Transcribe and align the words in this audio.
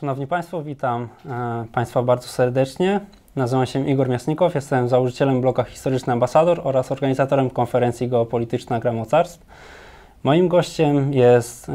Szanowni 0.00 0.26
Państwo, 0.26 0.62
witam 0.62 1.08
e, 1.26 1.64
Państwa 1.72 2.02
bardzo 2.02 2.28
serdecznie. 2.28 3.00
Nazywam 3.36 3.66
się 3.66 3.88
Igor 3.88 4.08
Miasnikow, 4.08 4.54
jestem 4.54 4.88
założycielem 4.88 5.40
bloka 5.40 5.64
Historyczny 5.64 6.12
Ambasador 6.12 6.60
oraz 6.64 6.92
organizatorem 6.92 7.50
konferencji 7.50 8.08
geopolityczna 8.08 8.80
Gra 8.80 8.92
Mocarstw. 8.92 9.46
Moim 10.22 10.48
gościem 10.48 11.14
jest 11.14 11.68
e, 11.68 11.72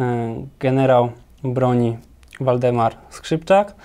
generał 0.59 1.09
broni 1.43 1.97
Waldemar 2.39 2.95
Skrzypczak, 3.09 3.75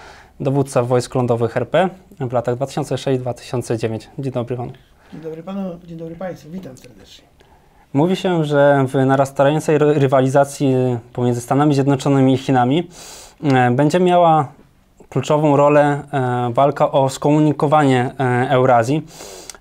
dowódca 0.41 0.83
wojsk 0.83 1.15
lądowych 1.15 1.57
RP 1.57 1.89
w 2.21 2.33
latach 2.33 2.57
2006-2009. 2.57 4.07
Dzień 4.19 4.33
dobry 4.33 4.57
Panu. 4.57 4.73
Dzień 5.13 5.21
dobry 5.21 5.43
Panu, 5.43 5.79
dzień 5.85 5.99
dobry 5.99 6.17
Państwu, 6.17 6.51
witam 6.51 6.77
serdecznie. 6.77 7.25
Mówi 7.93 8.17
się, 8.17 8.45
że 8.45 8.85
w 8.89 8.95
narastającej 8.95 9.79
ry- 9.79 9.95
rywalizacji 9.95 10.75
pomiędzy 11.13 11.41
Stanami 11.41 11.75
Zjednoczonymi 11.75 12.35
i 12.35 12.37
Chinami 12.37 12.89
będzie 13.71 14.01
miała 14.01 14.49
kluczową 15.09 15.57
rolę 15.57 16.03
e, 16.13 16.51
walka 16.55 16.93
o 16.93 17.09
skomunikowanie 17.09 18.11
e, 18.21 18.51
Eurazji. 18.51 19.03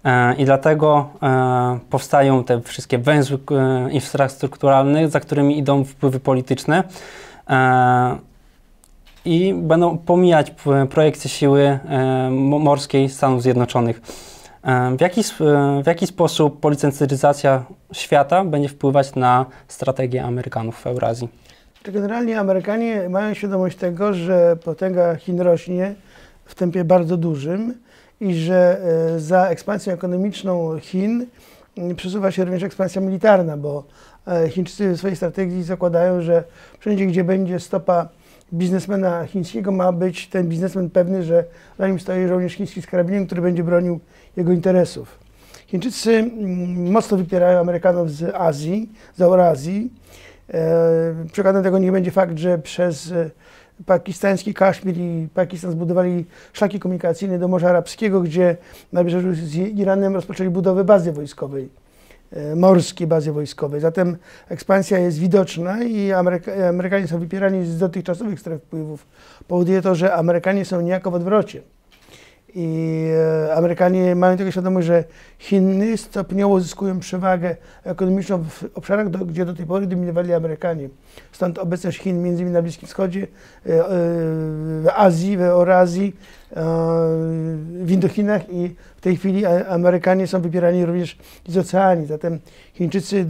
E, 0.05 0.35
I 0.35 0.45
dlatego 0.45 1.09
e, 1.23 1.79
powstają 1.89 2.43
te 2.43 2.61
wszystkie 2.61 2.97
węzły 2.97 3.37
e, 3.51 3.91
infrastrukturalne, 3.91 5.09
za 5.09 5.19
którymi 5.19 5.57
idą 5.57 5.83
wpływy 5.83 6.19
polityczne 6.19 6.83
e, 7.49 8.15
i 9.25 9.53
będą 9.53 9.97
pomijać 9.97 10.51
projekcje 10.89 11.29
siły 11.29 11.61
e, 11.89 12.29
mo- 12.31 12.59
morskiej 12.59 13.09
Stanów 13.09 13.41
Zjednoczonych. 13.41 14.01
E, 14.63 14.95
W 14.97 15.01
jaki, 15.01 15.21
e, 15.21 15.23
w 15.83 15.87
jaki 15.87 16.07
sposób 16.07 16.59
policentryzacja 16.59 17.63
świata 17.93 18.45
będzie 18.45 18.69
wpływać 18.69 19.15
na 19.15 19.45
strategię 19.67 20.23
Amerykanów 20.23 20.75
w 20.81 20.87
Eurazji? 20.87 21.29
Generalnie 21.83 22.39
Amerykanie 22.39 23.09
mają 23.09 23.33
świadomość 23.33 23.77
tego, 23.77 24.13
że 24.13 24.57
potęga 24.63 25.15
Chin 25.15 25.41
rośnie 25.41 25.95
w 26.45 26.55
tempie 26.55 26.83
bardzo 26.83 27.17
dużym 27.17 27.73
i 28.21 28.35
że 28.35 28.81
e, 29.15 29.19
za 29.19 29.47
ekspansją 29.47 29.93
ekonomiczną 29.93 30.79
Chin 30.79 31.25
m, 31.77 31.95
przesuwa 31.95 32.31
się 32.31 32.45
również 32.45 32.63
ekspansja 32.63 33.01
militarna, 33.01 33.57
bo 33.57 33.83
e, 34.27 34.49
Chińczycy 34.49 34.93
w 34.93 34.97
swojej 34.97 35.15
strategii 35.15 35.63
zakładają, 35.63 36.21
że 36.21 36.43
wszędzie, 36.79 37.05
gdzie 37.05 37.23
będzie 37.23 37.59
stopa 37.59 38.09
biznesmena 38.53 39.25
chińskiego, 39.25 39.71
ma 39.71 39.91
być 39.91 40.27
ten 40.27 40.49
biznesmen 40.49 40.89
pewny, 40.89 41.23
że 41.23 41.43
za 41.79 41.87
nim 41.87 41.99
stoi 41.99 42.27
żołnierz 42.27 42.53
chiński 42.53 42.81
z 42.81 42.87
karabinem, 42.87 43.25
który 43.25 43.41
będzie 43.41 43.63
bronił 43.63 43.99
jego 44.37 44.51
interesów. 44.51 45.19
Chińczycy 45.67 46.11
mm, 46.11 46.91
mocno 46.91 47.17
wypierają 47.17 47.59
Amerykanów 47.59 48.11
z 48.11 48.35
Azji, 48.35 48.89
z 49.15 49.21
Eurazji. 49.21 49.91
E, 50.53 51.15
Przykładem 51.31 51.63
tego 51.63 51.79
nie 51.79 51.91
będzie 51.91 52.11
fakt, 52.11 52.37
że 52.37 52.57
przez 52.59 53.11
e, 53.11 53.29
pakistański 53.85 54.53
Kaszmir 54.53 54.97
i 54.97 55.27
Pakistan 55.33 55.71
zbudowali 55.71 56.25
szlaki 56.53 56.79
komunikacyjne 56.79 57.39
do 57.39 57.47
Morza 57.47 57.69
Arabskiego, 57.69 58.21
gdzie 58.21 58.57
na 58.93 59.03
wybrzeżu 59.03 59.33
z 59.33 59.55
Iranem 59.55 60.15
rozpoczęli 60.15 60.49
budowę 60.49 60.83
bazy 60.83 61.11
wojskowej, 61.11 61.69
e, 62.31 62.55
morskiej 62.55 63.07
bazy 63.07 63.31
wojskowej. 63.31 63.81
Zatem 63.81 64.17
ekspansja 64.49 64.97
jest 64.97 65.19
widoczna 65.19 65.83
i 65.83 66.11
Ameryka, 66.11 66.51
Amerykanie 66.69 67.07
są 67.07 67.19
wypierani 67.19 67.65
z 67.65 67.77
dotychczasowych 67.77 68.39
stref 68.39 68.61
wpływów. 68.61 69.07
Powoduje 69.47 69.81
to, 69.81 69.95
że 69.95 70.13
Amerykanie 70.13 70.65
są 70.65 70.81
niejako 70.81 71.11
w 71.11 71.15
odwrocie. 71.15 71.61
I 72.55 73.07
e, 73.47 73.55
Amerykanie 73.55 74.15
mają 74.15 74.37
tego 74.37 74.51
świadomość, 74.51 74.87
że 74.87 75.03
Chiny 75.39 75.97
stopniowo 75.97 76.55
uzyskują 76.55 76.99
przewagę 76.99 77.55
ekonomiczną 77.83 78.43
w 78.43 78.63
obszarach, 78.75 79.09
do, 79.09 79.25
gdzie 79.25 79.45
do 79.45 79.53
tej 79.53 79.65
pory 79.65 79.87
dominowali 79.87 80.33
Amerykanie. 80.33 80.89
Stąd 81.31 81.57
obecność 81.57 81.99
Chin 81.99 82.23
między 82.23 82.41
innymi 82.41 82.53
na 82.53 82.61
Bliskim 82.61 82.87
Wschodzie, 82.87 83.21
e, 83.21 83.25
e, 83.25 83.85
w 84.81 84.85
Azji, 84.95 85.37
w 85.37 85.41
Eurazji, 85.41 86.15
w 87.81 87.91
Indochinach 87.91 88.49
i 88.49 88.75
w 88.97 89.01
tej 89.01 89.17
chwili 89.17 89.45
Amerykanie 89.45 90.27
są 90.27 90.41
wypierani 90.41 90.85
również 90.85 91.17
z 91.47 91.57
oceanii. 91.57 92.07
Zatem 92.07 92.39
Chińczycy 92.73 93.25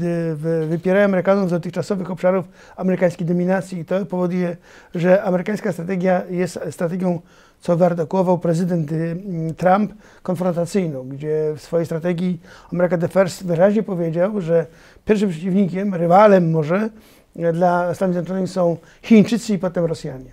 wypierają 0.70 1.06
Amerykanów 1.06 1.48
z 1.48 1.52
dotychczasowych 1.52 2.12
obszarów 2.12 2.46
amerykańskiej 2.76 3.28
dominacji 3.28 3.80
i 3.80 3.86
to 3.86 4.06
powoduje, 4.06 4.58
że 4.96 5.24
amerykańska 5.24 5.72
strategia 5.72 6.22
jest 6.30 6.60
strategią 6.72 7.20
co 7.62 7.78
wyartykułował 7.78 8.38
prezydent 8.38 8.92
y, 8.92 9.18
Trump, 9.58 9.94
konfrontacyjną, 10.24 11.04
gdzie 11.10 11.54
w 11.56 11.62
swojej 11.62 11.86
strategii 11.86 12.40
America 12.74 12.98
the 12.98 13.08
First 13.08 13.46
wyraźnie 13.46 13.84
powiedział, 13.84 14.42
że 14.42 14.66
pierwszym 15.06 15.30
przeciwnikiem, 15.30 15.96
rywalem 15.96 16.52
może 16.52 16.90
y, 17.36 17.54
dla 17.54 17.94
Stanów 17.94 18.14
Zjednoczonych 18.14 18.50
są 18.50 18.78
Chińczycy 19.02 19.54
i 19.54 19.60
potem 19.60 19.86
Rosjanie. 19.86 20.32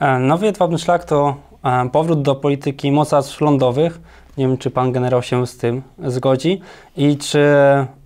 E, 0.00 0.18
Nowy 0.18 0.46
jedwabny 0.46 0.78
szlak 0.78 1.04
to 1.04 1.36
e, 1.64 1.88
powrót 1.90 2.22
do 2.22 2.34
polityki 2.34 2.92
mocarstw 2.92 3.40
lądowych. 3.40 4.00
Nie 4.38 4.48
wiem, 4.48 4.58
czy 4.58 4.70
pan 4.70 4.92
generał 4.92 5.22
się 5.22 5.46
z 5.46 5.56
tym 5.56 5.82
zgodzi 6.04 6.60
i 6.96 7.16
czy 7.16 7.46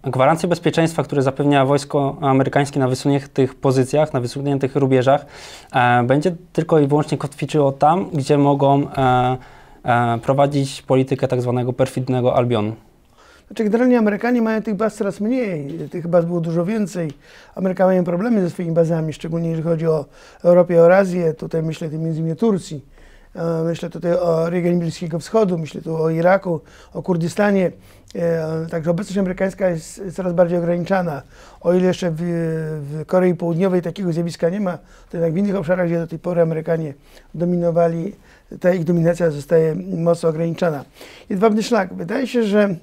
gwarancje 0.07 0.49
bezpieczeństwa, 0.49 1.03
które 1.03 1.23
zapewnia 1.23 1.65
wojsko 1.65 2.17
amerykańskie 2.21 2.81
na 2.81 2.89
wysuniętych 2.89 3.55
pozycjach, 3.55 4.13
na 4.13 4.21
wysuniętych 4.21 4.77
rubieżach, 4.77 5.27
e, 5.73 6.03
będzie 6.03 6.33
tylko 6.53 6.79
i 6.79 6.87
wyłącznie 6.87 7.19
kotwiczyło 7.19 7.73
tam, 7.73 8.11
gdzie 8.15 8.39
mogą 8.39 8.91
e, 8.91 9.37
e, 9.85 10.19
prowadzić 10.19 10.83
politykę 10.83 11.29
tak 11.29 11.43
zwanego 11.43 11.73
perfidnego 11.73 12.35
Albionu. 12.35 12.77
Znaczy, 13.47 13.65
generalnie 13.65 13.99
Amerykanie 13.99 14.43
mają 14.43 14.63
tych 14.63 14.75
baz 14.75 14.95
coraz 14.95 15.21
mniej, 15.21 15.79
tych 15.91 16.09
baz 16.09 16.25
było 16.25 16.41
dużo 16.41 16.65
więcej. 16.65 17.11
Amerykanie 17.55 17.89
mają 17.89 18.05
problemy 18.05 18.43
ze 18.43 18.51
swoimi 18.51 18.73
bazami, 18.73 19.13
szczególnie 19.13 19.49
jeżeli 19.49 19.69
chodzi 19.69 19.87
o 19.87 20.05
Europę 20.45 20.75
i 20.75 20.77
Eurazję. 20.77 21.35
Tutaj 21.35 21.63
myślę 21.63 21.89
między 21.89 22.21
innymi 22.21 22.33
o 22.33 22.37
Turcji. 22.37 22.96
E, 23.37 23.65
Myślę 23.65 23.91
tutaj 23.91 24.13
o 24.13 24.51
regionie 24.51 24.79
Bliskiego 24.79 25.19
Wschodu, 25.19 25.59
myślę 25.59 25.83
tu 25.83 25.97
o 25.97 26.11
Iraku, 26.11 26.61
o 26.95 27.03
Kurdystanie. 27.03 27.73
E, 28.15 28.67
Także 28.71 28.91
obecność 28.91 29.19
amerykańska 29.19 29.69
jest 29.69 30.03
coraz 30.15 30.33
bardziej 30.33 30.59
ograniczana. 30.59 31.23
O 31.61 31.73
ile 31.75 31.87
jeszcze 31.87 32.11
w, 32.11 32.17
w 32.91 33.07
Korei 33.07 33.35
Południowej 33.35 33.83
takiego 33.83 34.13
zjawiska 34.13 34.49
nie 34.49 34.61
ma, 34.61 34.79
to 35.11 35.17
jednak 35.17 35.33
w 35.33 35.37
innych 35.37 35.57
obszarach, 35.57 35.87
gdzie 35.87 35.99
do 35.99 36.07
tej 36.07 36.19
pory 36.19 36.43
Amerykanie 36.43 36.95
dominowali, 37.35 38.13
ta 38.61 38.75
ich 38.75 38.85
dominacja 38.85 39.31
zostaje 39.31 39.75
mocno 39.97 40.29
ograniczana. 40.29 40.85
Jedwabny 41.31 41.63
szlak. 41.63 41.95
Wydaje 41.95 42.27
się, 42.27 42.43
że 42.43 42.77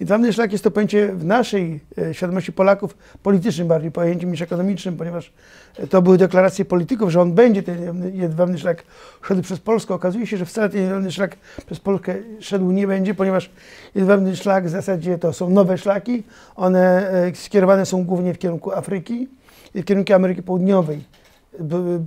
Jedwabny 0.00 0.32
szlak 0.32 0.52
jest 0.52 0.64
to 0.64 0.70
pojęcie 0.70 1.08
w 1.12 1.24
naszej 1.24 1.80
e, 1.98 2.14
świadomości 2.14 2.52
Polaków 2.52 2.96
politycznym 3.22 3.68
bardziej 3.68 3.90
pojęciem 3.90 4.30
niż 4.30 4.42
ekonomicznym, 4.42 4.96
ponieważ 4.96 5.32
e, 5.76 5.86
to 5.86 6.02
były 6.02 6.18
deklaracje 6.18 6.64
polityków, 6.64 7.10
że 7.10 7.20
on 7.20 7.32
będzie 7.32 7.62
ten 7.62 8.12
jedwabny- 8.12 8.58
szlak 8.58 8.82
szedł 9.22 9.42
przez 9.42 9.58
Polskę. 9.58 9.94
Okazuje 9.94 10.26
się, 10.26 10.36
że 10.36 10.46
wcale 10.46 10.68
ten 10.68 10.80
jedwabny 10.80 11.12
szlak 11.12 11.36
przez 11.66 11.80
Polskę 11.80 12.14
szedł 12.40 12.70
nie 12.70 12.86
będzie, 12.86 13.14
ponieważ 13.14 13.50
jedwabny 13.94 14.36
szlak 14.36 14.66
w 14.66 14.70
zasadzie 14.70 15.18
to 15.18 15.32
są 15.32 15.50
nowe 15.50 15.78
szlaki. 15.78 16.22
One 16.56 17.10
e, 17.10 17.34
skierowane 17.34 17.86
są 17.86 18.04
głównie 18.04 18.34
w 18.34 18.38
kierunku 18.38 18.72
Afryki 18.72 19.28
i 19.74 19.82
w 19.82 19.84
kierunku 19.84 20.12
Ameryki 20.12 20.42
Południowej 20.42 21.04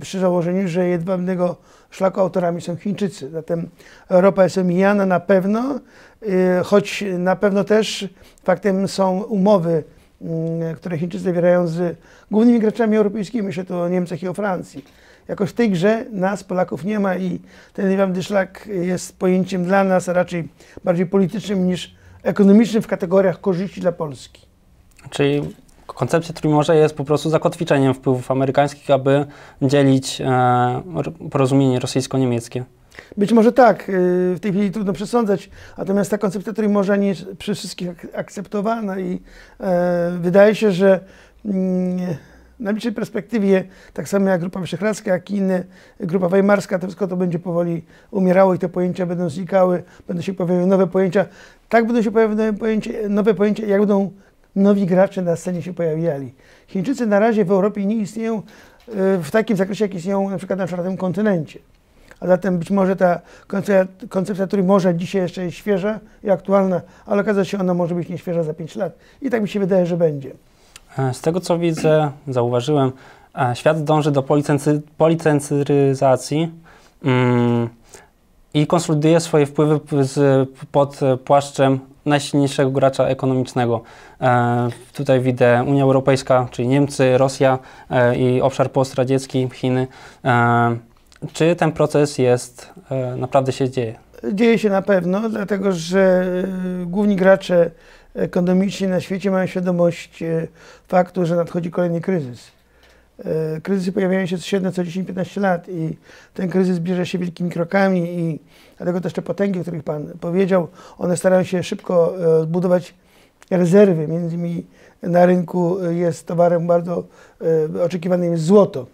przy 0.00 0.20
założeniu, 0.20 0.68
że 0.68 0.88
jedwabnego 0.88 1.56
szlaku 1.90 2.20
autorami 2.20 2.60
są 2.60 2.76
Chińczycy. 2.76 3.30
Zatem 3.30 3.68
Europa 4.08 4.44
jest 4.44 4.58
omijana 4.58 5.06
na 5.06 5.20
pewno, 5.20 5.80
y, 6.22 6.64
choć 6.64 7.04
na 7.18 7.36
pewno 7.36 7.64
też 7.64 8.08
faktem 8.44 8.88
są 8.88 9.22
umowy, 9.22 9.84
mm, 10.22 10.76
które 10.76 10.98
Chińczycy 10.98 11.24
zawierają 11.24 11.66
z 11.66 11.96
głównymi 12.30 12.60
graczami 12.60 12.96
europejskimi, 12.96 13.42
myślę 13.42 13.64
tu 13.64 13.76
o 13.78 13.88
Niemczech 13.88 14.22
i 14.22 14.28
o 14.28 14.34
Francji. 14.34 14.84
Jakoś 15.28 15.50
w 15.50 15.52
tej 15.52 15.70
grze 15.70 16.04
nas, 16.12 16.44
Polaków, 16.44 16.84
nie 16.84 17.00
ma 17.00 17.16
i 17.16 17.40
ten 17.72 17.90
jedwabny 17.90 18.22
szlak 18.22 18.68
jest 18.72 19.18
pojęciem 19.18 19.64
dla 19.64 19.84
nas 19.84 20.08
raczej 20.08 20.48
bardziej 20.84 21.06
politycznym 21.06 21.66
niż 21.66 21.94
ekonomicznym 22.22 22.82
w 22.82 22.86
kategoriach 22.86 23.40
korzyści 23.40 23.80
dla 23.80 23.92
Polski. 23.92 24.46
Czyli 25.10 25.54
koncepcja 25.94 26.34
Trójmorza 26.34 26.74
jest 26.74 26.94
po 26.94 27.04
prostu 27.04 27.30
zakotwiczeniem 27.30 27.94
wpływów 27.94 28.30
amerykańskich, 28.30 28.90
aby 28.90 29.26
dzielić 29.62 30.20
e, 30.20 30.82
porozumienie 31.30 31.80
rosyjsko-niemieckie. 31.80 32.64
Być 33.16 33.32
może 33.32 33.52
tak, 33.52 33.88
yy, 33.88 33.94
w 34.34 34.38
tej 34.40 34.52
chwili 34.52 34.70
trudno 34.70 34.92
przesądzać, 34.92 35.50
natomiast 35.78 36.10
ta 36.10 36.18
koncepcja 36.18 36.52
Trójmorza 36.52 36.96
nie 36.96 37.08
jest 37.08 37.26
przez 37.38 37.58
wszystkich 37.58 37.88
ak- 37.88 38.06
akceptowana 38.14 38.98
i 38.98 39.20
e, 39.60 40.10
wydaje 40.20 40.54
się, 40.54 40.72
że 40.72 41.00
mm, 41.44 42.16
na 42.60 42.72
bliższej 42.72 42.92
perspektywie, 42.92 43.64
tak 43.92 44.08
samo 44.08 44.28
jak 44.28 44.40
Grupa 44.40 44.60
Wyszehradzka, 44.60 45.10
jak 45.10 45.30
i 45.30 45.36
inne, 45.36 45.64
Grupa 46.00 46.28
Weimarska, 46.28 46.78
to 46.78 46.86
wszystko 46.86 47.08
to 47.08 47.16
będzie 47.16 47.38
powoli 47.38 47.84
umierało 48.10 48.54
i 48.54 48.58
te 48.58 48.68
pojęcia 48.68 49.06
będą 49.06 49.30
znikały, 49.30 49.82
będą 50.08 50.22
się 50.22 50.34
pojawiały 50.34 50.66
nowe 50.66 50.86
pojęcia. 50.86 51.26
Tak 51.68 51.86
będą 51.86 52.02
się 52.02 52.10
pojawiały 52.10 52.36
nowe 52.36 52.58
pojęcia, 52.58 52.90
nowe 53.08 53.34
pojęcia 53.34 53.66
jak 53.66 53.80
będą 53.80 54.10
nowi 54.58 54.86
gracze 54.86 55.22
na 55.22 55.36
scenie 55.36 55.62
się 55.62 55.74
pojawiali. 55.74 56.34
Chińczycy 56.66 57.06
na 57.06 57.18
razie 57.18 57.44
w 57.44 57.50
Europie 57.50 57.86
nie 57.86 57.96
istnieją 57.96 58.36
e, 58.36 58.42
w 59.18 59.30
takim 59.30 59.56
zakresie, 59.56 59.84
jak 59.84 59.94
istnieją 59.94 60.30
na 60.30 60.38
przykład 60.38 60.58
na 60.58 60.66
czwartym 60.66 60.96
kontynencie. 60.96 61.58
A 62.20 62.26
zatem 62.26 62.58
być 62.58 62.70
może 62.70 62.96
ta 62.96 63.20
koncepcja, 63.46 63.86
koncepcja 64.08 64.46
Trójmorza 64.46 64.92
dzisiaj 64.92 65.22
jeszcze 65.22 65.44
jest 65.44 65.56
świeża 65.56 66.00
i 66.24 66.30
aktualna, 66.30 66.80
ale 67.06 67.22
okaże 67.22 67.46
się, 67.46 67.58
ona 67.58 67.74
może 67.74 67.94
być 67.94 68.08
nieświeża 68.08 68.42
za 68.42 68.54
5 68.54 68.76
lat. 68.76 68.92
I 69.22 69.30
tak 69.30 69.42
mi 69.42 69.48
się 69.48 69.60
wydaje, 69.60 69.86
że 69.86 69.96
będzie. 69.96 70.30
E, 70.98 71.14
Z 71.14 71.20
tego 71.20 71.40
co 71.40 71.58
widzę, 71.58 72.10
zauważyłem, 72.28 72.92
e, 73.38 73.56
świat 73.56 73.84
dąży 73.84 74.10
do 74.10 74.22
policency, 74.22 74.82
policentryzacji 74.96 76.52
mm, 77.04 77.68
i 78.54 78.66
konsoliduje 78.66 79.20
swoje 79.20 79.46
wpływy 79.46 80.04
z, 80.04 80.48
pod 80.72 81.00
płaszczem 81.24 81.80
najsilniejszego 82.08 82.70
gracza 82.70 83.04
ekonomicznego. 83.04 83.82
E, 84.20 84.68
tutaj 84.92 85.20
widzę 85.20 85.64
Unia 85.66 85.82
Europejska, 85.82 86.48
czyli 86.50 86.68
Niemcy, 86.68 87.18
Rosja 87.18 87.58
e, 87.90 88.16
i 88.16 88.40
obszar 88.40 88.72
postradziecki, 88.72 89.48
Chiny. 89.52 89.86
E, 90.24 90.76
czy 91.32 91.56
ten 91.56 91.72
proces 91.72 92.18
jest, 92.18 92.72
naprawdę 93.16 93.52
się 93.52 93.70
dzieje? 93.70 93.98
Dzieje 94.32 94.58
się 94.58 94.70
na 94.70 94.82
pewno, 94.82 95.28
dlatego 95.28 95.72
że 95.72 96.24
główni 96.86 97.16
gracze 97.16 97.70
ekonomiczni 98.14 98.88
na 98.88 99.00
świecie 99.00 99.30
mają 99.30 99.46
świadomość 99.46 100.24
faktu, 100.88 101.26
że 101.26 101.36
nadchodzi 101.36 101.70
kolejny 101.70 102.00
kryzys. 102.00 102.57
E, 103.24 103.60
kryzysy 103.60 103.92
pojawiają 103.92 104.26
się 104.26 104.38
średnio 104.38 104.72
co 104.72 104.82
10-15 104.82 105.40
lat 105.40 105.68
i 105.68 105.96
ten 106.34 106.48
kryzys 106.48 106.78
bierze 106.78 107.06
się 107.06 107.18
wielkimi 107.18 107.50
krokami 107.50 108.20
i 108.20 108.38
dlatego 108.76 109.00
też 109.00 109.12
te 109.12 109.22
potęgi, 109.22 109.58
o 109.58 109.62
których 109.62 109.82
Pan 109.82 110.06
powiedział, 110.20 110.68
one 110.98 111.16
starają 111.16 111.42
się 111.42 111.62
szybko 111.62 112.14
e, 112.40 112.42
zbudować 112.42 112.94
rezerwy. 113.50 114.08
Między 114.08 114.36
innymi 114.36 114.66
na 115.02 115.26
rynku 115.26 115.78
jest 115.90 116.26
towarem 116.26 116.66
bardzo 116.66 117.04
oczekiwanym 117.84 118.32
jest 118.32 118.44
złoto. 118.44 118.86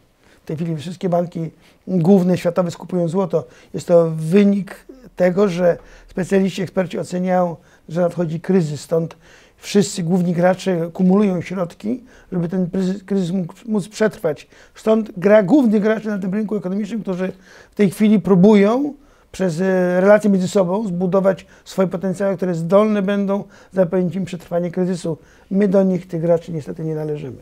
W 0.44 0.46
tej 0.46 0.56
chwili 0.56 0.76
wszystkie 0.76 1.08
banki 1.08 1.50
główne 1.86 2.38
światowe 2.38 2.70
skupują 2.70 3.08
złoto. 3.08 3.44
Jest 3.74 3.88
to 3.88 4.10
wynik 4.10 4.86
tego, 5.16 5.48
że 5.48 5.78
specjaliści, 6.08 6.62
eksperci 6.62 6.98
oceniają, 6.98 7.56
że 7.88 8.00
nadchodzi 8.00 8.40
kryzys, 8.40 8.80
stąd 8.80 9.16
wszyscy 9.64 10.02
główni 10.02 10.32
gracze 10.32 10.90
kumulują 10.92 11.40
środki, 11.40 12.04
żeby 12.32 12.48
ten 12.48 12.70
kryzys 13.06 13.30
mógł, 13.30 13.54
móc 13.66 13.88
przetrwać. 13.88 14.48
Stąd 14.74 15.10
gra 15.16 15.42
głównych 15.42 15.82
graczy 15.82 16.08
na 16.08 16.18
tym 16.18 16.34
rynku 16.34 16.56
ekonomicznym, 16.56 17.02
którzy 17.02 17.32
w 17.70 17.74
tej 17.74 17.90
chwili 17.90 18.20
próbują 18.20 18.94
przez 19.32 19.60
e, 19.60 20.00
relacje 20.00 20.30
między 20.30 20.48
sobą 20.48 20.86
zbudować 20.86 21.46
swoje 21.64 21.88
potencjały, 21.88 22.36
które 22.36 22.54
zdolne 22.54 23.02
będą 23.02 23.44
zapewnić 23.72 24.14
im 24.14 24.24
przetrwanie 24.24 24.70
kryzysu. 24.70 25.18
My 25.50 25.68
do 25.68 25.82
nich, 25.82 26.08
tych 26.08 26.20
graczy, 26.20 26.52
niestety 26.52 26.84
nie 26.84 26.94
należymy. 26.94 27.38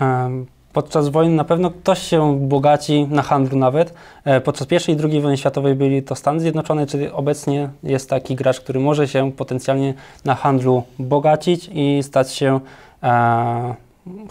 Um 0.00 0.59
podczas 0.72 1.08
wojny 1.08 1.34
na 1.36 1.44
pewno 1.44 1.70
ktoś 1.70 1.98
się 1.98 2.48
bogaci 2.48 3.06
na 3.10 3.22
handlu 3.22 3.58
nawet. 3.58 3.94
E, 4.24 4.40
podczas 4.40 4.68
I 4.88 4.92
i 4.92 4.96
II 5.02 5.20
wojny 5.20 5.36
światowej 5.36 5.74
byli 5.74 6.02
to 6.02 6.14
Stany 6.14 6.40
Zjednoczone, 6.40 6.86
czy 6.86 7.12
obecnie 7.12 7.68
jest 7.82 8.10
taki 8.10 8.34
gracz, 8.34 8.60
który 8.60 8.80
może 8.80 9.08
się 9.08 9.32
potencjalnie 9.32 9.94
na 10.24 10.34
handlu 10.34 10.82
bogacić 10.98 11.70
i 11.72 12.02
stać 12.02 12.32
się 12.32 12.60
e, 13.02 13.74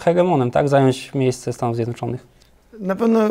hegemonem, 0.00 0.50
tak? 0.50 0.68
Zająć 0.68 1.14
miejsce 1.14 1.52
Stanów 1.52 1.76
Zjednoczonych. 1.76 2.30
Na 2.80 2.96
pewno 2.96 3.26
y, 3.26 3.30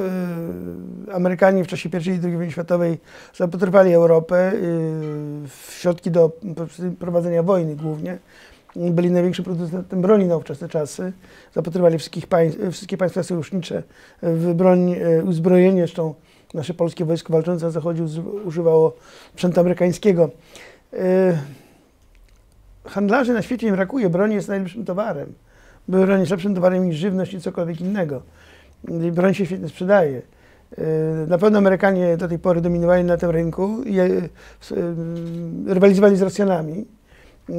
Amerykanie 1.14 1.64
w 1.64 1.68
czasie 1.68 1.90
I 1.90 1.96
i 1.96 2.20
II 2.24 2.36
wojny 2.38 2.52
światowej 2.52 2.98
zapotrzebowali 3.36 3.94
Europę 3.94 4.52
y, 4.54 4.60
w 5.48 5.72
środki 5.80 6.12
do 6.12 6.32
prowadzenia 7.00 7.44
wojny 7.44 7.76
głównie 7.76 8.18
byli 8.76 9.12
największym 9.12 9.46
producentem 9.46 10.02
broni 10.02 10.26
na 10.26 10.38
ówczesne 10.38 10.70
czasy. 10.70 11.12
Zapatrywali 11.54 11.98
wszystkich 11.98 12.28
państw, 12.28 12.60
wszystkie 12.72 12.98
państwa 12.98 13.24
sojusznicze 13.24 13.84
w 14.24 14.54
broń, 14.54 14.94
e, 14.94 15.24
uzbrojenie. 15.24 15.82
Zresztą 15.82 16.14
nasze 16.54 16.74
polskie 16.74 17.06
wojsko 17.06 17.34
walczące 17.34 17.66
na 17.66 17.72
zachodzie 17.72 18.04
używało 18.46 18.96
sprzętu 19.34 19.60
amerykańskiego. 19.60 20.30
E, 20.94 21.38
handlarzy 22.86 23.34
na 23.34 23.42
świecie 23.42 23.68
nie 23.68 23.74
brakuje. 23.74 24.10
Broń 24.10 24.34
jest 24.34 24.48
najlepszym 24.48 24.86
towarem. 24.86 25.34
Broń 25.88 26.20
jest 26.20 26.32
lepszym 26.32 26.56
towarem 26.56 26.86
niż 26.86 26.96
żywność 26.96 27.34
i 27.34 27.42
cokolwiek 27.42 27.82
innego. 27.82 28.22
Broń 29.12 29.34
się 29.34 29.46
świetnie 29.46 29.70
sprzedaje. 29.70 30.22
E, 30.78 30.84
na 31.28 31.38
pewno 31.38 31.58
Amerykanie 31.58 32.18
do 32.18 32.28
tej 32.28 32.40
pory 32.40 32.62
dominowali 32.62 33.04
na 33.04 33.18
tym 33.18 33.30
rynku 33.30 33.84
i 33.86 33.98
rywalizowali 35.68 36.18
z 36.18 36.22
Rosjanami 36.22 36.86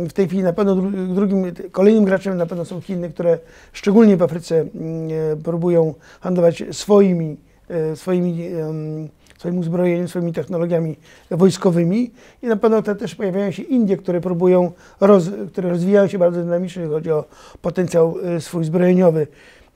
w 0.09 0.13
tej 0.13 0.27
chwili 0.27 0.43
na 0.43 0.53
pewno 0.53 0.75
drugim, 1.15 1.53
kolejnym 1.73 2.05
graczem 2.05 2.37
na 2.37 2.47
pewno 2.47 2.65
są 2.65 2.81
Chiny, 2.81 3.11
które 3.11 3.39
szczególnie 3.73 4.17
w 4.17 4.23
Afryce 4.23 4.61
mm, 4.61 5.09
e, 5.33 5.37
próbują 5.37 5.95
handlować 6.21 6.65
swoimi, 6.71 7.37
e, 7.69 7.97
swoimi 7.97 8.51
swoim 9.39 9.59
uzbrojeniem, 9.59 10.09
swoimi 10.09 10.33
technologiami 10.33 10.97
wojskowymi 11.31 12.11
i 12.43 12.47
na 12.47 12.57
pewno 12.57 12.83
te 12.83 12.95
też 12.95 13.15
pojawiają 13.15 13.51
się 13.51 13.63
Indie, 13.63 13.97
które 13.97 14.21
próbują, 14.21 14.73
roz, 15.01 15.25
które 15.53 15.69
rozwijają 15.69 16.09
się 16.09 16.19
bardzo 16.19 16.41
dynamicznie, 16.41 16.83
jeśli 16.83 16.95
chodzi 16.95 17.11
o 17.11 17.25
potencjał 17.63 18.17
e, 18.37 18.41
swój 18.41 18.65
zbrojeniowy. 18.65 19.27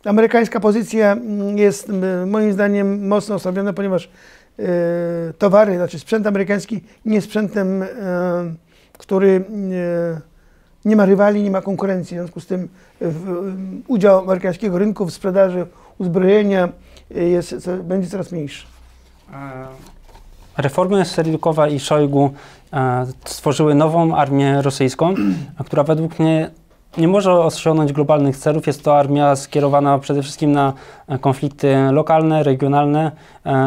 Amerykańska 0.04 0.60
pozycja 0.60 1.12
mm, 1.12 1.58
jest 1.58 1.92
moim 2.26 2.52
zdaniem 2.52 3.06
mocno 3.08 3.34
osłabiona, 3.34 3.72
ponieważ 3.72 4.10
towary, 5.38 5.76
znaczy 5.76 5.98
sprzęt 5.98 6.26
amerykański 6.26 6.80
nie 7.04 7.20
sprzętem 7.20 7.84
który 8.98 9.44
e, 10.14 10.20
nie 10.84 10.96
ma 10.96 11.06
rywali, 11.06 11.42
nie 11.42 11.50
ma 11.50 11.60
konkurencji. 11.60 12.16
W 12.16 12.20
związku 12.20 12.40
z 12.40 12.46
tym 12.46 12.68
e, 13.02 13.06
udział 13.88 14.18
amerykańskiego 14.18 14.78
rynku 14.78 15.06
w 15.06 15.12
sprzedaży 15.12 15.66
uzbrojenia 15.98 16.68
e, 17.16 17.24
jest, 17.24 17.70
będzie 17.70 18.08
coraz 18.08 18.32
mniejszy. 18.32 18.66
Reformy 20.56 21.04
Seriukowa 21.04 21.68
i 21.68 21.80
Szojgu 21.80 22.30
stworzyły 23.24 23.74
nową 23.74 24.16
armię 24.16 24.62
rosyjską, 24.62 25.14
która 25.66 25.82
według 25.82 26.18
mnie 26.18 26.50
nie 26.98 27.08
może 27.08 27.32
osiągnąć 27.32 27.92
globalnych 27.92 28.36
celów. 28.36 28.66
Jest 28.66 28.84
to 28.84 28.98
armia 28.98 29.36
skierowana 29.36 29.98
przede 29.98 30.22
wszystkim 30.22 30.52
na 30.52 30.72
konflikty 31.20 31.76
lokalne, 31.90 32.42
regionalne, 32.42 33.12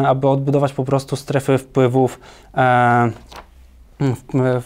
aby 0.06 0.28
odbudować 0.28 0.72
po 0.72 0.84
prostu 0.84 1.16
strefy 1.16 1.58
wpływów 1.58 2.20
w, 4.00 4.22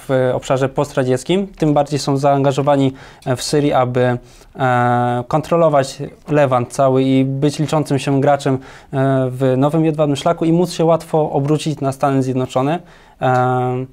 w 0.08 0.30
obszarze 0.34 0.68
postradzieckim. 0.68 1.46
Tym 1.46 1.74
bardziej 1.74 1.98
są 1.98 2.16
zaangażowani 2.16 2.92
w 3.36 3.42
Syrii, 3.42 3.72
aby 3.72 4.18
e, 4.56 5.24
kontrolować 5.28 5.98
Lewant 6.28 6.72
cały 6.72 7.02
i 7.02 7.24
być 7.24 7.58
liczącym 7.58 7.98
się 7.98 8.20
graczem 8.20 8.54
e, 8.54 8.58
w 9.30 9.54
nowym 9.56 9.84
jedwabnym 9.84 10.16
szlaku 10.16 10.44
i 10.44 10.52
móc 10.52 10.72
się 10.72 10.84
łatwo 10.84 11.30
obrócić 11.30 11.80
na 11.80 11.92
Stany 11.92 12.22
Zjednoczone. 12.22 12.80
E, 13.20 13.86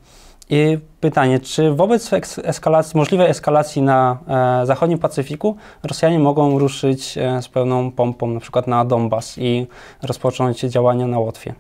I 0.50 0.78
pytanie, 1.00 1.40
czy 1.40 1.74
wobec 1.74 2.12
eskalacji, 2.44 2.98
możliwej 2.98 3.30
eskalacji 3.30 3.82
na 3.82 4.18
e, 4.62 4.66
zachodnim 4.66 5.00
Pacyfiku 5.00 5.56
Rosjanie 5.84 6.20
mogą 6.20 6.60
ruszyć 6.60 7.18
e, 7.18 7.42
z 7.42 7.48
pełną 7.48 7.92
pompą 7.92 8.28
na 8.28 8.40
przykład 8.40 8.68
na 8.68 8.86
Donbas 8.86 9.38
i 9.38 9.68
rozpocząć 10.04 10.60
działania 10.60 11.08
na 11.08 11.20
Łotwie? 11.20 11.54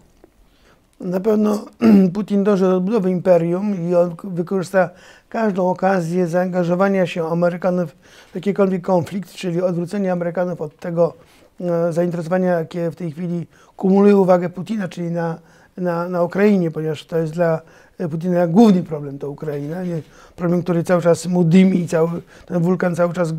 Na 1.00 1.20
pewno 1.20 1.66
Putin 2.14 2.44
dąży 2.44 2.66
do 2.66 2.78
odbudowy 2.78 3.12
imperium 3.12 3.90
i 3.90 3.96
on 3.96 4.16
wykorzysta 4.24 4.90
każdą 5.30 5.70
okazję 5.70 6.28
zaangażowania 6.28 7.08
się 7.08 7.28
Amerykanów 7.28 7.96
w 8.32 8.36
jakikolwiek 8.36 8.82
konflikt, 8.82 9.32
czyli 9.32 9.62
odwrócenie 9.62 10.12
Amerykanów 10.12 10.62
od 10.62 10.80
tego 10.80 11.14
e, 11.62 11.94
zainteresowania, 11.94 12.60
jakie 12.60 12.92
w 12.92 12.96
tej 12.96 13.12
chwili 13.12 13.48
kumuluje 13.78 14.18
uwagę 14.18 14.50
Putina, 14.50 14.88
czyli 14.88 15.12
na, 15.12 15.40
na, 15.78 16.10
na 16.10 16.24
Ukrainie, 16.24 16.72
ponieważ 16.72 17.06
to 17.06 17.18
jest 17.18 17.34
dla 17.34 17.62
Putina 18.12 18.48
główny 18.48 18.84
problem 18.84 19.20
to 19.20 19.30
Ukraina, 19.30 19.84
nie? 19.84 20.02
problem, 20.36 20.64
który 20.64 20.84
cały 20.84 21.02
czas 21.02 21.26
mu 21.26 21.44
dymi, 21.44 21.88
cały, 21.88 22.22
ten 22.46 22.62
wulkan 22.62 22.96
cały 22.96 23.14
czas 23.14 23.30
e, 23.30 23.34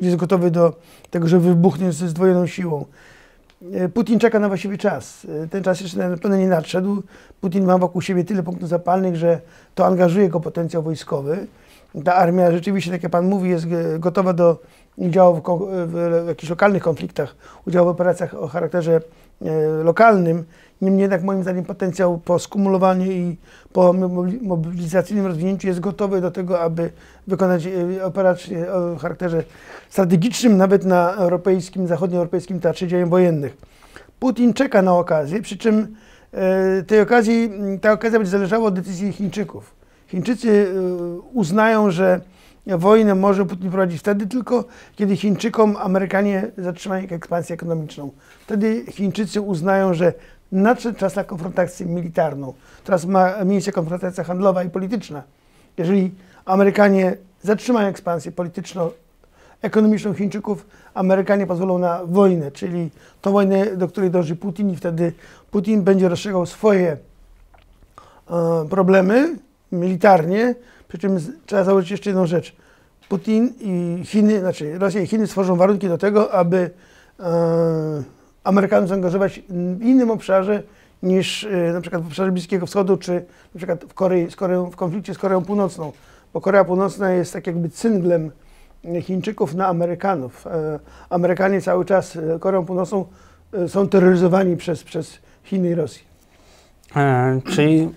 jest 0.00 0.16
gotowy 0.16 0.50
do 0.50 0.76
tego, 1.10 1.28
żeby 1.28 1.44
wybuchnie 1.44 1.92
ze 1.92 2.08
zdwojoną 2.08 2.46
siłą. 2.46 2.84
E, 3.72 3.88
Putin 3.88 4.18
czeka 4.18 4.38
na 4.38 4.48
właściwy 4.48 4.78
czas. 4.78 5.26
E, 5.44 5.48
ten 5.48 5.62
czas 5.62 5.80
jeszcze 5.80 6.08
na 6.08 6.16
pewno 6.16 6.36
nie 6.36 6.48
nadszedł. 6.48 7.02
Putin 7.40 7.64
ma 7.64 7.78
wokół 7.78 8.02
siebie 8.02 8.24
tyle 8.24 8.42
punktów 8.42 8.68
zapalnych, 8.68 9.16
że 9.16 9.40
to 9.74 9.86
angażuje 9.86 10.24
jego 10.24 10.40
potencjał 10.40 10.82
wojskowy. 10.82 11.46
Ta 12.04 12.14
armia 12.14 12.50
rzeczywiście, 12.50 12.90
tak 12.90 13.02
jak 13.02 13.12
Pan 13.12 13.26
mówi, 13.26 13.50
jest 13.50 13.66
gotowa 13.98 14.32
do 14.32 14.58
udziału 14.96 15.36
w, 15.36 16.22
w 16.22 16.28
jakichś 16.28 16.50
lokalnych 16.50 16.82
konfliktach, 16.82 17.36
udziału 17.66 17.86
w 17.86 17.90
operacjach 17.90 18.34
o 18.34 18.48
charakterze 18.48 19.00
e, 19.42 19.50
lokalnym. 19.84 20.44
Niemniej 20.82 21.02
jednak 21.02 21.22
moim 21.22 21.42
zdaniem 21.42 21.64
potencjał 21.64 22.18
po 22.18 22.38
skumulowaniu 22.38 23.12
i 23.12 23.36
po 23.72 23.94
mobilizacyjnym 24.42 25.26
rozwinięciu 25.26 25.68
jest 25.68 25.80
gotowy 25.80 26.20
do 26.20 26.30
tego, 26.30 26.60
aby 26.60 26.90
wykonać 27.26 27.66
e, 27.66 28.04
operacje 28.04 28.72
o 28.72 28.96
charakterze 28.96 29.42
strategicznym, 29.88 30.56
nawet 30.56 30.84
na 30.84 31.14
europejskim, 31.14 31.86
zachodnioeuropejskim 31.86 32.60
teatrze 32.60 32.86
działań 32.86 33.08
wojennych. 33.08 33.56
Putin 34.18 34.54
czeka 34.54 34.82
na 34.82 34.94
okazję, 34.94 35.42
przy 35.42 35.58
czym 35.58 35.96
e, 36.32 36.82
tej 36.82 37.00
okazji, 37.00 37.50
ta 37.80 37.92
okazja 37.92 38.18
będzie 38.18 38.30
zależała 38.30 38.66
od 38.66 38.74
decyzji 38.74 39.12
Chińczyków. 39.12 39.74
Chińczycy 40.06 40.68
e, 40.68 40.80
uznają, 41.32 41.90
że 41.90 42.20
wojnę 42.66 43.14
może 43.14 43.44
Putin 43.44 43.70
prowadzić 43.70 44.00
wtedy 44.00 44.26
tylko, 44.26 44.64
kiedy 44.96 45.16
Chińczykom 45.16 45.76
Amerykanie 45.76 46.50
zatrzymają 46.58 47.08
ekspansję 47.08 47.54
ekonomiczną. 47.54 48.10
Wtedy 48.40 48.84
Chińczycy 48.90 49.40
uznają, 49.40 49.94
że 49.94 50.12
nadszedł 50.52 50.98
czas 50.98 51.16
na 51.16 51.24
konfrontację 51.24 51.86
militarną. 51.86 52.54
Teraz 52.84 53.04
ma 53.04 53.44
miejsce 53.44 53.72
konfrontacja 53.72 54.24
handlowa 54.24 54.64
i 54.64 54.70
polityczna. 54.70 55.22
Jeżeli 55.78 56.14
Amerykanie 56.44 57.16
zatrzymają 57.42 57.88
ekspansję 57.88 58.32
polityczną 58.32 58.90
ekonomiczną 59.62 60.14
Chińczyków, 60.14 60.66
Amerykanie 60.94 61.46
pozwolą 61.46 61.78
na 61.78 62.00
wojnę, 62.04 62.50
czyli 62.50 62.90
tą 63.22 63.32
wojnę, 63.32 63.76
do 63.76 63.88
której 63.88 64.10
dąży 64.10 64.36
Putin 64.36 64.70
i 64.70 64.76
wtedy 64.76 65.12
Putin 65.50 65.82
będzie 65.82 66.08
rozstrzygał 66.08 66.46
swoje 66.46 66.96
e, 68.30 68.66
problemy 68.70 69.36
militarnie, 69.72 70.54
przy 70.88 70.98
czym 70.98 71.18
trzeba 71.46 71.64
założyć 71.64 71.90
jeszcze 71.90 72.10
jedną 72.10 72.26
rzecz. 72.26 72.56
Putin 73.08 73.52
i 73.60 74.02
Chiny, 74.04 74.40
znaczy 74.40 74.78
Rosja 74.78 75.00
i 75.00 75.06
Chiny 75.06 75.26
stworzą 75.26 75.56
warunki 75.56 75.88
do 75.88 75.98
tego, 75.98 76.32
aby 76.32 76.70
e, 77.20 78.02
Amerykanów 78.46 78.88
zaangażować 78.88 79.40
w 79.48 79.82
innym 79.82 80.10
obszarze 80.10 80.62
niż 81.02 81.44
e, 81.44 81.72
na 81.72 81.80
przykład 81.80 82.02
w 82.02 82.06
obszarze 82.06 82.32
Bliskiego 82.32 82.66
Wschodu, 82.66 82.96
czy 82.96 83.12
na 83.54 83.58
przykład 83.58 83.84
w, 83.84 83.94
Korei, 83.94 84.28
Koreą, 84.28 84.70
w 84.70 84.76
konflikcie 84.76 85.14
z 85.14 85.18
Koreą 85.18 85.44
Północną, 85.44 85.92
bo 86.34 86.40
Korea 86.40 86.64
Północna 86.64 87.10
jest 87.10 87.32
tak 87.32 87.46
jakby 87.46 87.68
cynglem 87.68 88.30
Chińczyków 89.02 89.54
na 89.54 89.66
Amerykanów. 89.66 90.46
E, 90.46 90.78
Amerykanie 91.10 91.60
cały 91.60 91.84
czas 91.84 92.16
e, 92.16 92.38
Koreą 92.38 92.64
Północną 92.66 93.04
są 93.68 93.88
terroryzowani 93.88 94.56
przez, 94.56 94.84
przez 94.84 95.18
Chiny 95.44 95.70
i 95.70 95.74
Rosję. 95.74 96.02
E, 96.96 97.40
czyli 97.50 97.90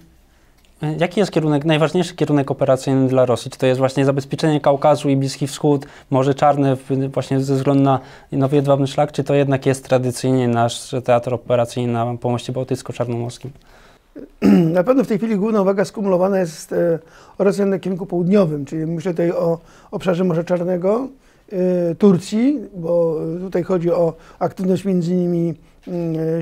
jaki 1.00 1.20
jest 1.20 1.32
kierunek, 1.32 1.66
najważniejszy 1.66 2.16
kierunek 2.16 2.52
operacyjny 2.52 3.08
dla 3.08 3.26
Rosji? 3.26 3.52
Czy 3.52 3.58
to 3.58 3.66
jest 3.66 3.80
właśnie 3.80 4.06
zabezpieczenie 4.06 4.62
Kaukazu 4.62 5.10
i 5.10 5.18
Bliski 5.18 5.48
Wschód, 5.48 5.86
Morze 6.10 6.34
Czarne 6.34 6.78
właśnie 7.14 7.42
ze 7.42 7.56
względu 7.56 7.84
na 7.84 8.00
nowy 8.32 8.56
jedwabny 8.56 8.88
szlak, 8.88 9.12
czy 9.12 9.24
to 9.24 9.34
jednak 9.34 9.66
jest 9.66 9.86
tradycyjnie 9.86 10.48
nasz 10.48 10.96
teatr 11.04 11.34
operacyjny 11.34 11.94
na 11.94 12.16
pomoście 12.18 12.54
bałtycko-czarnomorskim? 12.54 13.52
Na 14.74 14.84
pewno 14.84 15.04
w 15.04 15.08
tej 15.08 15.18
chwili 15.18 15.38
główna 15.38 15.62
uwaga 15.62 15.86
skumulowana 15.86 16.40
jest 16.40 16.74
e, 16.74 17.00
Rosjan 17.40 17.70
na 17.70 17.80
kierunku 17.80 18.06
południowym, 18.06 18.66
czyli 18.66 18.86
myślę 18.86 19.12
tutaj 19.12 19.32
o 19.32 19.60
obszarze 19.92 20.24
Morza 20.24 20.44
Czarnego, 20.44 21.08
e, 21.52 21.96
Turcji, 21.96 22.60
bo 22.76 23.16
tutaj 23.40 23.64
chodzi 23.64 23.92
o 23.92 24.14
aktywność 24.40 24.86
między 24.86 25.16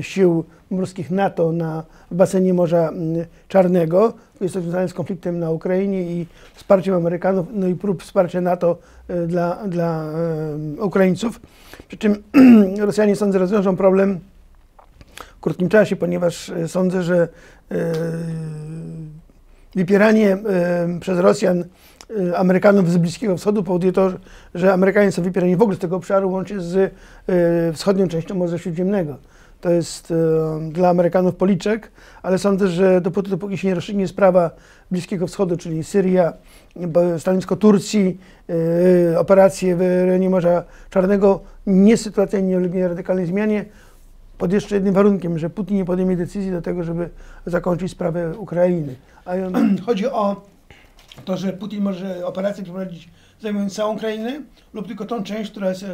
sił 0.00 0.44
morskich 0.70 1.10
NATO 1.10 1.52
na 1.52 1.82
w 2.10 2.14
basenie 2.14 2.54
Morza 2.54 2.88
mm, 2.88 3.26
Czarnego. 3.48 4.12
Jest 4.40 4.54
to 4.54 4.60
związane 4.60 4.88
z 4.88 4.94
konfliktem 4.94 5.38
na 5.38 5.50
Ukrainie 5.50 6.02
i 6.02 6.26
wsparciem 6.54 6.94
Amerykanów, 6.94 7.46
no 7.52 7.66
i 7.66 7.74
prób 7.74 8.02
wsparcia 8.02 8.40
NATO 8.40 8.78
e, 9.08 9.26
dla, 9.26 9.68
dla 9.68 10.04
e, 10.78 10.82
Ukraińców. 10.82 11.40
Przy 11.88 11.96
czym 11.96 12.22
Rosjanie 12.78 13.16
sądzę 13.16 13.38
rozwiążą 13.38 13.76
problem 13.76 14.20
w 15.36 15.40
krótkim 15.40 15.68
czasie, 15.68 15.96
ponieważ 15.96 16.50
e, 16.50 16.68
sądzę, 16.68 17.02
że 17.02 17.28
wypieranie 19.74 20.38
przez 21.00 21.18
Rosjan 21.18 21.64
Amerykanów 22.36 22.90
z 22.90 22.96
Bliskiego 22.96 23.36
Wschodu 23.36 23.62
powoduje 23.62 23.92
to, 23.92 24.12
że 24.54 24.72
Amerykanie 24.72 25.12
są 25.12 25.22
wypierani 25.22 25.56
w 25.56 25.62
ogóle 25.62 25.76
z 25.76 25.80
tego 25.80 25.96
obszaru, 25.96 26.30
łącznie 26.30 26.60
z 26.60 26.94
wschodnią 27.74 28.08
częścią 28.08 28.34
Morza 28.34 28.58
Śródziemnego. 28.58 29.16
To 29.60 29.70
jest 29.70 30.10
e, 30.10 30.14
dla 30.72 30.88
Amerykanów 30.88 31.36
policzek, 31.36 31.90
ale 32.22 32.38
sądzę, 32.38 32.68
że 32.68 33.00
dopóty, 33.00 33.30
dopóki 33.30 33.58
się 33.58 33.68
nie 33.68 33.74
rozstrzygnie 33.74 34.08
sprawa 34.08 34.50
Bliskiego 34.90 35.26
Wschodu, 35.26 35.56
czyli 35.56 35.84
Syria, 35.84 36.32
stanowisko 37.18 37.56
Turcji, 37.56 38.18
e, 39.12 39.18
operacje 39.18 39.76
w 39.76 39.80
rejonie 39.80 40.30
Morza 40.30 40.64
Czarnego, 40.90 41.40
nie 41.66 41.96
sytuacja 41.96 42.40
nie 42.40 42.56
ulegnie 42.56 42.88
radykalnej 42.88 43.26
zmianie, 43.26 43.64
pod 44.38 44.52
jeszcze 44.52 44.74
jednym 44.74 44.94
warunkiem, 44.94 45.38
że 45.38 45.50
Putin 45.50 45.76
nie 45.76 45.84
podejmie 45.84 46.16
decyzji 46.16 46.50
do 46.50 46.62
tego, 46.62 46.84
żeby 46.84 47.10
zakończyć 47.46 47.92
sprawę 47.92 48.38
Ukrainy. 48.38 48.94
A 49.24 49.32
chodzi 49.86 50.06
o 50.06 50.46
to, 51.24 51.36
że 51.36 51.52
Putin 51.52 51.82
może 51.82 52.26
operację 52.26 52.64
przeprowadzić 52.64 53.08
zajmując 53.40 53.74
całą 53.74 53.94
Ukrainę 53.94 54.42
lub 54.74 54.86
tylko 54.86 55.04
tą 55.04 55.22
część, 55.22 55.50
która 55.50 55.68
jest 55.68 55.84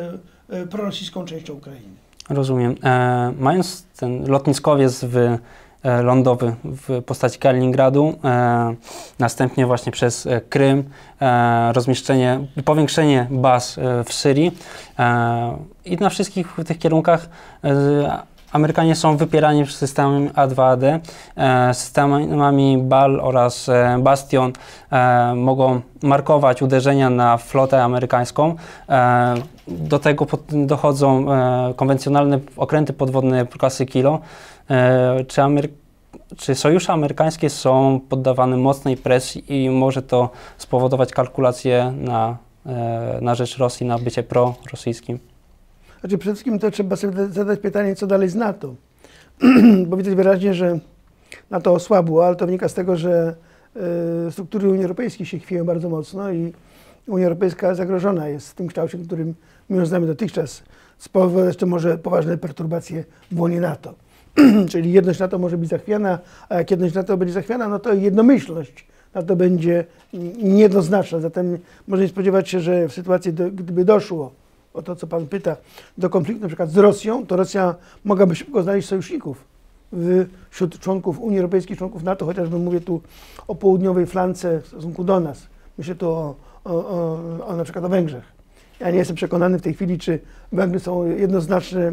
e, 0.49 0.67
prorosyjską 0.67 1.25
częścią 1.25 1.55
Ukrainy. 1.55 2.04
Rozumiem. 2.29 2.75
E, 2.85 3.33
mając 3.39 3.85
ten 3.97 4.31
lotniskowiec 4.31 5.05
w, 5.05 5.17
e, 5.17 6.03
lądowy 6.03 6.55
w 6.65 7.03
postaci 7.03 7.39
Kaliningradu, 7.39 8.15
e, 8.25 8.75
następnie 9.19 9.67
właśnie 9.67 9.93
przez 9.93 10.27
e, 10.27 10.41
Krym, 10.41 10.91
e, 11.21 11.73
rozmieszczenie 11.73 12.41
i 12.57 12.63
powiększenie 12.63 13.27
baz 13.31 13.79
e, 13.79 14.05
w 14.05 14.13
Syrii 14.13 14.53
i 15.85 15.97
na 15.97 16.11
wszystkich 16.11 16.57
tych 16.67 16.79
kierunkach 16.79 17.29
Amerykanie 18.55 18.95
są 18.95 19.17
wypierani 19.17 19.65
przez 19.65 19.77
systemem 19.77 20.29
A2AD, 20.29 20.99
e, 21.37 21.75
systemami 21.75 22.79
BAL 22.79 23.21
oraz 23.21 23.69
e, 23.69 23.99
Bastion 24.01 24.53
e, 24.91 25.35
mogą 25.35 25.81
markować 26.03 26.63
uderzenia 26.63 27.11
na 27.11 27.37
flotę 27.37 27.83
amerykańską. 27.83 28.55
E, 28.89 29.35
do 29.69 29.99
tego 29.99 30.27
dochodzą 30.49 31.33
e, 31.33 31.75
konwencjonalne 31.75 32.41
okręty 32.57 32.93
podwodne 32.93 33.47
klasy 33.47 33.87
Kilo. 33.87 34.19
E, 34.71 35.25
czy, 35.25 35.41
Amery- 35.41 35.69
czy 36.37 36.55
sojusze 36.55 36.93
amerykańskie 36.93 37.51
są 37.51 38.01
poddawane 38.09 38.57
mocnej 38.57 38.97
presji 38.97 39.65
i 39.65 39.71
może 39.71 40.03
to 40.03 40.31
spowodować 40.59 41.13
kalkulacje 41.13 41.93
na, 41.97 42.37
e, 42.67 43.19
na 43.21 43.35
rzecz 43.35 43.59
Rosji, 43.59 43.87
na 43.87 43.99
bycie 43.99 44.23
prorosyjskim? 44.23 45.34
Znaczy 46.05 46.19
przede 46.19 46.35
wszystkim 46.35 46.59
to 46.59 46.71
trzeba 46.71 46.97
sobie 46.97 47.27
zadać 47.27 47.61
pytanie, 47.61 47.97
co 47.97 48.07
dalej 48.07 48.29
z 48.29 48.35
NATO. 48.35 48.75
Bo 49.89 49.97
widać 49.97 50.15
wyraźnie, 50.15 50.55
że 50.55 50.79
NATO 51.51 51.73
osłabło, 51.73 52.27
ale 52.27 52.37
to 52.37 52.47
wynika 52.47 52.69
z 52.69 52.75
tego, 52.75 52.97
że 52.97 53.35
e, 54.27 54.33
struktury 54.33 54.69
Unii 54.69 54.83
Europejskiej 54.83 55.27
się 55.27 55.39
chwieją 55.39 55.65
bardzo 55.65 55.89
mocno 55.89 56.33
i 56.33 56.53
Unia 57.07 57.27
Europejska 57.27 57.75
zagrożona 57.75 58.29
jest 58.29 58.51
w 58.51 58.55
tym 58.55 58.67
kształcie, 58.67 58.99
którym 58.99 59.35
my 59.69 59.77
ją 59.77 59.87
znamy 59.87 60.07
dotychczas. 60.07 60.63
Spowodować 60.99 61.47
jeszcze 61.47 61.67
może 61.67 61.99
poważne 61.99 62.39
perturbacje 62.39 63.05
w 63.33 63.41
łonie 63.41 63.61
NATO. 63.61 63.95
Czyli 64.71 64.93
jedność 64.93 65.21
NATO 65.21 65.39
może 65.39 65.59
być 65.59 65.71
zachwiana, 65.71 66.19
a 66.49 66.55
jak 66.55 66.71
jedność 66.71 66.95
NATO 66.95 67.17
będzie 67.17 67.35
zachwiana, 67.35 67.69
no 67.69 67.79
to 67.79 67.95
jednomyślność 67.95 68.87
NATO 69.15 69.37
będzie 69.37 69.85
niejednoznaczna. 70.43 71.21
Zatem 71.21 71.59
można 71.89 72.09
spodziewać 72.09 72.49
się, 72.49 72.61
że 72.61 72.89
w 72.89 72.93
sytuacji, 72.93 73.33
gdyby 73.33 73.85
doszło 73.85 74.44
o 74.75 74.83
to, 74.83 74.97
co 74.97 75.07
Pan 75.07 75.27
pyta, 75.27 75.57
do 75.99 76.11
konfliktu 76.11 76.43
na 76.43 76.49
przykład 76.49 76.71
z 76.71 76.77
Rosją, 76.77 77.27
to 77.27 77.37
Rosja 77.37 77.75
mogłaby 78.05 78.35
szybko 78.35 78.63
znaleźć 78.63 78.89
sojuszników 78.89 79.45
wśród 80.51 80.79
członków 80.79 81.21
Unii 81.21 81.39
Europejskiej, 81.39 81.77
członków 81.77 82.03
NATO, 82.03 82.27
chociażby 82.27 82.59
mówię 82.59 82.81
tu 82.81 83.01
o 83.49 83.55
południowej 83.55 84.07
flance 84.07 84.61
w 84.61 84.67
stosunku 84.67 85.05
do 85.05 85.21
nas. 85.21 85.47
Myślę 85.79 85.95
tu 85.95 86.11
o, 86.11 86.35
o, 86.65 86.73
o, 86.75 87.47
o 87.47 87.57
na 87.57 87.65
przykład 87.65 87.85
o 87.85 87.89
Węgrzech. 87.89 88.25
Ja 88.81 88.91
nie 88.91 88.99
jestem 88.99 89.17
przekonany 89.17 89.59
w 89.59 89.63
tej 89.63 89.75
chwili, 89.75 89.99
czy 89.99 90.19
Węgry 90.53 90.81
są 90.81 91.07
jednoznaczne 91.07 91.93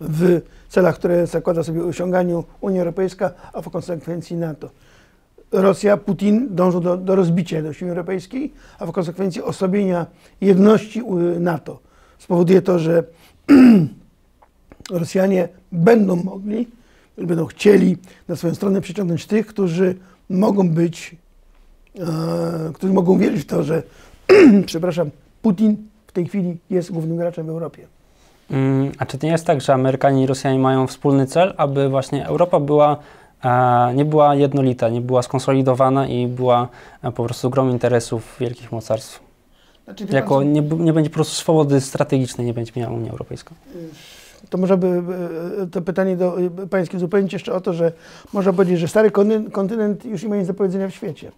w 0.00 0.40
celach, 0.68 0.94
które 0.94 1.26
zakłada 1.26 1.62
sobie 1.62 1.84
osiąganiu 1.84 2.44
Unia 2.60 2.80
Europejska, 2.80 3.30
a 3.52 3.62
w 3.62 3.70
konsekwencji 3.70 4.36
NATO. 4.36 4.70
Rosja, 5.52 5.96
Putin 5.96 6.48
dążą 6.50 6.80
do, 6.80 6.96
do 6.96 7.14
rozbicia 7.16 7.56
jedności 7.56 7.84
Europejskiej, 7.84 8.52
a 8.78 8.86
w 8.86 8.92
konsekwencji 8.92 9.42
osłabienia 9.42 10.06
jedności 10.40 11.02
u- 11.02 11.40
NATO. 11.40 11.78
Spowoduje 12.18 12.62
to, 12.62 12.78
że 12.78 13.04
Rosjanie 14.90 15.48
będą 15.72 16.16
mogli, 16.16 16.68
będą 17.18 17.46
chcieli 17.46 17.96
na 18.28 18.36
swoją 18.36 18.54
stronę 18.54 18.80
przyciągnąć 18.80 19.26
tych, 19.26 19.46
którzy 19.46 19.94
mogą 20.30 20.68
być, 20.70 21.16
e, 21.98 22.02
którzy 22.74 22.92
mogą 22.92 23.18
wierzyć 23.18 23.42
w 23.42 23.46
to, 23.46 23.62
że, 23.62 23.82
przepraszam, 24.66 25.10
Putin 25.42 25.76
w 26.06 26.12
tej 26.12 26.26
chwili 26.26 26.56
jest 26.70 26.92
głównym 26.92 27.16
graczem 27.16 27.46
w 27.46 27.50
Europie. 27.50 27.86
Mm, 28.50 28.92
A 28.98 29.06
czy 29.06 29.18
to 29.18 29.26
nie 29.26 29.32
jest 29.32 29.46
tak, 29.46 29.60
że 29.60 29.74
Amerykanie 29.74 30.22
i 30.22 30.26
Rosjanie 30.26 30.58
mają 30.58 30.86
wspólny 30.86 31.26
cel, 31.26 31.54
aby 31.56 31.88
właśnie 31.88 32.26
Europa 32.26 32.60
była, 32.60 32.96
nie 33.94 34.04
była 34.04 34.34
jednolita, 34.34 34.88
nie 34.88 35.00
była 35.00 35.22
skonsolidowana 35.22 36.06
i 36.06 36.26
była 36.26 36.68
e, 37.02 37.12
po 37.12 37.24
prostu 37.24 37.50
grą 37.50 37.68
interesów 37.68 38.36
wielkich 38.40 38.72
mocarstw? 38.72 39.20
Znaczy, 39.84 40.06
pan 40.06 40.14
Jako 40.14 40.38
co? 40.38 40.42
nie, 40.42 40.62
nie 40.62 40.92
będzie 40.92 41.10
po 41.10 41.14
prostu 41.14 41.34
swobody 41.34 41.80
strategicznej, 41.80 42.46
nie 42.46 42.54
będzie 42.54 42.72
miała 42.76 42.92
Unia 42.94 43.10
Europejska. 43.10 43.54
To 44.50 44.58
może 44.58 44.76
by 44.76 45.02
to 45.72 45.82
pytanie 45.82 46.16
do 46.16 46.36
Pańskie 46.70 46.96
uzupełnić 46.96 47.32
jeszcze 47.32 47.52
o 47.52 47.60
to, 47.60 47.72
że 47.72 47.92
można 48.32 48.52
powiedzieć, 48.52 48.78
że 48.78 48.88
stary 48.88 49.10
kontynent, 49.10 49.52
kontynent 49.52 50.04
już 50.04 50.22
nie 50.22 50.28
ma 50.28 50.36
nic 50.36 50.46
do 50.46 50.54
powiedzenia 50.54 50.88
w 50.88 50.94
świecie. 50.94 51.32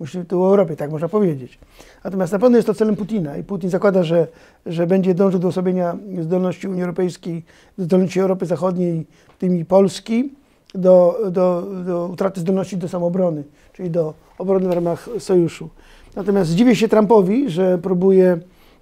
Myślę 0.00 0.24
tu 0.24 0.42
o 0.42 0.46
Europie, 0.46 0.76
tak 0.76 0.90
można 0.90 1.08
powiedzieć. 1.08 1.58
Natomiast 2.04 2.32
na 2.32 2.38
pewno 2.38 2.56
jest 2.58 2.66
to 2.66 2.74
celem 2.74 2.96
Putina 2.96 3.36
i 3.36 3.44
Putin 3.44 3.70
zakłada, 3.70 4.02
że, 4.02 4.26
że 4.66 4.86
będzie 4.86 5.14
dążył 5.14 5.40
do 5.40 5.48
osłabienia 5.48 5.96
zdolności 6.20 6.68
Unii 6.68 6.82
Europejskiej, 6.82 7.44
zdolności 7.78 8.20
Europy 8.20 8.46
Zachodniej, 8.46 9.06
w 9.36 9.38
tym 9.38 9.56
i 9.56 9.64
Polski, 9.64 10.30
do, 10.74 11.18
do, 11.30 11.68
do 11.86 12.08
utraty 12.12 12.40
zdolności 12.40 12.76
do 12.76 12.88
samobrony, 12.88 13.44
czyli 13.72 13.90
do 13.90 14.14
obrony 14.38 14.68
w 14.68 14.72
ramach 14.72 15.08
sojuszu. 15.18 15.68
Natomiast 16.16 16.50
dziwię 16.50 16.76
się 16.76 16.88
Trumpowi, 16.88 17.50
że 17.50 17.78
próbuje 17.78 18.38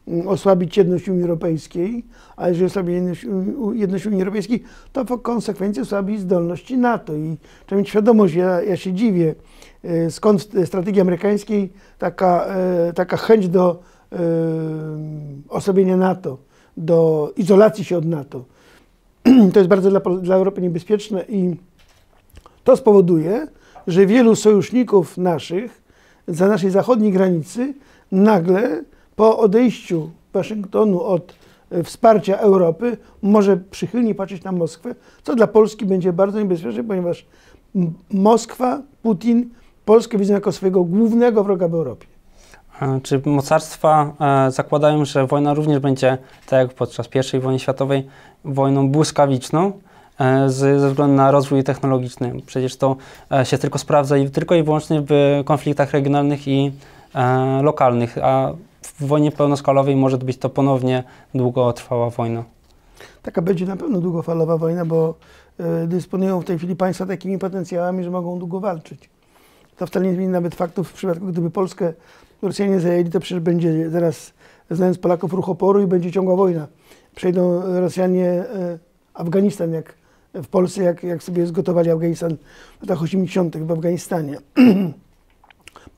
mm, 0.09 0.29
osłabić 0.29 0.77
jedność 0.77 1.09
Unii 1.09 1.23
Europejskiej, 1.23 2.05
a 2.37 2.49
jeżeli 2.49 2.67
osłabi 2.67 2.93
jedność, 2.93 3.27
jedność 3.73 4.07
Unii 4.07 4.21
Europejskiej, 4.21 4.63
to 4.93 5.05
w 5.05 5.23
konsekwencji 5.23 5.83
osłabi 5.83 6.19
zdolności 6.19 6.79
NATO. 6.79 7.15
I 7.15 7.37
trzeba 7.67 7.79
mieć 7.79 7.89
świadomość, 7.89 8.35
ja, 8.35 8.63
ja 8.63 8.77
się 8.77 8.93
dziwię, 8.93 9.35
e, 9.85 10.11
skąd 10.11 10.43
w 10.43 10.67
strategii 10.67 11.01
amerykańskiej 11.01 11.73
taka, 11.99 12.47
e, 12.47 12.93
taka 12.93 13.17
chęć 13.17 13.49
do 13.49 13.83
osłabienia 15.49 15.97
NATO, 15.97 16.39
do 16.77 17.33
izolacji 17.37 17.85
się 17.85 17.99
od 17.99 18.05
NATO. 18.05 18.45
To 19.53 19.59
jest 19.59 19.69
bardzo 19.69 19.91
dla, 19.91 20.01
dla 20.01 20.37
Europy 20.37 20.63
niebezpieczne 20.63 21.25
i 21.29 21.57
to 22.65 22.77
spowoduje, 22.77 23.47
że 23.87 24.07
wielu 24.07 24.37
sojuszników 24.37 25.19
naszych 25.19 25.83
za 26.29 26.49
naszej 26.49 26.71
zachodniej 26.71 27.13
granicy 27.13 27.75
nagle 28.13 28.85
po 29.17 29.39
odejściu 29.39 30.11
Waszyngtonu 30.33 31.03
od 31.03 31.35
e, 31.71 31.83
wsparcia 31.83 32.37
Europy 32.37 32.97
może 33.23 33.57
przychylnie 33.57 34.15
patrzeć 34.15 34.45
na 34.45 34.53
Moskwę, 34.53 34.95
co 35.23 35.35
dla 35.35 35.47
Polski 35.47 35.87
będzie 35.87 36.13
bardzo 36.13 36.39
niebezpieczne, 36.39 36.85
ponieważ 36.85 37.27
Moskwa, 38.11 38.83
Putin 39.03 39.51
Polskę 39.85 40.19
widzą 40.19 40.35
jako 40.35 40.53
swojego 40.53 40.85
głównego 40.85 41.45
wroga 41.45 41.69
w 41.69 41.75
Europie. 41.75 42.07
Czy 43.03 43.23
mocarstwa 43.27 44.13
e, 44.21 44.51
zakładają, 44.51 45.05
że 45.05 45.27
wojna 45.27 45.55
również 45.55 45.79
będzie, 45.79 46.19
tak 46.47 46.69
jak 46.69 46.77
podczas 46.77 47.09
I 47.35 47.39
wojny 47.39 47.59
światowej, 47.59 48.07
wojną 48.45 48.89
błyskawiczną 48.89 49.73
ze 50.47 50.89
względu 50.89 51.17
na 51.17 51.31
rozwój 51.31 51.65
technologiczny? 51.65 52.33
Przecież 52.47 52.77
to 52.77 52.97
e, 53.33 53.47
się 53.47 53.59
tylko 53.59 53.79
sprawdza 53.79 54.17
i 54.17 54.31
tylko 54.31 54.55
i 54.55 54.63
wyłącznie 54.63 55.03
w 55.09 55.43
konfliktach 55.45 55.93
regionalnych 55.93 56.49
i 56.49 56.73
lokalnych, 57.63 58.19
a 58.23 58.53
w 58.83 59.07
wojnie 59.07 59.33
pełnoskalowej 59.33 59.97
może 59.97 60.19
być 60.19 60.39
to 60.39 60.51
ponownie 60.51 61.05
długotrwała 61.35 62.11
wojna. 62.11 62.45
Taka 63.23 63.43
będzie 63.43 63.67
na 63.67 63.77
pewno 63.77 64.01
długofalowa 64.01 64.57
wojna, 64.57 64.85
bo 64.85 65.15
dysponują 65.87 66.41
w 66.41 66.45
tej 66.45 66.59
chwili 66.59 66.77
państwa 66.77 67.07
takimi 67.07 67.39
potencjałami, 67.39 68.05
że 68.05 68.11
mogą 68.11 68.39
długo 68.39 68.61
walczyć. 68.61 69.11
To 69.77 69.87
wcale 69.87 70.07
nie 70.07 70.15
zmieni 70.15 70.33
nawet 70.33 70.55
faktów 70.55 70.89
w 70.89 70.93
przypadku, 70.93 71.27
gdyby 71.27 71.51
Polskę 71.51 71.93
Rosjanie 72.43 72.81
zajęli, 72.81 73.11
to 73.11 73.21
przecież 73.21 73.41
będzie 73.41 73.91
zaraz, 73.91 74.33
znając 74.71 74.99
Polaków, 74.99 75.33
ruch 75.33 75.49
oporu 75.49 75.81
i 75.81 75.87
będzie 75.87 76.13
ciągła 76.13 76.37
wojna. 76.37 76.67
Przejdą 77.15 77.63
Rosjanie 77.81 78.27
e, 78.29 78.79
Afganistan, 79.15 79.73
jak 79.73 80.00
w 80.35 80.47
Polsce, 80.47 80.83
jak, 80.83 81.03
jak 81.03 81.23
sobie 81.23 81.47
zgotowali 81.47 81.91
Afganistan 81.91 82.37
w 82.79 82.83
latach 82.83 83.03
80. 83.03 83.57
w 83.57 83.73
Afganistanie. 83.73 84.39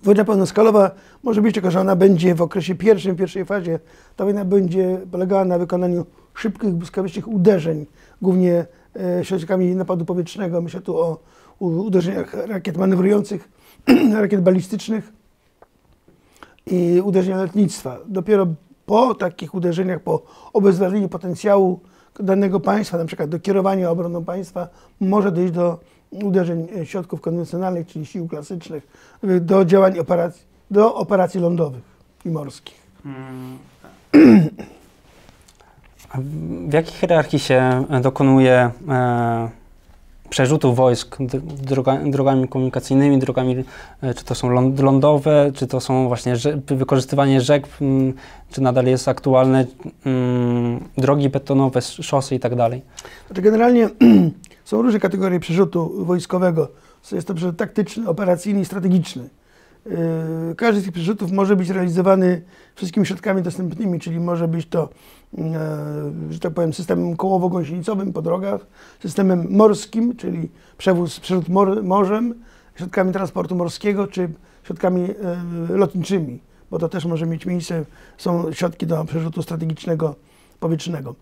Wojna 0.02 0.24
pełnoskalowa 0.24 0.90
może 1.22 1.42
być 1.42 1.58
ona 1.78 1.96
będzie 1.96 2.34
w 2.34 2.42
okresie 2.42 2.74
pierwszym, 2.74 3.16
pierwszej 3.16 3.44
fazie. 3.44 3.78
Ta 4.16 4.24
wojna 4.24 4.44
będzie 4.44 5.00
polegała 5.10 5.44
na 5.44 5.58
wykonaniu 5.58 6.06
szybkich, 6.34 6.70
błyskawicznych 6.70 7.28
uderzeń, 7.28 7.86
głównie 8.22 8.66
e, 8.96 9.24
środkami 9.24 9.74
napadu 9.74 10.04
powietrznego. 10.04 10.60
Myślę 10.60 10.80
tu 10.80 10.98
o 10.98 11.18
uderzeniach 11.60 12.34
rakiet 12.34 12.76
manewrujących, 12.76 13.48
rakiet 14.20 14.42
balistycznych 14.42 15.12
i 16.66 17.00
uderzenia 17.04 17.36
lotnictwa. 17.36 17.98
Dopiero 18.06 18.46
po 18.86 19.14
takich 19.14 19.54
uderzeniach, 19.54 20.00
po 20.00 20.22
obezwładnieniu 20.52 21.08
potencjału 21.08 21.80
danego 22.20 22.60
państwa, 22.60 22.98
na 22.98 23.04
przykład 23.04 23.30
do 23.30 23.40
kierowania 23.40 23.90
obroną 23.90 24.24
państwa, 24.24 24.68
może 25.00 25.32
dojść 25.32 25.52
do 25.52 25.78
uderzeń 26.10 26.68
środków 26.84 27.20
konwencjonalnych, 27.20 27.86
czyli 27.86 28.06
sił 28.06 28.28
klasycznych, 28.28 28.86
do 29.40 29.64
działań 29.64 29.98
operacji, 29.98 30.42
do 30.70 30.94
operacji 30.94 31.40
lądowych 31.40 31.82
i 32.24 32.30
morskich. 32.30 32.82
W 36.68 36.72
jakiej 36.72 36.92
hierarchii 36.92 37.38
się 37.38 37.84
dokonuje 38.02 38.70
e, 38.88 39.48
przerzutu 40.32 40.74
wojsk 40.74 41.16
drogami 42.06 42.48
komunikacyjnymi, 42.48 43.18
drogami, 43.18 43.64
e, 44.02 44.14
czy 44.14 44.24
to 44.24 44.34
są 44.34 44.48
lądowe, 44.82 45.50
czy 45.54 45.66
to 45.66 45.80
są 45.80 46.08
właśnie 46.08 46.34
wykorzystywanie 46.66 47.40
rzek, 47.40 47.68
czy 48.50 48.60
nadal 48.60 48.86
jest 48.86 49.08
aktualne, 49.08 49.66
drogi 50.98 51.28
betonowe, 51.28 51.82
szosy 51.82 52.34
i 52.34 52.40
tak 52.40 52.54
dalej? 52.54 52.82
Generalnie 53.30 53.88
są 54.64 54.82
różne 54.82 55.00
kategorie 55.00 55.40
przerzutu 55.40 56.04
wojskowego. 56.04 56.68
Jest 57.12 57.28
to 57.28 57.34
przerzut 57.34 57.56
taktyczny, 57.56 58.08
operacyjny 58.08 58.60
i 58.60 58.64
strategiczny. 58.64 59.28
E, 59.86 60.54
każdy 60.54 60.80
z 60.80 60.84
tych 60.84 60.92
przerzutów 60.92 61.32
może 61.32 61.56
być 61.56 61.68
realizowany 61.68 62.42
wszystkimi 62.74 63.06
środkami 63.06 63.42
dostępnymi, 63.42 64.00
czyli 64.00 64.20
może 64.20 64.48
być 64.48 64.66
to, 64.66 64.88
e, 65.38 65.42
że 66.30 66.38
tak 66.40 66.54
powiem, 66.54 66.72
systemem 66.72 67.16
kołowo-gąsienicowym 67.16 68.12
po 68.12 68.22
drogach, 68.22 68.66
systemem 69.00 69.46
morskim, 69.50 70.16
czyli 70.16 70.48
przewóz, 70.78 71.20
przerzut 71.20 71.48
mor 71.48 71.82
morzem, 71.82 72.34
środkami 72.76 73.12
transportu 73.12 73.54
morskiego, 73.54 74.06
czy 74.06 74.28
środkami 74.64 75.02
e, 75.70 75.76
lotniczymi, 75.76 76.40
bo 76.70 76.78
to 76.78 76.88
też 76.88 77.04
może 77.04 77.26
mieć 77.26 77.46
miejsce, 77.46 77.84
są 78.18 78.52
środki 78.52 78.86
do 78.86 79.04
przerzutu 79.04 79.42
strategicznego 79.42 80.14
powietrznego. 80.60 81.14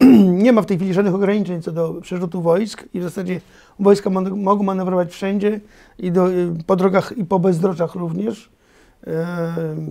nie 0.44 0.52
ma 0.52 0.62
w 0.62 0.66
tej 0.66 0.76
chwili 0.76 0.94
żadnych 0.94 1.14
ograniczeń 1.14 1.62
co 1.62 1.72
do 1.72 1.94
przerzutu 2.02 2.42
wojsk 2.42 2.84
i 2.94 3.00
w 3.00 3.02
zasadzie 3.02 3.40
wojska 3.78 4.10
mogą 4.36 4.62
manewrować 4.62 5.12
wszędzie 5.12 5.60
i 5.98 6.12
do, 6.12 6.30
y, 6.30 6.52
po 6.66 6.76
drogach 6.76 7.12
i 7.16 7.24
po 7.24 7.38
bezdrożach 7.38 7.94
również, 7.94 8.50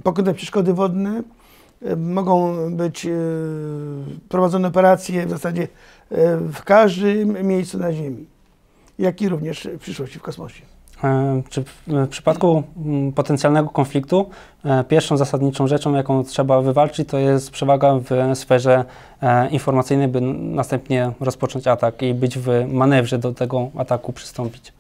pokonać 0.04 0.38
przeszkody 0.38 0.74
wodne. 0.74 1.24
Mogą 1.98 2.56
być 2.76 3.06
e, 3.06 3.10
prowadzone 4.30 4.68
operacje 4.68 5.26
w 5.26 5.30
zasadzie 5.30 5.64
e, 5.64 6.38
w 6.38 6.64
każdym 6.64 7.48
miejscu 7.48 7.78
na 7.78 7.94
Ziemi, 7.94 8.26
jak 9.00 9.22
i 9.22 9.30
również 9.30 9.68
w 9.74 9.80
przyszłości 9.80 10.20
w 10.20 10.22
kosmosie. 10.22 10.62
E, 11.04 11.42
czy 11.50 11.64
w 11.64 12.08
przypadku 12.10 12.64
mm, 12.86 13.12
potencjalnego 13.12 13.70
konfliktu 13.70 14.30
e, 14.66 14.84
pierwszą 14.84 15.18
zasadniczą 15.18 15.68
rzeczą, 15.68 15.96
jaką 15.96 16.24
trzeba 16.24 16.62
wywalczyć, 16.62 17.10
to 17.10 17.18
jest 17.18 17.52
przewaga 17.52 18.00
w 18.00 18.38
sferze 18.38 18.86
e, 19.22 19.50
informacyjnej, 19.50 20.08
by 20.08 20.22
następnie 20.22 21.12
rozpocząć 21.20 21.68
atak 21.68 22.02
i 22.02 22.14
być 22.14 22.38
w 22.38 22.48
manewrze 22.68 23.18
do 23.18 23.34
tego 23.34 23.70
ataku 23.78 24.14
przystąpić? 24.14 24.74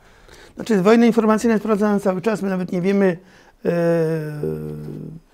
Znaczy, 0.55 0.81
wojna 0.81 1.05
informacyjna 1.05 1.53
jest 1.53 2.03
cały 2.03 2.21
czas. 2.21 2.41
My 2.41 2.49
nawet 2.49 2.71
nie 2.71 2.81
wiemy, 2.81 3.17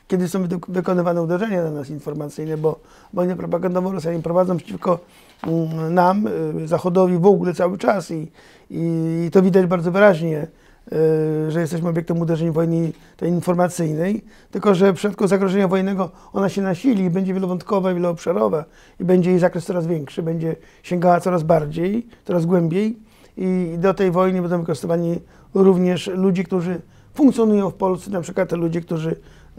kiedy 0.07 0.27
są 0.27 0.47
wykonywane 0.67 1.21
uderzenia 1.21 1.63
na 1.63 1.71
nas 1.71 1.89
informacyjne, 1.89 2.57
bo 2.57 2.79
wojnę 3.13 3.35
propagandową 3.35 3.91
Rosjanie 3.91 4.19
prowadzą 4.19 4.57
przeciwko 4.57 4.99
mm, 5.47 5.93
nam, 5.93 6.29
Zachodowi 6.65 7.17
w 7.17 7.25
ogóle 7.25 7.53
cały 7.53 7.77
czas 7.77 8.11
i, 8.11 8.31
i 8.69 9.29
to 9.31 9.41
widać 9.41 9.65
bardzo 9.65 9.91
wyraźnie. 9.91 10.47
Y, 10.93 11.51
że 11.51 11.61
jesteśmy 11.61 11.89
obiektem 11.89 12.21
uderzeń 12.21 12.51
wojny 12.51 12.91
tej 13.17 13.29
informacyjnej, 13.29 14.23
tylko 14.51 14.75
że 14.75 14.93
w 14.93 14.95
przypadku 14.95 15.27
zagrożenia 15.27 15.67
wojennego 15.67 16.11
ona 16.33 16.49
się 16.49 16.61
nasili 16.61 17.03
i 17.03 17.09
będzie 17.09 17.33
wielowątkowa, 17.33 17.93
wieloobszarowa 17.93 18.65
i 18.99 19.03
będzie 19.03 19.29
jej 19.29 19.39
zakres 19.39 19.65
coraz 19.65 19.87
większy, 19.87 20.23
będzie 20.23 20.55
sięgała 20.83 21.19
coraz 21.19 21.43
bardziej, 21.43 22.07
coraz 22.25 22.45
głębiej 22.45 22.99
i 23.37 23.75
do 23.77 23.93
tej 23.93 24.11
wojny 24.11 24.41
będą 24.41 24.59
wykorzystywani 24.59 25.19
również 25.53 26.07
ludzie, 26.07 26.43
którzy 26.43 26.81
funkcjonują 27.13 27.69
w 27.69 27.75
Polsce, 27.75 28.11
na 28.11 28.21
przykład 28.21 28.49
te 28.49 28.55
ludzie, 28.55 28.81
którzy 28.81 29.09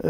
yy, 0.03 0.09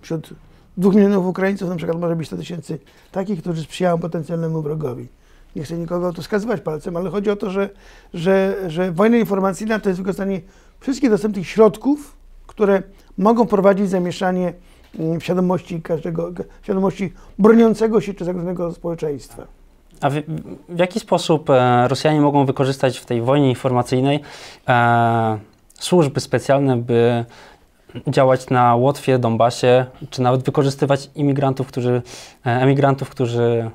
wśród 0.00 0.34
dwóch 0.76 0.94
milionów 0.94 1.26
Ukraińców 1.26 1.68
na 1.68 1.76
przykład 1.76 2.00
może 2.00 2.16
być 2.16 2.26
100 2.26 2.36
tysięcy 2.36 2.78
takich, 3.12 3.40
którzy 3.40 3.62
sprzyjają 3.62 3.98
potencjalnemu 3.98 4.62
wrogowi 4.62 5.08
nie 5.58 5.64
chcę 5.64 5.78
nikogo 5.78 6.12
tu 6.12 6.22
wskazywać 6.22 6.60
palcem, 6.60 6.96
ale 6.96 7.10
chodzi 7.10 7.30
o 7.30 7.36
to, 7.36 7.50
że, 7.50 7.68
że, 8.14 8.56
że 8.66 8.92
wojna 8.92 9.16
informacyjna 9.16 9.78
to 9.78 9.88
jest 9.88 10.00
wykorzystanie 10.00 10.40
wszystkich 10.80 11.10
dostępnych 11.10 11.48
środków, 11.48 12.16
które 12.46 12.82
mogą 13.18 13.46
prowadzić 13.46 13.90
zamieszanie 13.90 14.52
mm, 14.98 15.20
w 15.20 15.24
świadomości 15.24 15.82
każdego, 15.82 16.30
w 16.60 16.64
świadomości 16.64 17.12
broniącego 17.38 18.00
się 18.00 18.14
czy 18.14 18.24
zagrożonego 18.24 18.72
społeczeństwa. 18.72 19.46
A 20.00 20.10
w, 20.10 20.14
w 20.68 20.78
jaki 20.78 21.00
sposób 21.00 21.50
e, 21.50 21.88
Rosjanie 21.88 22.20
mogą 22.20 22.46
wykorzystać 22.46 22.98
w 22.98 23.06
tej 23.06 23.22
wojnie 23.22 23.48
informacyjnej 23.48 24.20
e, 24.68 25.38
służby 25.74 26.20
specjalne, 26.20 26.76
by 26.76 27.24
działać 28.06 28.50
na 28.50 28.76
Łotwie, 28.76 29.18
Donbasie, 29.18 29.86
czy 30.10 30.22
nawet 30.22 30.42
wykorzystywać 30.42 31.10
imigrantów, 31.14 31.66
którzy, 31.66 32.02
e, 32.46 32.50
emigrantów, 32.50 33.10
którzy 33.10 33.70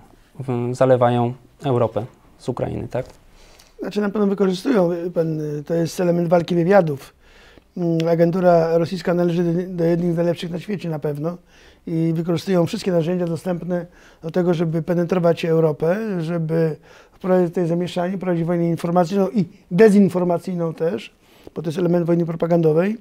zalewają 0.72 1.34
Europę 1.66 2.06
z 2.38 2.50
Ukrainy, 2.50 2.88
tak? 2.88 3.06
Znaczy 3.80 4.02
na 4.02 4.10
pewno 4.10 4.28
wykorzystują, 4.28 4.90
pan, 5.14 5.40
to 5.66 5.74
jest 5.74 6.00
element 6.00 6.30
walki 6.30 6.56
wywiadów. 6.56 7.14
Mm, 7.78 7.98
agentura 8.08 8.78
rosyjska 8.78 9.14
należy 9.14 9.44
do 9.68 9.84
jednych 9.84 10.14
z 10.14 10.16
najlepszych 10.16 10.52
na 10.52 10.60
świecie 10.60 10.90
na 10.90 11.00
pewno 11.00 11.38
i 11.88 12.12
wykorzystują 12.16 12.66
wszystkie 12.66 12.92
narzędzia 12.92 13.26
dostępne 13.26 13.86
do 14.22 14.32
tego, 14.32 14.54
żeby 14.54 14.82
penetrować 14.82 15.46
Europę, 15.46 15.98
żeby 16.22 16.76
wprowadzić 17.12 17.50
tutaj 17.50 17.68
zamieszanie, 17.68 18.18
prowadzić 18.18 18.46
wojnę 18.46 18.70
informacyjną 18.70 19.30
i 19.30 19.46
dezinformacyjną 19.72 20.74
też, 20.74 21.14
bo 21.56 21.62
to 21.62 21.68
jest 21.68 21.80
element 21.80 22.06
wojny 22.06 22.26
propagandowej. 22.26 22.98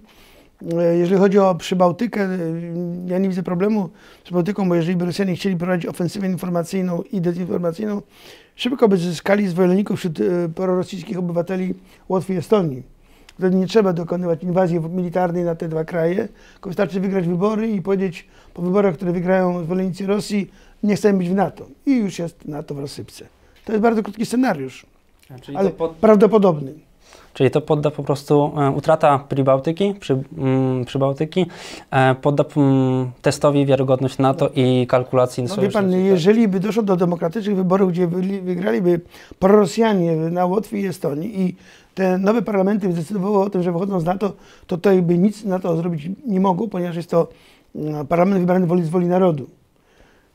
E, 0.79 0.97
jeżeli 0.97 1.21
chodzi 1.21 1.39
o 1.39 1.55
Przybałtykę, 1.55 2.21
e, 2.21 2.39
ja 3.07 3.19
nie 3.19 3.29
widzę 3.29 3.43
problemu 3.43 3.89
z 4.21 4.25
Przybałtyką, 4.25 4.69
bo 4.69 4.75
jeżeli 4.75 4.97
by 4.97 5.05
Rosjanie 5.05 5.35
chcieli 5.35 5.57
prowadzić 5.57 5.87
ofensywę 5.87 6.27
informacyjną 6.27 7.03
i 7.13 7.21
dezinformacyjną, 7.21 8.03
szybko 8.57 8.89
by 8.89 8.97
zyskali 8.97 9.49
zwolenników 9.49 9.99
wśród 9.99 10.21
e, 10.21 10.49
prorosyjskich 10.55 11.19
obywateli 11.19 11.75
Łotwy 12.09 12.35
i 12.35 12.37
Estonii. 12.37 12.83
Wtedy 13.39 13.57
nie 13.57 13.67
trzeba 13.67 13.93
dokonywać 13.93 14.43
inwazji 14.43 14.81
militarnej 14.81 15.45
na 15.45 15.55
te 15.55 15.69
dwa 15.69 15.85
kraje, 15.85 16.29
tylko 16.53 16.71
wystarczy 16.71 17.01
wygrać 17.01 17.29
wybory 17.29 17.69
i 17.69 17.83
powiedzieć 17.83 18.27
po 18.55 18.63
wyborach, 18.63 18.95
które 18.95 19.13
wygrają 19.13 19.65
zwolennicy 19.65 20.07
Rosji, 20.07 20.51
nie 20.83 20.97
chcemy 20.97 21.19
być 21.19 21.29
w 21.29 21.35
NATO. 21.35 21.67
I 21.87 21.97
już 21.97 22.19
jest 22.19 22.49
NATO 22.49 22.75
w 22.75 22.79
rozsypce. 22.79 23.25
To 23.65 23.73
jest 23.73 23.83
bardzo 23.83 24.03
krótki 24.03 24.27
scenariusz, 24.27 24.87
ale 25.55 25.71
pod, 25.71 25.93
prawdopodobny. 25.93 26.73
Czyli 27.35 27.51
to 27.51 27.61
podda 27.61 27.91
po 27.91 28.03
prostu 28.03 28.53
e, 28.57 28.71
utrata 28.71 29.19
Pribałtyki, 29.19 29.95
przy, 30.01 30.23
mm, 30.39 30.85
Przybałtyki, 30.85 31.47
e, 31.91 32.15
podda 32.15 32.45
mm, 32.57 33.11
testowi 33.23 33.67
wiarygodność 33.67 34.19
NATO 34.19 34.51
i 34.55 34.87
kalkulacji 34.87 35.45
No, 35.45 35.63
wie 35.63 35.71
pan, 35.71 35.91
tak? 35.91 36.01
jeżeli 36.01 36.49
by 36.49 36.61
doszło 36.61 36.83
do 36.83 36.97
demokratycznych 36.97 37.57
wyborów, 37.57 37.93
gdzie 37.93 38.07
wygraliby 38.43 39.01
prorosjanie 39.39 40.17
na 40.17 40.47
Łotwie 40.47 40.81
i 40.81 40.87
Estonii 40.87 41.41
i 41.41 41.57
te 41.95 42.19
nowe 42.19 42.43
parlamenty 42.43 42.93
zdecydowały 42.93 43.39
o 43.39 43.51
tym, 43.51 43.63
że 43.63 43.73
wychodzą 43.73 44.01
z 44.01 44.05
NATO, 44.05 44.29
to 44.67 44.77
tutaj 44.77 45.03
by 45.03 45.19
nic 45.19 45.45
na 45.45 45.59
to 45.59 45.77
zrobić 45.77 46.11
nie 46.27 46.41
mogło, 46.41 46.69
ponieważ 46.69 46.97
jest 46.97 47.11
to 47.11 47.29
mm, 47.75 48.07
parlament 48.07 48.41
wybrany 48.41 48.67
woli, 48.67 48.85
z 48.85 48.89
woli 48.89 49.07
narodu. 49.07 49.47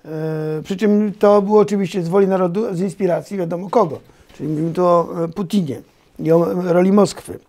E, 0.06 0.62
przy 0.64 0.78
czym 0.78 1.14
to 1.20 1.42
było 1.42 1.60
oczywiście 1.60 2.04
z 2.04 2.10
woli 2.10 2.28
narodu, 2.28 2.76
z 2.76 2.82
inspiracji 2.82 3.38
wiadomo 3.38 3.70
kogo. 3.70 4.00
Czyli 4.38 4.50
mówimy 4.50 4.74
tu 4.74 4.86
o 4.86 5.08
Putinie 5.36 5.82
i 6.20 6.32
o 6.32 6.54
roli 6.74 6.92
Moskwy. 6.92 7.40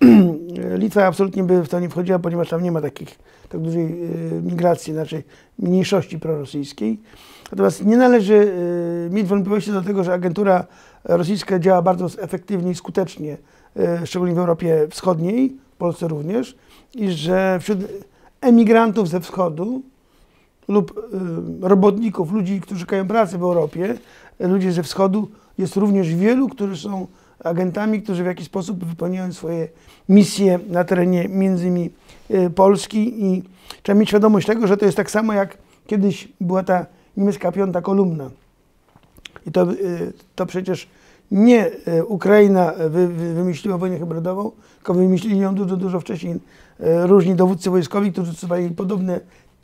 Litwa 0.78 1.06
absolutnie 1.06 1.42
by 1.44 1.62
w 1.62 1.68
to 1.68 1.80
nie 1.80 1.88
wchodziła, 1.88 2.18
ponieważ 2.18 2.48
tam 2.48 2.62
nie 2.62 2.72
ma 2.72 2.80
takich, 2.80 3.18
tak 3.48 3.60
dużej 3.60 3.84
e, 3.84 3.88
migracji, 4.42 4.92
znaczy 4.92 5.22
mniejszości 5.58 6.18
prorosyjskiej. 6.18 7.00
Natomiast 7.52 7.84
nie 7.84 7.96
należy 7.96 8.52
e, 9.06 9.10
mieć 9.10 9.26
wątpliwości 9.26 9.72
do 9.72 9.82
tego, 9.82 10.04
że 10.04 10.12
agentura 10.12 10.66
rosyjska 11.04 11.58
działa 11.58 11.82
bardzo 11.82 12.22
efektywnie 12.22 12.70
i 12.70 12.74
skutecznie, 12.74 13.36
e, 13.76 14.06
szczególnie 14.06 14.34
w 14.34 14.38
Europie 14.38 14.86
Wschodniej, 14.90 15.56
w 15.74 15.76
Polsce 15.76 16.08
również, 16.08 16.56
i 16.94 17.10
że 17.10 17.58
wśród 17.60 17.78
emigrantów 18.40 19.08
ze 19.08 19.20
wschodu 19.20 19.82
lub 20.68 21.10
robotników, 21.60 22.32
ludzi, 22.32 22.60
którzy 22.60 22.80
szukają 22.80 23.08
pracy 23.08 23.38
w 23.38 23.42
Europie, 23.42 23.98
ludzie 24.40 24.72
ze 24.72 24.82
wschodu, 24.82 25.28
jest 25.58 25.76
również 25.76 26.14
wielu, 26.14 26.48
którzy 26.48 26.76
są 26.76 27.06
agentami, 27.44 28.02
którzy 28.02 28.22
w 28.22 28.26
jakiś 28.26 28.46
sposób 28.46 28.84
wypełniają 28.84 29.32
swoje 29.32 29.68
misje 30.08 30.58
na 30.68 30.84
terenie 30.84 31.28
między 31.28 31.66
innymi 31.66 31.90
e, 32.30 32.50
Polski 32.50 33.24
i 33.24 33.42
trzeba 33.82 33.98
mieć 33.98 34.08
świadomość 34.08 34.46
tego, 34.46 34.66
że 34.66 34.76
to 34.76 34.84
jest 34.84 34.96
tak 34.96 35.10
samo 35.10 35.32
jak 35.32 35.58
kiedyś 35.86 36.28
była 36.40 36.62
ta 36.62 36.86
niemiecka 37.16 37.52
piąta 37.52 37.82
kolumna. 37.82 38.30
I 39.46 39.52
to, 39.52 39.62
e, 39.62 39.74
to 40.34 40.46
przecież 40.46 40.88
nie 41.30 41.70
e, 41.86 42.04
Ukraina 42.04 42.72
wy, 42.88 43.08
wy, 43.08 43.34
wymyśliła 43.34 43.78
wojnę 43.78 43.98
hybrydową, 43.98 44.50
tylko 44.76 44.94
wymyślili 44.94 45.38
ją 45.38 45.54
dużo, 45.54 45.76
dużo 45.76 46.00
wcześniej 46.00 46.40
różni 46.80 47.34
dowódcy 47.34 47.70
wojskowi, 47.70 48.12
którzy 48.12 48.32
stosowali 48.32 48.70
podobne 48.70 49.20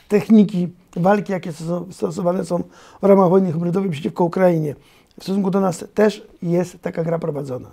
techniki 0.09 0.69
walki, 0.97 1.33
jakie 1.33 1.53
stoso- 1.53 1.93
stosowane 1.93 2.45
są 2.45 2.63
w 3.03 3.07
ramach 3.07 3.31
wojny 3.31 3.53
hybrydowej 3.53 3.91
przeciwko 3.91 4.25
Ukrainie. 4.25 4.75
W 5.20 5.22
stosunku 5.22 5.50
do 5.50 5.61
nas 5.61 5.85
też 5.94 6.22
jest 6.42 6.83
taka 6.83 7.05
gra 7.05 7.18
prowadzona. 7.18 7.68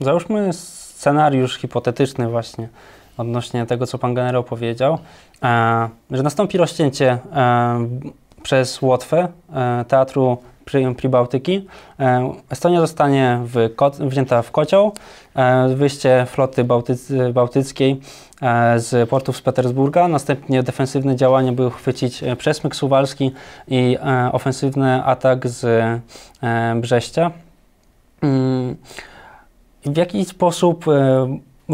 Załóżmy 0.00 0.52
scenariusz 0.52 1.58
hipotetyczny 1.58 2.28
właśnie 2.28 2.68
odnośnie 3.16 3.66
tego, 3.66 3.86
co 3.86 3.98
pan 3.98 4.14
generał 4.14 4.44
powiedział, 4.44 4.98
e, 5.42 5.88
że 6.10 6.22
nastąpi 6.22 6.58
rozcięcie 6.58 7.18
e, 7.32 7.88
przez 8.42 8.82
Łotwę 8.82 9.28
e, 9.52 9.84
teatru 9.88 10.38
Pri- 10.68 10.94
Pribałtyki. 10.94 11.66
E, 12.00 12.32
Estonia 12.50 12.80
zostanie 12.80 13.40
w 13.44 13.70
wzięta 14.00 14.42
w 14.42 14.50
kocioł. 14.50 14.92
E, 15.36 15.68
Wyjście 15.74 16.26
floty 16.30 16.64
bałtyc, 16.64 17.12
bałtyckiej 17.32 18.00
e, 18.42 18.80
z 18.80 19.10
portów 19.10 19.36
z 19.36 19.42
Petersburga. 19.42 20.08
Następnie 20.08 20.62
defensywne 20.62 21.16
działania 21.16 21.52
były 21.52 21.70
chwycić 21.70 22.24
przesmyk 22.38 22.76
suwalski 22.76 23.32
i 23.68 23.98
ofensywny 24.32 25.04
atak 25.04 25.48
z 25.48 25.66
Brześcia. 26.80 27.30
Mm, 28.22 28.76
w 29.84 29.96
jaki 29.96 30.24
sposób 30.24 30.84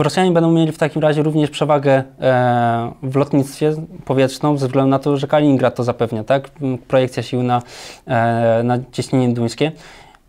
Rosjanie 0.03 0.31
będą 0.31 0.53
mieli 0.53 0.73
w 0.73 0.79
takim 0.79 1.03
razie 1.03 1.23
również 1.23 1.51
przewagę 1.51 2.05
e, 2.21 2.93
w 3.03 3.17
lotnictwie 3.17 3.75
powietrzną, 4.05 4.57
ze 4.57 4.67
względu 4.67 4.91
na 4.91 4.99
to, 4.99 5.17
że 5.17 5.27
Kaliningrad 5.27 5.75
to 5.75 5.85
zapewnia, 5.85 6.25
tak? 6.25 6.51
Projekcja 6.89 7.23
sił 7.23 7.43
na, 7.43 7.63
e, 8.07 8.63
na 8.65 8.79
cieśniny 8.93 9.35
duńskie. 9.35 9.73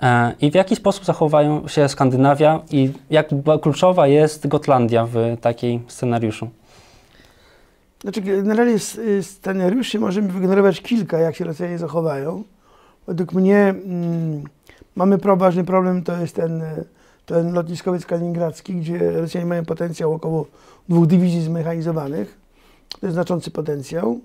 E, 0.02 0.34
I 0.42 0.52
w 0.52 0.56
jaki 0.56 0.76
sposób 0.76 1.06
zachowają 1.06 1.68
się 1.68 1.90
Skandynawia 1.90 2.60
i 2.72 2.92
jak 3.10 3.30
kluczowa 3.62 4.08
jest 4.08 4.48
Gotlandia 4.48 5.06
w 5.06 5.18
takiej 5.42 5.82
scenariuszu? 5.88 6.50
Znaczy, 8.02 8.22
generalnie 8.22 8.80
scenariuszy 9.22 10.00
możemy 10.00 10.28
wygenerować 10.28 10.82
kilka, 10.82 11.18
jak 11.18 11.36
się 11.36 11.46
Rosjanie 11.46 11.78
zachowają. 11.78 12.44
Według 13.08 13.34
mnie 13.34 13.58
mm, 13.58 14.44
mamy 14.96 15.18
pro, 15.18 15.38
ważny 15.38 15.64
problem, 15.64 16.04
to 16.04 16.18
jest 16.18 16.36
ten, 16.36 16.64
ten 17.26 17.54
lotniskowiec 17.54 18.06
kaliningradzki, 18.06 18.76
gdzie 18.76 19.12
Rosjanie 19.12 19.46
mają 19.46 19.66
potencjał 19.66 20.14
około 20.14 20.46
dwóch 20.90 21.08
dywizji 21.08 21.42
zmechanizowanych. 21.42 22.38
To 23.00 23.08
jest 23.08 23.14
znaczący 23.14 23.52
potencjał. 23.52 24.20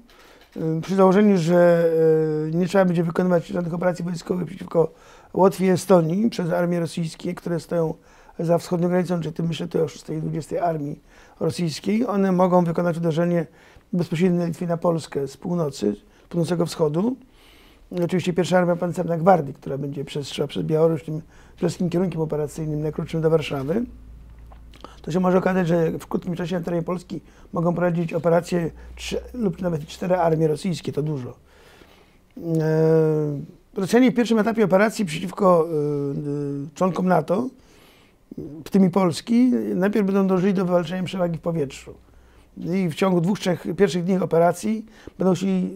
Y, 0.56 0.80
Przy 0.82 0.94
założeniu, 0.94 1.38
że 1.38 1.90
y, 2.48 2.54
nie 2.54 2.66
trzeba 2.66 2.84
będzie 2.84 3.04
wykonywać 3.04 3.46
żadnych 3.46 3.74
operacji 3.74 4.04
wojskowych 4.04 4.46
przeciwko 4.46 4.90
Łotwie 5.34 5.66
i 5.66 5.68
Estonii 5.68 6.30
przez 6.30 6.50
armie 6.50 6.80
rosyjskie, 6.80 7.34
które 7.34 7.60
stoją 7.60 7.94
za 8.38 8.58
wschodnią 8.58 8.88
granicą, 8.88 9.20
czy 9.20 9.32
tym 9.32 9.46
myślę 9.46 9.66
tutaj 9.66 9.82
o 9.82 9.88
6 9.88 10.10
i 10.10 10.16
20 10.16 10.62
armii 10.62 11.00
rosyjskiej, 11.40 12.06
one 12.06 12.32
mogą 12.32 12.64
wykonać 12.64 12.96
uderzenie 12.96 13.46
bezpośrednio 13.92 14.38
na 14.38 14.46
Litwie 14.46 14.66
na 14.66 14.76
Polskę 14.76 15.28
z 15.28 15.36
północy, 15.36 15.96
północnego 16.28 16.66
wschodu. 16.66 17.16
I 17.92 18.02
Oczywiście 18.02 18.32
pierwsza 18.32 18.58
armia 18.58 18.76
pancerna 18.76 19.16
Gwardii, 19.16 19.54
która 19.54 19.78
będzie 19.78 20.04
przez, 20.04 20.28
szła 20.28 20.46
przez 20.46 20.62
Białoruś 20.62 21.04
tym 21.04 21.22
brzeskim 21.58 21.90
kierunkiem 21.90 22.20
operacyjnym 22.20 22.82
najkrótszym 22.82 23.20
do 23.20 23.30
Warszawy. 23.30 23.84
To 25.02 25.12
się 25.12 25.20
może 25.20 25.38
okazać, 25.38 25.68
że 25.68 25.98
w 25.98 26.06
krótkim 26.06 26.36
czasie 26.36 26.58
na 26.58 26.64
terenie 26.64 26.82
Polski 26.82 27.20
mogą 27.52 27.74
prowadzić 27.74 28.12
operacje 28.12 28.70
trzy, 28.96 29.20
lub 29.34 29.62
nawet 29.62 29.86
cztery 29.86 30.16
armie 30.16 30.48
rosyjskie, 30.48 30.92
to 30.92 31.02
dużo. 31.02 31.36
Eee, 32.36 32.50
Rosjanie 33.74 34.10
w 34.10 34.14
pierwszym 34.14 34.38
etapie 34.38 34.64
operacji 34.64 35.04
przeciwko 35.04 35.68
e, 35.68 35.72
e, 35.72 36.74
członkom 36.74 37.08
NATO, 37.08 37.48
w 38.64 38.70
tym 38.70 38.84
i 38.84 38.90
Polski, 38.90 39.50
najpierw 39.74 40.06
będą 40.06 40.26
dążyli 40.26 40.54
do 40.54 40.64
wywalczenia 40.64 41.02
przewagi 41.02 41.38
w 41.38 41.40
powietrzu. 41.40 41.94
I 42.56 42.88
w 42.88 42.94
ciągu 42.94 43.20
dwóch, 43.20 43.38
trzech 43.38 43.66
pierwszych 43.76 44.04
dni 44.04 44.16
operacji 44.18 44.86
będą 45.18 45.34
chcieli 45.34 45.70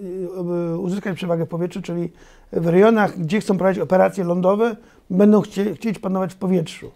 e, 0.73 0.79
uzyskać 0.79 1.17
przewagę 1.17 1.47
w 1.47 1.49
powietrzu, 1.49 1.83
czyli 1.83 2.13
w 2.53 2.67
rejonach, 2.67 3.19
gdzie 3.19 3.41
chcą 3.41 3.59
prowadzić 3.59 3.83
operacje 3.83 4.25
lądowe, 4.25 4.77
będą 5.11 5.41
chcie, 5.41 5.75
chcieć 5.75 5.99
panować 5.99 6.33
w 6.33 6.37
powietrzu. 6.37 6.91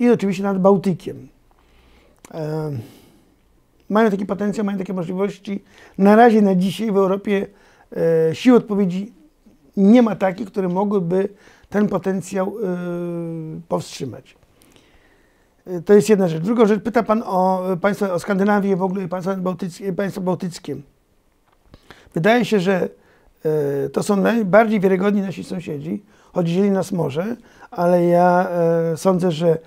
I 0.00 0.10
oczywiście 0.10 0.42
nad 0.42 0.60
Bałtykiem. 0.60 1.28
E, 2.34 2.70
mają 3.90 4.10
taki 4.10 4.26
potencjał, 4.26 4.66
mają 4.66 4.78
takie 4.78 4.92
możliwości. 4.92 5.64
Na 5.98 6.16
razie, 6.16 6.42
na 6.42 6.54
dzisiaj 6.54 6.92
w 6.92 6.96
Europie 6.96 7.46
e, 8.30 8.34
sił 8.34 8.56
odpowiedzi 8.56 9.12
nie 9.76 10.02
ma 10.02 10.16
takich, 10.16 10.46
które 10.46 10.68
mogłyby 10.68 11.28
ten 11.68 11.88
potencjał 11.88 12.48
e, 12.48 12.76
powstrzymać. 13.68 14.36
E, 15.66 15.80
To 15.80 15.94
jest 15.94 16.08
jedna 16.08 16.28
rzecz. 16.28 16.42
Drugą 16.42 16.66
rzecz, 16.66 16.82
pyta 16.82 17.02
Pan 17.02 17.22
o 17.26 17.62
państwa, 17.80 18.12
o 18.12 18.18
Skandynawię 18.18 18.76
w 18.76 18.82
ogóle 18.82 19.04
i 19.04 19.08
państwa 19.08 19.36
bałtyckie. 19.36 19.92
Państwa 19.92 20.20
bałtyckie. 20.20 20.76
Wydaje 22.14 22.44
się, 22.44 22.60
że 22.60 22.88
e, 23.44 23.88
to 23.88 24.02
są 24.02 24.16
najbardziej 24.16 24.80
wiarygodni 24.80 25.20
nasi 25.20 25.44
sąsiedzi, 25.44 26.02
choć 26.32 26.48
dzieli 26.48 26.70
nas 26.70 26.92
morze, 26.92 27.36
ale 27.70 28.04
ja 28.04 28.48
e, 28.92 28.96
sądzę, 28.96 29.32
że 29.32 29.58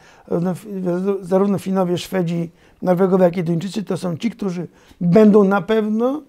zarówno, 1.22 1.60
Finowie, 1.60 1.98
Szwedzi, 1.98 2.52
Norwegowie, 2.82 3.24
jak 3.24 3.38
i 3.38 3.44
Duńczycy 3.44 3.84
to 3.84 3.98
są 3.98 4.18
ci, 4.18 4.32
którzy 4.32 4.68
będą 5.02 5.44
na 5.44 5.62
pewno 5.62 6.22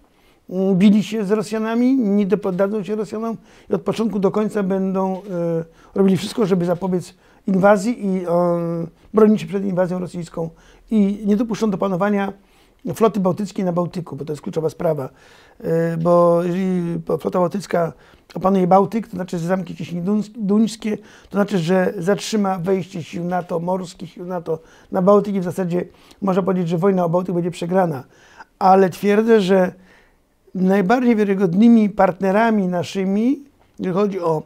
mm, 0.50 0.76
bili 0.76 1.02
się 1.02 1.24
z 1.24 1.30
Rosjanami, 1.30 1.96
nie 1.96 2.26
poddadzą 2.26 2.82
się 2.82 2.96
Rosjanom 2.96 3.36
i 3.70 3.74
od 3.74 3.82
początku 3.82 4.18
do 4.18 4.30
końca 4.30 4.62
będą 4.62 5.22
robili 5.94 6.16
wszystko, 6.16 6.46
żeby 6.46 6.64
zapobiec 6.64 7.14
inwazji 7.54 8.06
i 8.06 8.24
e, 8.24 8.28
bronić 9.14 9.40
się 9.40 9.46
przed 9.46 9.64
inwazją 9.64 9.98
rosyjską 9.98 10.50
i 10.90 11.22
nie 11.26 11.36
dopuszczą 11.36 11.70
do 11.70 11.78
panowania 11.78 12.32
floty 12.94 13.20
bałtyckiej 13.20 13.64
na 13.64 13.72
Bałtyku, 13.72 14.16
bo 14.16 14.24
to 14.24 14.32
jest 14.32 14.42
kluczowa 14.42 14.70
sprawa. 14.70 15.08
E, 15.60 15.96
Bo 15.96 16.42
jeżeli 16.42 17.00
flota 17.20 17.38
bałtycka 17.38 17.92
opanuje 18.34 18.66
Bałtyk, 18.66 19.06
to 19.08 19.16
znaczy, 19.16 19.38
że 19.38 19.46
zamknie 19.46 19.76
cieśniny 19.76 20.04
duńs- 20.06 20.30
duńskie, 20.36 20.96
to 20.98 21.32
znaczy, 21.32 21.58
że 21.58 21.94
zatrzyma 21.98 22.58
wejście 22.58 23.02
sił 23.02 23.24
NATO, 23.24 23.60
morskich 23.60 24.10
sił 24.10 24.24
NATO 24.26 24.58
na 24.92 25.02
Bałtyk 25.02 25.34
i 25.34 25.40
w 25.40 25.44
zasadzie 25.44 25.84
można 26.22 26.42
powiedzieć, 26.42 26.68
że 26.68 26.78
wojna 26.78 27.04
o 27.04 27.08
Bałtyk 27.08 27.34
będzie 27.34 27.50
przegrana. 27.50 28.04
Ale 28.58 28.90
twierdzę, 28.90 29.40
że 29.40 29.72
najbardziej 30.54 31.16
wiarygodnymi 31.16 31.90
partnerami 31.90 32.68
naszymi, 32.68 33.38
jeżeli 33.78 33.94
chodzi 33.94 34.20
o 34.20 34.42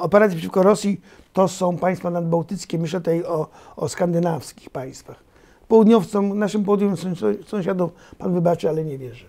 operacji 0.00 0.36
przeciwko 0.36 0.62
Rosji 0.62 1.00
to 1.32 1.48
są 1.48 1.76
państwa 1.76 2.10
nadbałtyckie, 2.10 2.78
myślę 2.78 3.00
tutaj 3.00 3.24
o, 3.24 3.46
o 3.76 3.88
skandynawskich 3.88 4.70
państwach. 4.70 5.16
Południowcom, 5.68 6.38
naszym 6.38 6.64
południowym 6.64 7.16
sąsiadom, 7.46 7.90
pan 8.18 8.34
wybaczy, 8.34 8.68
ale 8.68 8.84
nie 8.84 8.98
wierzę. 8.98 9.24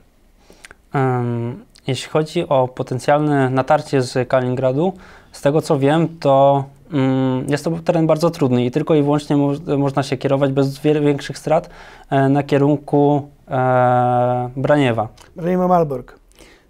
Um, 0.93 1.65
jeśli 1.87 2.09
chodzi 2.09 2.49
o 2.49 2.67
potencjalne 2.67 3.49
natarcie 3.49 4.01
z 4.01 4.29
Kaliningradu, 4.29 4.93
z 5.31 5.41
tego 5.41 5.61
co 5.61 5.79
wiem, 5.79 6.07
to 6.19 6.63
um, 6.93 7.45
jest 7.47 7.63
to 7.63 7.71
teren 7.71 8.07
bardzo 8.07 8.29
trudny 8.29 8.65
i 8.65 8.71
tylko 8.71 8.95
i 8.95 9.03
wyłącznie 9.03 9.35
mo 9.37 9.51
można 9.77 10.03
się 10.03 10.17
kierować 10.17 10.51
bez 10.51 10.79
większych 10.79 11.37
strat 11.37 11.69
e, 12.09 12.29
na 12.29 12.43
kierunku 12.43 13.29
e, 13.47 14.49
Braniewa. 14.55 15.07
Braniewa 15.35 15.67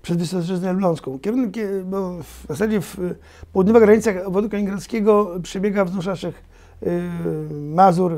Malbork 0.01 0.17
przez 0.17 0.17
Wysoczyznę 0.17 0.69
Elbląską. 0.69 1.19
Kierunek, 1.19 1.53
bo 1.85 2.23
w 2.23 2.47
zasadzie 2.47 2.81
w 2.81 2.97
południowa 3.53 3.79
granica 3.79 4.11
obwodu 4.25 4.49
kaliningradzkiego 4.49 5.39
przebiega 5.43 5.85
wzdłuż 5.85 6.05
naszych 6.05 6.43
y, 6.83 7.53
Mazur, 7.53 8.13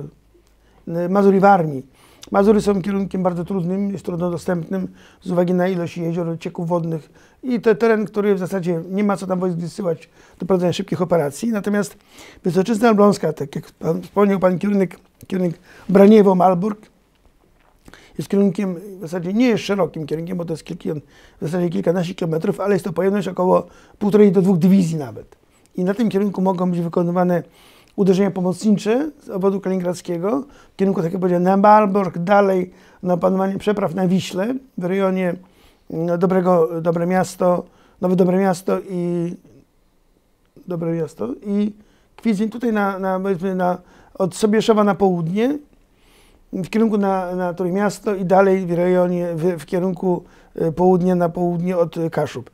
y, 0.87 1.09
Mazur 1.09 1.35
i 1.35 1.39
Warmii. 1.39 1.83
Mazury 2.31 2.61
są 2.61 2.81
kierunkiem 2.81 3.23
bardzo 3.23 3.45
trudnym, 3.45 3.91
jest 3.91 4.05
trudno 4.05 4.31
dostępnym 4.31 4.87
z 5.21 5.31
uwagi 5.31 5.53
na 5.53 5.67
ilość 5.67 5.97
jezior, 5.97 6.39
cieków 6.39 6.67
wodnych 6.67 7.09
i 7.43 7.61
to 7.61 7.75
teren, 7.75 8.05
który 8.05 8.35
w 8.35 8.39
zasadzie 8.39 8.81
nie 8.89 9.03
ma 9.03 9.17
co 9.17 9.27
tam 9.27 9.39
wojsk 9.39 9.57
wysyłać 9.57 10.09
do 10.39 10.45
prowadzenia 10.45 10.73
szybkich 10.73 11.01
operacji. 11.01 11.51
Natomiast 11.51 11.97
Wysoczyzna 12.43 12.89
Elbląska, 12.89 13.33
tak 13.33 13.55
jak 13.55 13.65
wspomniał 14.03 14.39
Pan 14.39 14.59
kierunek, 14.59 14.99
kierunek 15.27 15.59
Braniewo-Malburg, 15.89 16.92
jest 18.17 18.29
kierunkiem, 18.29 18.75
w 18.97 19.01
zasadzie 19.01 19.33
nie 19.33 19.47
jest 19.47 19.63
szerokim 19.63 20.05
kierunkiem, 20.05 20.37
bo 20.37 20.45
to 20.45 20.53
jest 20.53 20.63
kilka, 20.63 20.99
w 21.41 21.45
zasadzie 21.45 21.69
kilkanaście 21.69 22.15
kilometrów, 22.15 22.59
ale 22.59 22.75
jest 22.75 22.85
to 22.85 22.93
pojemność 22.93 23.27
około 23.27 23.67
półtorej 23.99 24.31
do 24.31 24.41
dwóch 24.41 24.57
dywizji 24.57 24.97
nawet. 24.97 25.35
I 25.75 25.83
na 25.83 25.93
tym 25.93 26.09
kierunku 26.09 26.41
mogą 26.41 26.71
być 26.71 26.81
wykonywane 26.81 27.43
uderzenia 27.95 28.31
pomocnicze 28.31 29.11
z 29.23 29.29
obwodu 29.29 29.59
kaliningradzkiego, 29.59 30.43
w 30.73 30.75
kierunku, 30.75 31.01
tak 31.01 31.11
jak 31.11 31.19
powiedziałem, 31.19 31.43
na 31.43 31.57
Malbork, 31.57 32.17
dalej 32.17 32.71
na 33.03 33.17
panowanie 33.17 33.57
przepraw 33.57 33.95
na 33.95 34.07
Wiśle, 34.07 34.55
w 34.77 34.83
rejonie 34.83 35.35
no, 35.89 36.17
Dobrego, 36.17 36.81
Dobre 36.81 37.07
Miasto, 37.07 37.65
Nowe 38.01 38.15
Dobre 38.15 38.37
Miasto 38.37 38.79
i 38.89 39.33
Dobre 40.67 40.93
Miasto 40.93 41.29
i 41.45 41.73
Kwidzin, 42.15 42.49
tutaj 42.49 42.73
na, 42.73 42.99
na, 42.99 43.19
na, 43.55 43.77
od 44.13 44.35
Sobieszowa 44.35 44.83
na 44.83 44.95
południe, 44.95 45.57
w 46.53 46.69
kierunku 46.69 46.97
na, 46.97 47.35
na 47.35 47.53
Trójmiasto 47.53 48.15
i 48.15 48.25
dalej 48.25 48.65
w 48.65 48.71
rejonie, 48.71 49.27
w, 49.35 49.59
w 49.59 49.65
kierunku 49.65 50.23
e, 50.55 50.71
południa 50.71 51.15
na 51.15 51.29
południe 51.29 51.77
od 51.77 51.95
Kaszub. 52.11 52.49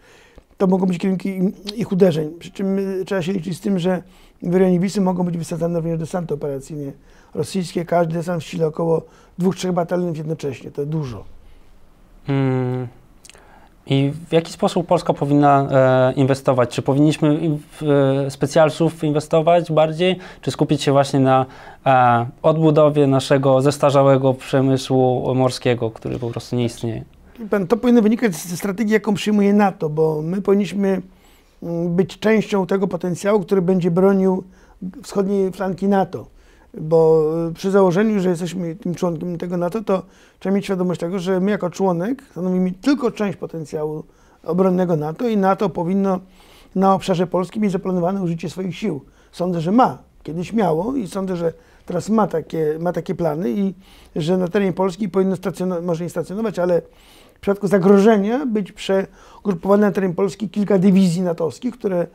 To 0.58 0.68
mogą 0.68 0.86
być 0.86 0.98
kierunki 0.98 1.54
ich 1.76 1.92
uderzeń, 1.92 2.32
przy 2.40 2.52
czym 2.52 2.78
e, 3.02 3.06
trzeba 3.06 3.22
się 3.22 3.34
liczyć 3.34 3.58
z 3.58 3.62
tym, 3.62 3.80
że 3.80 4.04
w 4.44 4.56
rejonie 4.56 4.80
Wisy 4.80 5.02
mogą 5.02 5.24
być 5.24 5.38
wysadzane 5.38 5.80
również 5.80 6.00
desanty 6.00 6.34
operacyjne 6.34 6.92
rosyjskie. 7.34 7.86
Każdy 7.86 8.14
desant 8.14 8.44
w 8.44 8.46
sile 8.46 8.68
około 8.68 9.02
dwóch, 9.38 9.56
trzech 9.56 9.72
batalionów 9.72 10.18
jednocześnie. 10.18 10.72
To 10.72 10.86
dużo. 10.86 11.24
Hmm. 12.28 12.88
I 13.90 14.12
w 14.30 14.34
jaki 14.34 14.52
sposób 14.52 14.88
Polska 14.88 15.14
powinna 15.14 15.68
e, 15.72 16.14
inwestować? 16.14 16.70
Czy 16.70 16.82
powinniśmy 16.82 17.58
w 17.72 17.84
e, 17.84 18.32
specjalców 18.32 19.04
inwestować 19.04 19.72
bardziej, 19.72 20.18
czy 20.42 20.52
skupić 20.52 20.84
się 20.84 20.92
właśnie 20.92 21.20
na 21.20 21.46
e, 21.86 22.26
odbudowie 22.42 23.08
naszego 23.08 23.62
zestarzałego 23.62 24.34
przemysłu 24.34 25.36
morskiego, 25.36 25.92
który 25.92 26.20
po 26.20 26.30
prostu 26.30 26.56
nie 26.56 26.66
istnieje? 26.66 27.04
Pan, 27.50 27.68
to 27.68 27.78
powinno 27.78 28.02
wynikać 28.02 28.36
ze 28.36 28.58
strategii, 28.58 28.94
jaką 28.94 29.14
przyjmuje 29.14 29.54
NATO, 29.54 29.90
bo 29.90 30.22
my 30.22 30.42
powinniśmy 30.42 31.02
mm, 31.64 31.96
być 31.96 32.20
częścią 32.20 32.68
tego 32.68 32.88
potencjału, 32.88 33.40
który 33.40 33.62
będzie 33.62 33.92
bronił 33.92 34.44
wschodniej 35.04 35.52
flanki 35.52 35.88
NATO 35.88 36.26
bo 36.74 37.24
y, 37.50 37.54
przy 37.54 37.72
założeniu, 37.72 38.20
że 38.20 38.30
jesteśmy 38.30 38.76
tym 38.76 38.96
członkiem 38.96 39.38
tego 39.38 39.58
NATO, 39.58 39.84
to 39.84 40.04
trzeba 40.40 40.56
mieć 40.56 40.66
świadomość 40.66 41.00
tego, 41.00 41.20
że 41.20 41.40
my 41.40 41.52
jako 41.52 41.70
członek 41.70 42.24
stanowimy 42.32 42.72
tylko 42.72 43.12
część 43.12 43.38
potencjału 43.38 44.04
obronnego 44.44 44.96
NATO 44.96 45.28
i 45.28 45.38
NATO 45.38 45.70
powinno 45.70 46.20
na 46.76 46.94
obszarze 46.94 47.28
polskim 47.28 47.64
mieć 47.64 47.72
zaplanowane 47.72 48.22
użycie 48.22 48.50
swoich 48.50 48.76
sił. 48.76 49.02
Sądzę, 49.32 49.62
że 49.62 49.72
ma. 49.72 49.98
Kiedyś 50.24 50.54
miało 50.54 50.96
i 50.96 51.08
sądzę, 51.08 51.36
że 51.36 51.54
teraz 51.86 52.10
ma 52.10 52.28
takie, 52.28 52.78
ma 52.80 52.94
takie 52.94 53.16
plany 53.16 53.52
i 53.52 53.74
że 54.16 54.38
na 54.38 54.48
terenie 54.48 54.74
Polski 54.74 55.10
powinno 55.10 55.36
stacjonować, 55.36 55.86
może 55.86 56.04
nie 56.04 56.10
stacjonować, 56.10 56.60
ale 56.60 56.82
w 57.40 57.42
przypadku 57.42 57.68
zagrożenia 57.68 58.46
być 58.46 58.72
przegrupowane 58.72 59.88
na 59.88 59.92
teren 59.92 60.14
Polski 60.14 60.50
kilka 60.50 60.78
dywizji 60.78 61.22
natowskich, 61.22 61.74
które 61.74 62.08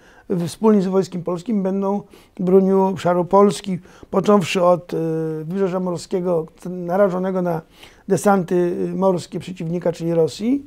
wspólnie 0.47 0.83
z 0.83 0.87
Wojskiem 0.87 1.23
Polskim 1.23 1.63
będą 1.63 2.03
broniły 2.41 2.83
obszaru 2.83 3.25
Polski, 3.25 3.79
począwszy 4.11 4.63
od 4.63 4.95
y, 4.95 4.97
Wybrzeża 5.45 5.81
Morskiego, 5.81 6.47
narażonego 6.67 7.43
na 7.43 7.61
desanty 8.09 8.55
y, 8.55 8.95
morskie 8.95 9.41
przeciwnika, 9.41 9.93
czyli 9.93 10.15
Rosji, 10.15 10.67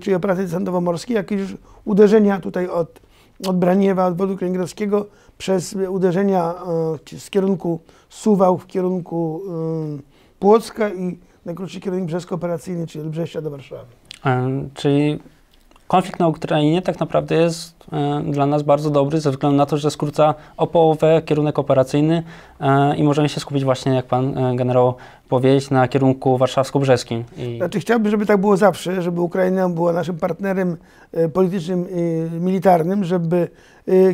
czyli 0.00 0.14
operacje 0.14 0.44
desantowo-morskie, 0.44 1.14
jak 1.14 1.30
już 1.30 1.56
uderzenia 1.84 2.40
tutaj 2.40 2.68
od, 2.68 3.00
od 3.46 3.58
Braniewa, 3.58 4.06
od 4.06 4.16
wodu 4.16 4.36
kaliningradzkiego, 4.36 5.06
przez 5.38 5.76
uderzenia 5.88 6.54
z 7.18 7.30
kierunku 7.30 7.80
Suwał 8.08 8.58
w 8.58 8.66
kierunku 8.66 9.42
Płocka 10.38 10.90
i 10.90 11.18
najkrótszy 11.48 11.80
kierunek 11.80 12.06
brzesko 12.06 12.34
operacyjny, 12.34 12.86
czyli 12.86 13.10
Brześcia 13.10 13.40
do 13.42 13.50
Warszawy. 13.50 13.92
Czyli 14.74 15.18
konflikt 15.88 16.20
na 16.20 16.28
Ukrainie 16.28 16.82
tak 16.82 17.00
naprawdę 17.00 17.34
jest 17.34 17.74
e, 17.92 18.22
dla 18.30 18.46
nas 18.46 18.62
bardzo 18.62 18.90
dobry 18.90 19.20
ze 19.20 19.30
względu 19.30 19.56
na 19.56 19.66
to, 19.66 19.76
że 19.76 19.90
skróca 19.90 20.34
o 20.56 20.66
połowę 20.66 21.22
kierunek 21.24 21.58
operacyjny 21.58 22.22
e, 22.60 22.96
i 22.96 23.02
możemy 23.02 23.28
się 23.28 23.40
skupić 23.40 23.64
właśnie, 23.64 23.92
jak 23.92 24.06
pan 24.06 24.38
e, 24.38 24.56
generał 24.56 24.94
powiedzieć, 25.28 25.70
na 25.70 25.88
kierunku 25.88 26.38
warszawsko-brzeskim. 26.38 27.24
I... 27.36 27.56
Znaczy 27.56 27.80
chciałbym, 27.80 28.10
żeby 28.10 28.26
tak 28.26 28.40
było 28.40 28.56
zawsze, 28.56 29.02
żeby 29.02 29.20
Ukraina 29.20 29.68
była 29.68 29.92
naszym 29.92 30.18
partnerem 30.18 30.76
politycznym 31.32 31.86
militarnym, 32.40 33.04
żeby 33.04 33.48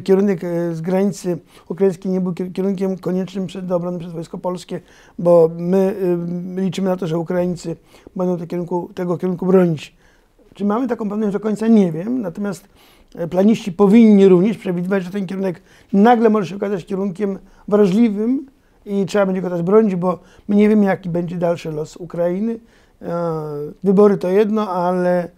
kierunek 0.05 0.41
z 0.73 0.81
granicy 0.81 1.39
ukraińskiej 1.69 2.13
nie 2.13 2.21
był 2.21 2.33
kierunkiem 2.33 2.99
koniecznym 2.99 3.47
do 3.63 3.77
obrony 3.77 3.99
przez 3.99 4.13
Wojsko 4.13 4.39
Polskie, 4.39 4.81
bo 5.19 5.51
my 5.57 5.95
liczymy 6.57 6.89
na 6.89 6.97
to, 6.97 7.07
że 7.07 7.19
Ukraińcy 7.19 7.77
będą 8.17 8.37
tego 8.37 8.47
kierunku, 8.47 8.91
tego 8.95 9.19
kierunku 9.19 9.47
bronić. 9.47 9.95
Czy 10.55 10.65
mamy 10.65 10.89
taką 10.89 11.09
pewność 11.09 11.33
do 11.33 11.41
końca? 11.41 11.67
Nie 11.67 11.93
wiem. 11.93 12.21
Natomiast 12.21 12.69
e, 13.15 13.29
planiści 13.29 13.73
powinni 13.73 14.29
również 14.29 14.59
przewidywać, 14.59 15.05
że 15.05 15.11
ten 15.11 15.27
kierunek 15.27 15.63
nagle 15.93 16.31
może 16.31 16.47
się 16.47 16.57
okazać 16.57 16.87
kierunkiem 16.87 17.39
wrażliwym 17.69 18.47
i 18.87 19.07
trzeba 19.07 19.27
będzie 19.27 19.43
go 19.43 19.51
też 19.51 19.63
bronić, 19.63 19.97
bo 19.97 20.19
my 20.49 20.57
nie 20.57 20.69
wiemy, 20.69 20.85
jaki 20.85 21.09
będzie 21.09 21.37
dalszy 21.37 21.71
los 21.71 21.97
Ukrainy. 21.97 22.59
E, 23.03 23.43
wybory 23.85 24.19
to 24.19 24.29
jedno, 24.29 24.71
ale 24.71 25.29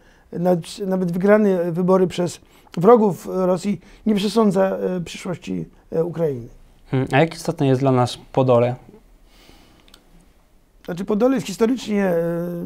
nawet 0.86 1.12
wygrane 1.12 1.72
wybory 1.72 2.06
przez 2.06 2.40
wrogów 2.76 3.28
Rosji 3.30 3.80
nie 4.06 4.14
przesądza 4.14 4.76
e, 4.76 5.00
przyszłości 5.00 5.64
Ukrainy. 6.04 6.48
Hmm, 6.90 7.08
a 7.12 7.20
jak 7.20 7.34
istotne 7.34 7.66
jest 7.66 7.80
dla 7.80 7.92
nas 7.92 8.18
Podole? 8.32 8.74
Znaczy 10.86 11.04
Podole 11.04 11.34
jest 11.34 11.46
historycznie 11.46 12.14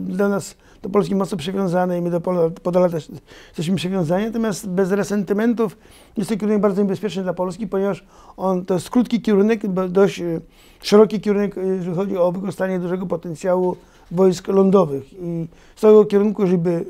dla 0.01 0.29
nas 0.29 0.57
do 0.83 0.91
Polski 0.91 1.15
mocno 1.15 1.37
przywiązane 1.37 1.99
i 1.99 2.03
my 2.03 2.11
do 2.11 2.21
Podala 2.63 2.89
też 2.89 3.09
jesteśmy 3.47 3.77
przywiązani, 3.77 4.27
natomiast 4.27 4.69
bez 4.69 4.93
resentymentów 4.93 5.77
jest 6.17 6.31
to 6.31 6.37
kierunek 6.37 6.61
bardzo 6.61 6.83
niebezpieczny 6.83 7.23
dla 7.23 7.35
Polski, 7.35 7.67
ponieważ 7.67 8.05
on 8.37 8.65
to 8.65 8.75
jest 8.75 8.91
krótki 8.91 9.21
kierunek, 9.21 9.61
dość 9.89 10.21
e, 10.21 10.41
szeroki 10.83 11.21
kierunek, 11.21 11.59
e, 11.59 11.67
jeżeli 11.67 11.97
chodzi 11.97 12.17
o 12.17 12.33
wykorzystanie 12.33 12.79
dużego 12.79 13.07
potencjału 13.07 13.77
wojsk 14.11 14.49
lądowych 14.49 15.13
i 15.13 15.47
z 15.77 15.81
tego 15.81 16.05
kierunku, 16.05 16.47
żeby 16.47 16.85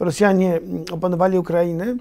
Rosjanie 0.00 0.60
opanowali 0.92 1.38
Ukrainę, 1.38 1.96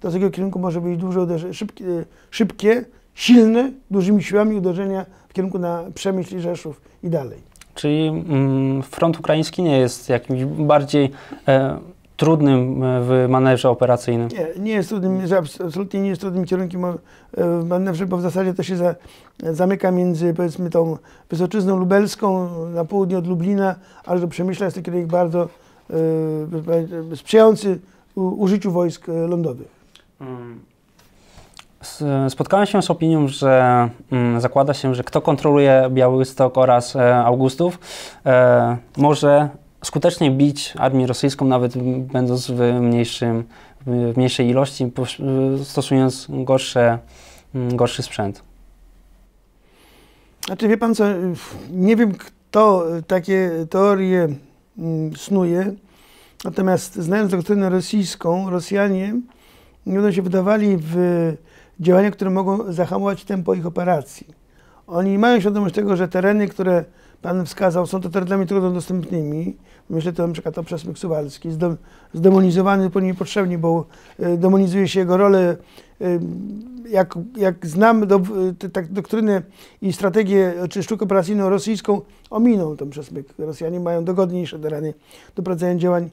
to 0.00 0.10
z 0.10 0.12
tego 0.12 0.30
kierunku 0.30 0.58
może 0.58 0.80
być 0.80 1.02
uderzenie, 1.02 1.54
szybkie, 1.54 1.84
szybkie, 2.30 2.84
silne, 3.14 3.72
dużymi 3.90 4.22
siłami 4.22 4.56
uderzenia 4.56 5.06
w 5.28 5.32
kierunku 5.32 5.58
na 5.58 5.84
Przemyśl 5.94 6.36
i 6.36 6.40
Rzeszów 6.40 6.80
i 7.02 7.10
dalej. 7.10 7.51
Czyli 7.74 8.08
mm, 8.08 8.82
front 8.82 9.18
ukraiński 9.20 9.62
nie 9.62 9.78
jest 9.78 10.08
jakimś 10.08 10.44
bardziej 10.44 11.10
e, 11.48 11.78
trudnym 12.16 12.82
e, 12.82 13.00
w 13.00 13.26
manewrze 13.28 13.70
operacyjnym? 13.70 14.28
Nie, 14.28 14.62
nie 14.62 14.72
jest 14.72 14.88
trudnym, 14.88 15.20
absolutnie 15.38 16.00
nie 16.00 16.08
jest 16.08 16.20
trudnym 16.20 16.44
kierunkiem 16.44 16.84
e, 16.84 16.94
w 17.36 17.64
manewrze, 17.68 18.06
bo 18.06 18.16
w 18.16 18.22
zasadzie 18.22 18.54
to 18.54 18.62
się 18.62 18.76
za, 18.76 18.94
zamyka 19.42 19.90
między 19.90 20.34
powiedzmy 20.34 20.70
tą 20.70 20.96
Wysoczyzną 21.30 21.76
Lubelską 21.76 22.48
na 22.68 22.84
południe 22.84 23.18
od 23.18 23.26
Lublina, 23.26 23.74
aż 24.04 24.20
do 24.20 24.28
Przemyśla 24.28 24.64
jest 24.64 24.76
to 24.76 24.82
kierunek 24.82 25.06
bardzo 25.06 25.48
e, 27.10 27.16
sprzyjający 27.16 27.78
użyciu 28.16 28.72
wojsk 28.72 29.06
lądowych. 29.28 29.68
Hmm. 30.18 30.71
Spotkałem 32.28 32.66
się 32.66 32.82
z 32.82 32.90
opinią, 32.90 33.28
że 33.28 33.88
mm, 34.12 34.40
zakłada 34.40 34.74
się, 34.74 34.94
że 34.94 35.04
kto 35.04 35.20
kontroluje 35.20 35.88
Białystok 35.90 36.58
oraz 36.58 36.96
e, 36.96 37.16
Augustów, 37.16 37.78
e, 38.26 38.76
może 38.96 39.48
skutecznie 39.84 40.30
bić 40.30 40.74
armię 40.78 41.06
rosyjską, 41.06 41.44
nawet 41.44 41.78
będąc 41.98 42.50
w 42.50 42.80
mniejszym, 42.80 43.44
w 43.86 44.16
mniejszej 44.16 44.48
ilości, 44.48 44.92
stosując 45.64 46.26
gorsze, 46.30 46.98
mm, 47.54 47.76
gorszy 47.76 48.02
sprzęt. 48.02 48.42
Znaczy 50.46 50.68
wie 50.68 50.76
pan 50.76 50.94
co, 50.94 51.04
nie 51.70 51.96
wiem 51.96 52.14
kto 52.14 52.84
takie 53.06 53.50
teorie 53.70 54.28
mm, 54.78 55.16
snuje, 55.16 55.72
natomiast 56.44 56.94
znając 56.94 57.30
doktrynę 57.30 57.70
rosyjską, 57.70 58.50
Rosjanie 58.50 59.14
nie 59.86 59.94
będą 59.94 60.12
się 60.12 60.22
wydawali 60.22 60.76
w 60.80 60.96
działania, 61.82 62.10
które 62.10 62.30
mogą 62.30 62.72
zahamować 62.72 63.24
tempo 63.24 63.54
ich 63.54 63.66
operacji. 63.66 64.26
Oni 64.86 65.18
mają 65.18 65.40
świadomość 65.40 65.74
tego, 65.74 65.96
że 65.96 66.08
tereny, 66.08 66.48
które 66.48 66.84
Pan 67.22 67.46
wskazał, 67.46 67.86
są 67.86 68.00
to 68.00 68.08
terenami 68.08 68.46
trudno 68.46 68.70
dostępnymi. 68.70 69.56
Myślę 69.90 70.12
to 70.12 70.26
na 70.26 70.32
przykład 70.32 70.58
o 70.58 70.62
przesmyk 70.62 70.98
suwalski, 70.98 71.48
zdemonizowany 72.14 72.84
zupełnie 72.84 73.08
niepotrzebnie, 73.08 73.58
bo 73.58 73.86
e, 74.18 74.36
demonizuje 74.36 74.88
się 74.88 75.00
jego 75.00 75.16
rolę. 75.16 75.56
E, 76.00 76.18
jak, 76.88 77.14
jak 77.36 77.66
znam 77.66 78.06
do, 78.06 78.20
tak 78.72 78.92
doktrynę 78.92 79.42
i 79.82 79.92
strategię, 79.92 80.54
czy 80.70 80.82
sztukę 80.82 81.04
operacyjną 81.04 81.48
rosyjską, 81.48 82.00
ominą 82.30 82.76
ten 82.76 82.90
przesmyk. 82.90 83.26
Rosjanie 83.38 83.80
mają 83.80 84.04
dogodniejsze 84.04 84.58
tereny 84.58 84.94
do 85.36 85.42
prowadzenia 85.42 85.80
działań. 85.80 86.10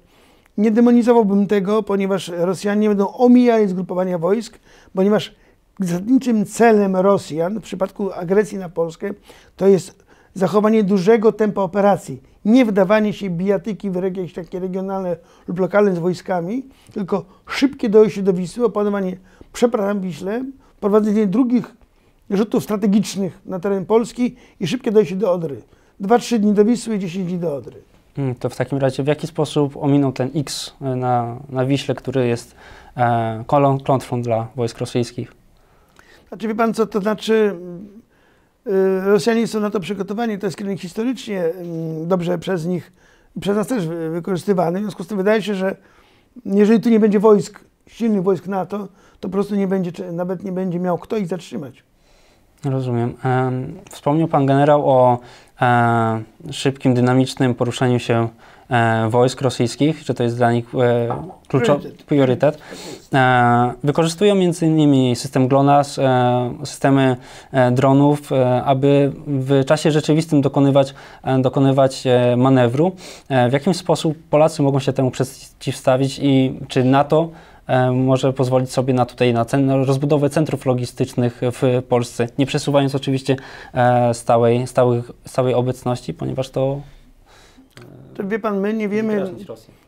Nie 0.57 0.71
demonizowałbym 0.71 1.47
tego, 1.47 1.83
ponieważ 1.83 2.31
Rosjanie 2.37 2.89
będą 2.89 3.13
omijali 3.13 3.67
zgrupowania 3.67 4.17
wojsk, 4.17 4.59
ponieważ 4.93 5.35
zasadniczym 5.79 6.45
celem 6.45 6.95
Rosjan 6.95 7.59
w 7.59 7.63
przypadku 7.63 8.13
agresji 8.13 8.57
na 8.57 8.69
Polskę 8.69 9.09
to 9.57 9.67
jest 9.67 10.05
zachowanie 10.33 10.83
dużego 10.83 11.31
tempa 11.31 11.61
operacji. 11.61 12.21
Nie 12.45 12.65
wdawanie 12.65 13.13
się 13.13 13.29
bijatyki 13.29 13.91
w 13.91 14.03
jakieś 14.03 14.33
takie 14.33 14.59
regionalne 14.59 15.17
lub 15.47 15.59
lokalne 15.59 15.95
z 15.95 15.99
wojskami, 15.99 16.63
tylko 16.93 17.25
szybkie 17.47 17.89
dojście 17.89 18.23
do 18.23 18.33
Wisły, 18.33 18.65
opanowanie 18.65 19.17
przepraw 19.53 19.97
w 19.97 20.01
Wiśle, 20.01 20.45
prowadzenie 20.79 21.27
drugich 21.27 21.75
rzutów 22.29 22.63
strategicznych 22.63 23.39
na 23.45 23.59
teren 23.59 23.85
Polski 23.85 24.35
i 24.59 24.67
szybkie 24.67 24.91
dojście 24.91 25.15
do 25.15 25.31
Odry. 25.31 25.61
2-3 26.01 26.39
dni 26.39 26.53
do 26.53 26.65
Wisły 26.65 26.95
i 26.95 26.99
10 26.99 27.27
dni 27.27 27.37
do 27.37 27.55
Odry. 27.55 27.81
Hmm, 28.15 28.35
to 28.35 28.49
w 28.49 28.55
takim 28.55 28.77
razie 28.77 29.03
w 29.03 29.07
jaki 29.07 29.27
sposób 29.27 29.77
ominął 29.77 30.11
ten 30.11 30.29
X 30.35 30.73
na, 30.81 31.37
na 31.49 31.65
Wiśle, 31.65 31.95
który 31.95 32.27
jest 32.27 32.55
e, 32.97 33.43
kolą 33.47 33.79
klątwą 33.79 34.21
dla 34.21 34.47
wojsk 34.55 34.77
rosyjskich? 34.77 35.38
Znaczy 36.29 36.47
wie 36.47 36.55
pan 36.55 36.73
co, 36.73 36.87
to 36.87 37.01
znaczy 37.01 37.55
y, 38.67 38.71
Rosjanie 39.05 39.47
są 39.47 39.59
na 39.59 39.69
to 39.69 39.79
przygotowani, 39.79 40.37
to 40.37 40.47
jest 40.47 40.57
kierunek 40.57 40.79
historycznie 40.79 41.43
mm, 41.43 42.07
dobrze 42.07 42.37
przez 42.37 42.65
nich 42.65 42.91
przez 43.41 43.55
nas 43.55 43.67
też 43.67 43.87
wykorzystywany. 43.87 44.79
W 44.79 44.81
związku 44.81 45.03
z 45.03 45.07
tym 45.07 45.17
wydaje 45.17 45.41
się, 45.41 45.55
że 45.55 45.75
jeżeli 46.45 46.81
tu 46.81 46.89
nie 46.89 46.99
będzie 46.99 47.19
wojsk, 47.19 47.59
silnych 47.87 48.23
wojsk 48.23 48.47
NATO, 48.47 48.87
to 49.19 49.27
po 49.27 49.29
prostu 49.29 49.55
nie 49.55 49.67
będzie, 49.67 50.11
nawet 50.11 50.43
nie 50.43 50.51
będzie 50.51 50.79
miał 50.79 50.97
kto 50.97 51.17
ich 51.17 51.27
zatrzymać. 51.27 51.83
Rozumiem. 52.65 53.13
Wspomniał 53.89 54.27
Pan 54.27 54.45
generał 54.45 54.89
o 54.89 55.19
e, 55.61 56.21
szybkim, 56.51 56.93
dynamicznym 56.93 57.55
poruszaniu 57.55 57.99
się 57.99 58.29
wojsk 59.09 59.41
rosyjskich, 59.41 60.01
że 60.01 60.13
to 60.13 60.23
jest 60.23 60.37
dla 60.37 60.51
nich 60.51 60.65
e, 60.75 61.07
kluczowy 61.47 61.91
priorytet. 61.91 62.59
Wykorzystują 63.83 64.33
m.in. 64.33 65.15
system 65.15 65.47
GLONASS, 65.47 65.99
systemy 66.63 67.17
dronów, 67.71 68.31
aby 68.65 69.11
w 69.27 69.65
czasie 69.65 69.91
rzeczywistym 69.91 70.41
dokonywać, 70.41 70.93
dokonywać 71.39 72.03
manewru. 72.37 72.91
W 73.49 73.53
jakim 73.53 73.73
sposób 73.73 74.17
Polacy 74.29 74.61
mogą 74.61 74.79
się 74.79 74.93
temu 74.93 75.11
przeciwstawić 75.11 76.19
i 76.19 76.59
czy 76.67 76.83
NATO 76.83 77.29
E, 77.69 77.91
może 77.91 78.33
pozwolić 78.33 78.71
sobie 78.71 78.93
na 78.93 79.05
tutaj 79.05 79.33
na, 79.33 79.45
cen, 79.45 79.65
na 79.65 79.75
rozbudowę 79.75 80.29
centrów 80.29 80.65
logistycznych 80.65 81.41
w 81.43 81.83
Polsce, 81.89 82.27
nie 82.37 82.45
przesuwając 82.45 82.95
oczywiście 82.95 83.35
e, 83.73 84.13
stałej, 84.13 84.67
stałych, 84.67 85.11
stałej 85.25 85.53
obecności, 85.53 86.13
ponieważ 86.13 86.49
to... 86.49 86.81
to 88.19 88.27
wie 88.27 88.39
pan, 88.39 88.59
my 88.59 88.73
nie 88.73 88.89
wiemy, 88.89 89.33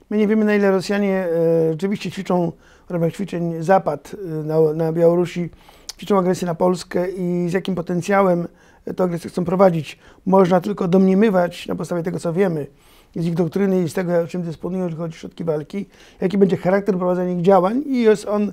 my 0.10 0.18
nie 0.18 0.28
wiemy 0.28 0.46
na 0.46 0.56
ile 0.56 0.72
Rosjanie 0.72 1.28
e, 1.68 1.72
rzeczywiście 1.72 2.12
ćwiczą 2.12 2.52
w 2.88 2.92
ramach 2.92 3.14
ćwiczeń 3.14 3.54
Zapad 3.60 4.16
na, 4.44 4.74
na 4.74 4.94
Białorusi, 4.94 5.50
ćwiczą 5.98 6.18
agresję 6.18 6.46
na 6.46 6.56
Polskę 6.56 7.12
i 7.12 7.50
z 7.50 7.54
jakim 7.54 7.76
potencjałem 7.76 8.48
tę 8.96 9.04
agresję 9.04 9.30
chcą 9.30 9.46
prowadzić. 9.46 10.00
Można 10.26 10.62
tylko 10.62 10.88
domniemywać 10.88 11.68
na 11.68 11.76
podstawie 11.76 12.04
tego, 12.04 12.20
co 12.20 12.34
wiemy 12.34 12.68
z 13.16 13.26
ich 13.26 13.34
doktryny 13.34 13.84
i 13.84 13.90
z 13.90 13.94
tego, 13.94 14.28
czym 14.28 14.42
dysponują, 14.42 14.84
jeżeli 14.84 15.02
chodzi 15.02 15.16
o 15.16 15.20
środki 15.20 15.44
walki, 15.44 15.86
jaki 16.22 16.38
będzie 16.38 16.58
charakter 16.58 16.98
prowadzenia 16.98 17.34
ich 17.34 17.42
działań 17.42 17.84
i 17.86 18.02
jest 18.02 18.26
on 18.26 18.52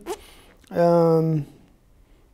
um, 0.77 1.43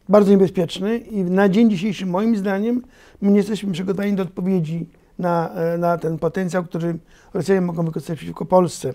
bardzo 0.09 0.31
niebezpieczny 0.31 0.99
i 0.99 1.25
na 1.25 1.49
dzień 1.49 1.71
dzisiejszy 1.71 2.07
moim 2.07 2.37
zdaniem 2.37 2.83
my 3.23 3.31
nie 3.31 3.37
jesteśmy 3.37 3.73
przygotowani 3.73 4.13
do 4.13 4.23
odpowiedzi 4.23 4.87
na, 5.19 5.51
e, 5.51 5.79
na 5.79 5.99
ten 5.99 6.19
potencjał, 6.19 6.65
który 6.65 6.99
Rosjanie 7.35 7.61
mogą 7.61 7.85
wykorzystać 7.85 8.17
przeciwko 8.17 8.45
Polsce. 8.45 8.95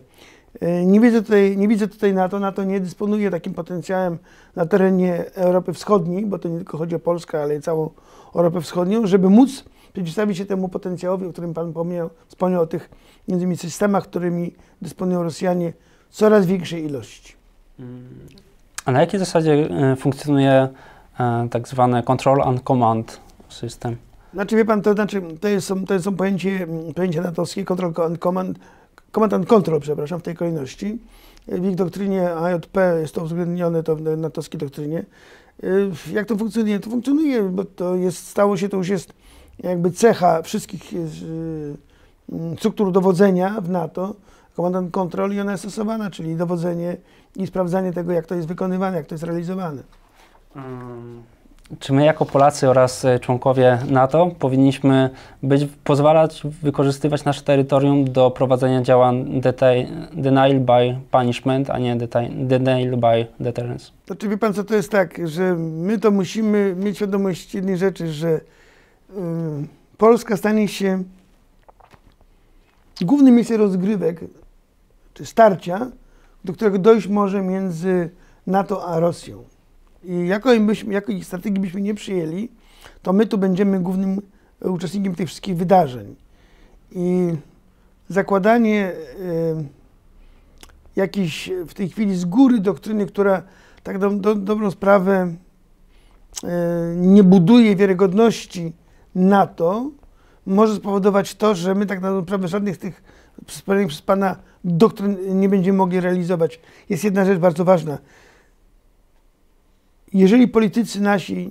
E, 0.61 0.85
nie 0.85 0.99
widzę, 0.99 1.21
tutaj, 1.21 1.57
nie 1.57 1.67
widzę 1.67 1.87
tutaj 1.87 2.13
NATO. 2.13 2.39
NATO 2.39 2.63
nie 2.63 2.79
dysponuje 2.79 3.31
takim 3.31 3.53
potencjałem 3.53 4.17
na 4.55 4.65
terenie 4.65 5.25
Europy 5.35 5.73
Wschodniej, 5.73 6.25
bo 6.25 6.39
to 6.39 6.49
nie 6.49 6.57
tylko 6.57 6.77
chodzi 6.77 6.95
o 6.95 6.99
Polskę, 6.99 7.41
ale 7.41 7.55
i 7.55 7.61
całą 7.61 7.89
Europę 8.35 8.61
Wschodnią, 8.61 9.07
żeby 9.07 9.29
móc 9.29 9.65
przeciwstawić 9.93 10.37
się 10.37 10.45
temu 10.45 10.69
potencjałowi, 10.69 11.25
o 11.25 11.31
którym 11.31 11.53
Pan 11.53 11.67
wspomniał, 11.67 12.09
wspomniał 12.27 12.61
o 12.61 12.67
tych 12.67 12.89
między 13.27 13.43
innymi 13.45 13.57
systemach, 13.57 14.03
którymi 14.03 14.53
dysponują 14.81 15.23
Rosjanie 15.23 15.73
coraz 16.09 16.45
większej 16.45 16.85
ilości. 16.85 17.33
A 18.85 18.91
na 18.91 19.01
jakiej 19.01 19.19
zasadzie 19.19 19.53
e, 19.53 19.95
funkcjonuje 19.95 20.67
tak 21.51 21.67
zwane 21.67 22.03
control 22.03 22.41
and 22.41 22.63
command 22.63 23.19
system? 23.49 24.08
Znaczy, 24.33 24.55
wie 24.55 24.65
pan, 24.65 24.81
to 24.81 24.93
znaczy, 24.93 25.21
to 25.41 25.47
jest, 25.47 25.73
to 25.87 25.93
jest 25.93 26.09
pojęcie, 26.17 26.67
pojęcie 26.95 27.21
natowskie, 27.21 27.65
control 27.65 27.93
and 28.05 28.19
command, 28.19 28.59
command 29.11 29.33
and 29.33 29.45
control, 29.45 29.79
przepraszam, 29.79 30.19
w 30.19 30.23
tej 30.23 30.35
kolejności. 30.35 30.99
W 31.47 31.65
ich 31.65 31.75
doktrynie 31.75 32.35
AJP 32.35 32.99
jest 33.01 33.15
to 33.15 33.23
uwzględnione, 33.23 33.83
to 33.83 33.95
w 33.95 34.01
natowskiej 34.17 34.59
doktrynie. 34.59 35.05
E, 35.63 35.67
jak 36.13 36.27
to 36.27 36.35
funkcjonuje? 36.35 36.79
To 36.79 36.89
funkcjonuje, 36.89 37.43
bo 37.43 37.65
to 37.65 37.95
jest, 37.95 38.27
stało 38.27 38.57
się, 38.57 38.69
to 38.69 38.77
już 38.77 38.89
jest 38.89 39.13
jakby 39.63 39.91
cecha 39.91 40.41
wszystkich 40.41 40.93
Mm, 42.31 42.57
struktur 42.57 42.91
dowodzenia 42.91 43.61
w 43.61 43.69
NATO, 43.69 44.15
komandant 44.55 44.91
kontroli 44.91 45.37
i 45.37 45.41
ona 45.41 45.51
jest 45.51 45.63
stosowana, 45.63 46.11
czyli 46.11 46.35
dowodzenie 46.35 46.97
i 47.35 47.47
sprawdzanie 47.47 47.93
tego, 47.93 48.11
jak 48.11 48.25
to 48.25 48.35
jest 48.35 48.47
wykonywane, 48.47 48.97
jak 48.97 49.05
to 49.05 49.15
jest 49.15 49.23
realizowane. 49.23 49.83
Hmm. 50.53 51.23
Czy 51.79 51.93
my 51.93 52.05
jako 52.05 52.25
Polacy 52.25 52.69
oraz 52.69 53.05
e, 53.05 53.19
członkowie 53.19 53.79
NATO 53.89 54.31
powinniśmy 54.39 55.09
być, 55.43 55.67
pozwalać 55.83 56.41
wykorzystywać 56.61 57.25
nasze 57.25 57.41
terytorium 57.41 58.11
do 58.11 58.31
prowadzenia 58.31 58.81
działań 58.81 59.41
denial 60.13 60.59
by 60.59 60.97
punishment, 61.11 61.69
a 61.69 61.79
nie 61.79 61.95
denial 62.31 62.97
by 62.97 63.27
deterrence? 63.39 63.91
To 64.05 64.15
czy 64.15 64.29
wie 64.29 64.37
pan 64.37 64.53
co, 64.53 64.63
to 64.63 64.75
jest 64.75 64.91
tak, 64.91 65.27
że 65.27 65.55
my 65.55 65.99
to 65.99 66.11
musimy 66.11 66.75
mieć 66.75 66.95
świadomość 66.95 67.55
jednej 67.55 67.77
rzeczy, 67.77 68.11
że 68.11 68.29
y, 68.29 68.41
Polska 69.97 70.37
stanie 70.37 70.67
się 70.67 71.03
głównym 73.01 73.35
miejscem 73.35 73.57
rozgrywek, 73.57 74.19
czy 75.13 75.25
starcia, 75.25 75.91
do 76.45 76.53
którego 76.53 76.77
dojść 76.77 77.07
może 77.07 77.41
między 77.41 78.09
NATO 78.47 78.87
a 78.87 78.99
Rosją. 78.99 79.43
I 80.03 80.27
jako, 80.27 80.59
byśmy, 80.59 81.01
strategii 81.23 81.59
byśmy 81.59 81.81
nie 81.81 81.95
przyjęli, 81.95 82.49
to 83.01 83.13
my 83.13 83.25
tu 83.25 83.37
będziemy 83.37 83.79
głównym 83.79 84.21
uczestnikiem 84.61 85.15
tych 85.15 85.27
wszystkich 85.27 85.57
wydarzeń. 85.57 86.15
I 86.91 87.33
zakładanie 88.09 88.91
y, 88.91 89.65
jakiejś 90.95 91.51
w 91.67 91.73
tej 91.73 91.89
chwili 91.89 92.15
z 92.15 92.25
góry 92.25 92.59
doktryny, 92.59 93.05
która 93.05 93.43
tak 93.83 93.99
do, 93.99 94.09
do, 94.09 94.35
dobrą 94.35 94.71
sprawę 94.71 95.33
y, 96.43 96.47
nie 96.95 97.23
buduje 97.23 97.75
wiarygodności 97.75 98.73
NATO, 99.15 99.91
może 100.45 100.75
spowodować 100.75 101.35
to, 101.35 101.55
że 101.55 101.75
my 101.75 101.85
tak 101.85 102.01
naprawdę 102.01 102.47
żadnych 102.47 102.75
z 102.75 102.79
tych 102.79 103.03
wspomnianych 103.47 103.87
przez 103.87 104.01
Pana 104.01 104.35
doktryn 104.63 105.39
nie 105.39 105.49
będziemy 105.49 105.77
mogli 105.77 105.99
realizować. 105.99 106.59
Jest 106.89 107.03
jedna 107.03 107.25
rzecz 107.25 107.39
bardzo 107.39 107.65
ważna. 107.65 107.97
Jeżeli 110.13 110.47
politycy 110.47 111.01
nasi 111.01 111.49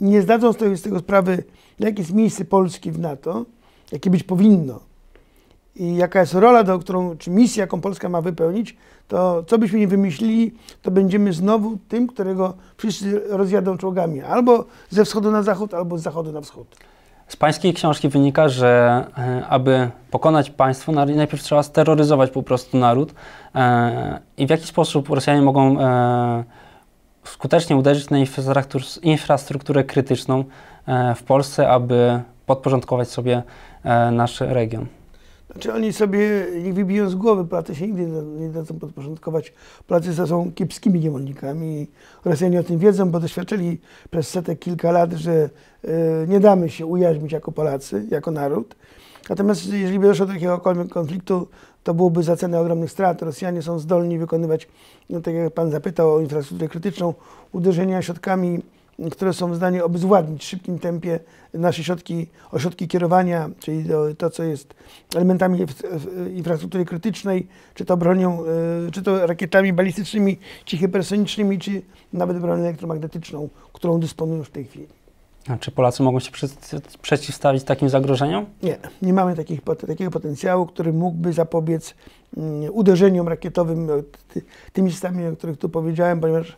nie 0.00 0.22
zdadzą 0.22 0.52
sobie 0.52 0.76
z 0.76 0.82
tego 0.82 0.98
sprawy, 0.98 1.44
jakie 1.78 1.98
jest 1.98 2.14
miejsce 2.14 2.44
Polski 2.44 2.92
w 2.92 2.98
NATO, 2.98 3.44
jakie 3.92 4.10
być 4.10 4.22
powinno 4.22 4.80
i 5.76 5.96
jaka 5.96 6.20
jest 6.20 6.34
rola, 6.34 6.64
do 6.64 6.78
którą, 6.78 7.16
czy 7.16 7.30
misja, 7.30 7.60
jaką 7.60 7.80
Polska 7.80 8.08
ma 8.08 8.20
wypełnić, 8.20 8.76
to 9.08 9.44
co 9.46 9.58
byśmy 9.58 9.78
nie 9.78 9.88
wymyślili, 9.88 10.54
to 10.82 10.90
będziemy 10.90 11.32
znowu 11.32 11.78
tym, 11.88 12.06
którego 12.06 12.54
wszyscy 12.76 13.22
rozjadą 13.28 13.78
czołgami. 13.78 14.22
Albo 14.22 14.64
ze 14.90 15.04
wschodu 15.04 15.30
na 15.30 15.42
zachód, 15.42 15.74
albo 15.74 15.98
z 15.98 16.02
zachodu 16.02 16.32
na 16.32 16.40
wschód. 16.40 16.66
z 17.28 17.36
Pańskiej 17.36 17.74
książki 17.74 18.08
wynika, 18.08 18.48
że 18.48 19.04
aby 19.48 19.90
pokonać 20.10 20.50
państwo, 20.50 20.92
najpierw 20.92 21.42
trzeba 21.42 21.62
steroryzować 21.62 22.30
po 22.30 22.42
prostu 22.42 22.78
naród. 22.78 23.14
I 24.36 24.46
w 24.46 24.50
jaki 24.50 24.66
sposób 24.66 25.08
Rosjanie 25.08 25.42
mogą 25.42 25.76
skutecznie 27.24 27.76
uderzyć 27.76 28.10
na 28.10 28.18
infrastrukturę 29.02 29.84
krytyczną 29.84 30.44
w 31.16 31.22
Polsce, 31.22 31.68
aby 31.68 32.20
podporządkować 32.46 33.08
sobie 33.08 33.42
nasz 34.12 34.40
region? 34.40 34.86
Znaczy 35.54 35.74
oni 35.74 35.92
sobie 35.92 36.46
nie 36.62 36.72
wybiją 36.72 37.10
z 37.10 37.14
głowy, 37.14 37.44
Polacy 37.44 37.74
się 37.74 37.86
nigdy 37.86 38.06
nie 38.22 38.48
dadzą 38.48 38.78
podporządkować. 38.78 39.52
Polacy 39.86 40.14
są 40.14 40.52
kiepskimi 40.52 41.00
niewolnikami. 41.00 41.86
Rosjanie 42.24 42.60
o 42.60 42.62
tym 42.62 42.78
wiedzą, 42.78 43.10
bo 43.10 43.20
doświadczyli 43.20 43.80
przez 44.10 44.28
setek 44.28 44.58
kilka 44.58 44.92
lat, 44.92 45.12
że 45.12 45.50
y, 45.84 45.88
nie 46.28 46.40
damy 46.40 46.70
się 46.70 46.86
ujarzmić 46.86 47.32
jako 47.32 47.52
Polacy, 47.52 48.06
jako 48.10 48.30
naród. 48.30 48.76
Natomiast 49.28 49.66
jeżeli 49.66 49.98
by 49.98 50.06
doszło 50.06 50.26
do 50.26 50.32
jakiegokolwiek 50.32 50.88
konfliktu, 50.88 51.48
to 51.84 51.94
byłoby 51.94 52.22
za 52.22 52.36
cenę 52.36 52.60
ogromnych 52.60 52.90
strat. 52.90 53.22
Rosjanie 53.22 53.62
są 53.62 53.78
zdolni 53.78 54.18
wykonywać, 54.18 54.68
no, 55.10 55.20
tak 55.20 55.34
jak 55.34 55.52
Pan 55.52 55.70
zapytał 55.70 56.14
o 56.14 56.20
infrastrukturę 56.20 56.68
krytyczną, 56.68 57.14
uderzenia 57.52 58.02
środkami 58.02 58.62
które 59.10 59.32
są 59.32 59.52
w 59.52 59.56
stanie 59.56 59.84
obezwładnić 59.84 60.42
w 60.42 60.46
szybkim 60.46 60.78
tempie 60.78 61.20
nasze 61.54 61.84
środki, 61.84 62.26
ośrodki 62.52 62.88
kierowania, 62.88 63.50
czyli 63.58 63.88
to, 64.18 64.30
co 64.30 64.42
jest 64.42 64.74
elementami 65.16 65.66
infrastruktury 66.34 66.84
krytycznej, 66.84 67.46
czy 67.74 67.84
to 67.84 67.96
bronią, 67.96 68.44
e, 68.86 68.90
czy 68.90 69.02
to 69.02 69.26
rakietami 69.26 69.72
balistycznymi, 69.72 70.38
czy 70.64 70.76
czy 71.58 71.82
nawet 72.12 72.38
bronią 72.38 72.62
elektromagnetyczną, 72.62 73.48
którą 73.72 74.00
dysponują 74.00 74.44
w 74.44 74.50
tej 74.50 74.64
chwili. 74.64 75.03
A 75.48 75.56
czy 75.56 75.70
Polacy 75.70 76.02
mogą 76.02 76.20
się 76.20 76.30
przeciwstawić 77.02 77.64
takim 77.64 77.88
zagrożeniom? 77.88 78.46
Nie, 78.62 78.78
nie 79.02 79.12
mamy 79.12 79.36
takich, 79.36 79.60
takiego 79.86 80.10
potencjału, 80.10 80.66
który 80.66 80.92
mógłby 80.92 81.32
zapobiec 81.32 81.94
mm, 82.36 82.70
uderzeniom 82.72 83.28
rakietowym 83.28 83.88
tymi 84.72 84.92
systemami, 84.92 85.26
o 85.26 85.36
których 85.36 85.58
tu 85.58 85.68
powiedziałem, 85.68 86.20
ponieważ 86.20 86.56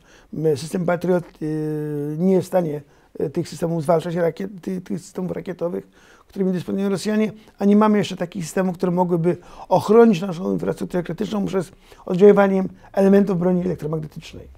system 0.57 0.85
Patriot 0.85 1.25
y, 1.43 2.17
nie 2.19 2.33
jest 2.33 2.45
w 2.45 2.49
stanie 2.49 2.83
y, 3.21 3.31
tych 3.31 3.49
systemów 3.49 3.83
zwalczać, 3.83 4.15
rakiet, 4.15 4.51
tych 4.85 5.01
systemów 5.01 5.31
rakietowych, 5.33 5.89
którymi 6.29 6.53
dysponują 6.53 6.89
Rosjanie, 6.89 7.33
a 7.59 7.65
nie 7.65 7.77
mamy 7.77 7.99
jeszcze 7.99 8.17
takich 8.17 8.45
systemów, 8.45 8.77
które 8.77 8.93
mogłyby 8.93 9.37
ochronić 9.69 10.21
naszą 10.21 10.53
infrastrukturę 10.53 11.03
krytyczną 11.03 11.47
przez 11.47 11.73
oddziaływanie 12.07 12.65
elementów 12.93 13.39
broni 13.39 13.61
elektromagnetycznej. 13.61 14.49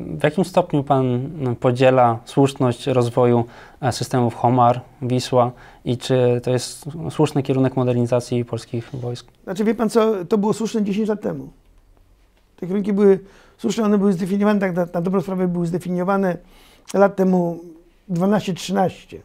W 0.00 0.24
jakim 0.24 0.44
stopniu 0.44 0.84
Pan 0.84 1.28
podziela 1.60 2.18
słuszność 2.24 2.86
rozwoju 2.86 3.44
e, 3.80 3.92
systemów 3.92 4.34
HOMAR, 4.34 4.80
Wisła 5.02 5.52
i 5.84 5.98
czy 5.98 6.40
to 6.42 6.50
jest 6.50 6.84
słuszny 7.10 7.42
kierunek 7.42 7.76
modernizacji 7.76 8.44
polskich 8.44 8.90
wojsk? 8.94 9.26
Znaczy 9.44 9.64
wie 9.64 9.74
Pan 9.74 9.90
co, 9.90 10.24
to 10.24 10.38
było 10.38 10.52
słuszne 10.52 10.82
10 10.82 11.08
lat 11.08 11.20
temu. 11.20 11.50
Te 12.56 12.66
kierunki 12.66 12.92
były 12.92 13.20
słuszne, 13.58 13.84
one 13.84 13.98
były 13.98 14.12
zdefiniowane, 14.12 14.60
tak 14.60 14.74
na, 14.74 14.86
na 14.94 15.00
dobrą 15.00 15.20
sprawę 15.20 15.48
były 15.48 15.66
zdefiniowane 15.66 16.36
lat 16.94 17.16
temu 17.16 17.60
12-13 18.10 19.18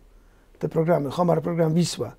te 0.59 0.69
programy, 0.69 1.09
HOMAR, 1.09 1.41
program 1.41 1.73
Wisła. 1.73 2.15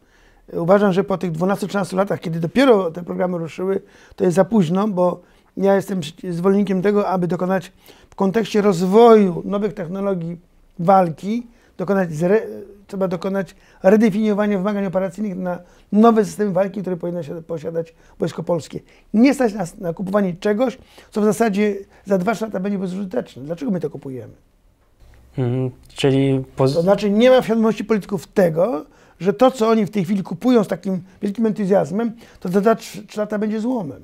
Uważam, 0.52 0.92
że 0.92 1.04
po 1.04 1.18
tych 1.18 1.32
12-13 1.32 1.96
latach, 1.96 2.20
kiedy 2.20 2.40
dopiero 2.40 2.90
te 2.90 3.02
programy 3.02 3.38
ruszyły, 3.38 3.82
to 4.16 4.24
jest 4.24 4.36
za 4.36 4.44
późno, 4.44 4.88
bo 4.88 5.20
ja 5.56 5.74
jestem 5.74 6.00
zwolennikiem 6.30 6.82
tego, 6.82 7.08
aby 7.08 7.26
dokonać 7.26 7.72
kontekście 8.18 8.62
rozwoju 8.62 9.42
nowych 9.44 9.74
technologii 9.74 10.36
walki, 10.78 11.46
dokonać 11.76 12.12
zre, 12.12 12.42
trzeba 12.86 13.08
dokonać 13.08 13.54
redefiniowania 13.82 14.58
wymagań 14.58 14.86
operacyjnych 14.86 15.36
na 15.36 15.58
nowe 15.92 16.24
systemy 16.24 16.52
walki, 16.52 16.80
które 16.80 16.96
powinno 16.96 17.22
się 17.22 17.42
posiadać 17.42 17.94
Wojsko 18.18 18.42
Polskie. 18.42 18.80
Nie 19.14 19.34
stać 19.34 19.54
nas 19.54 19.78
na 19.78 19.92
kupowanie 19.92 20.34
czegoś, 20.34 20.78
co 21.10 21.20
w 21.20 21.24
zasadzie 21.24 21.76
za 22.04 22.18
dwa 22.18 22.32
lata 22.40 22.60
będzie 22.60 22.78
bezużyteczne. 22.78 23.42
Dlaczego 23.42 23.70
my 23.70 23.80
to 23.80 23.90
kupujemy? 23.90 24.32
Hmm, 25.36 25.70
czyli... 25.88 26.44
To 26.56 26.68
znaczy 26.68 27.10
nie 27.10 27.30
ma 27.30 27.42
świadomości 27.42 27.84
polityków 27.84 28.26
tego, 28.26 28.84
że 29.20 29.32
to, 29.32 29.50
co 29.50 29.68
oni 29.68 29.86
w 29.86 29.90
tej 29.90 30.04
chwili 30.04 30.22
kupują 30.22 30.64
z 30.64 30.68
takim 30.68 31.00
wielkim 31.22 31.46
entuzjazmem, 31.46 32.12
to 32.40 32.48
za 32.48 32.74
3 32.74 33.02
lata 33.16 33.38
będzie 33.38 33.60
złomem. 33.60 34.02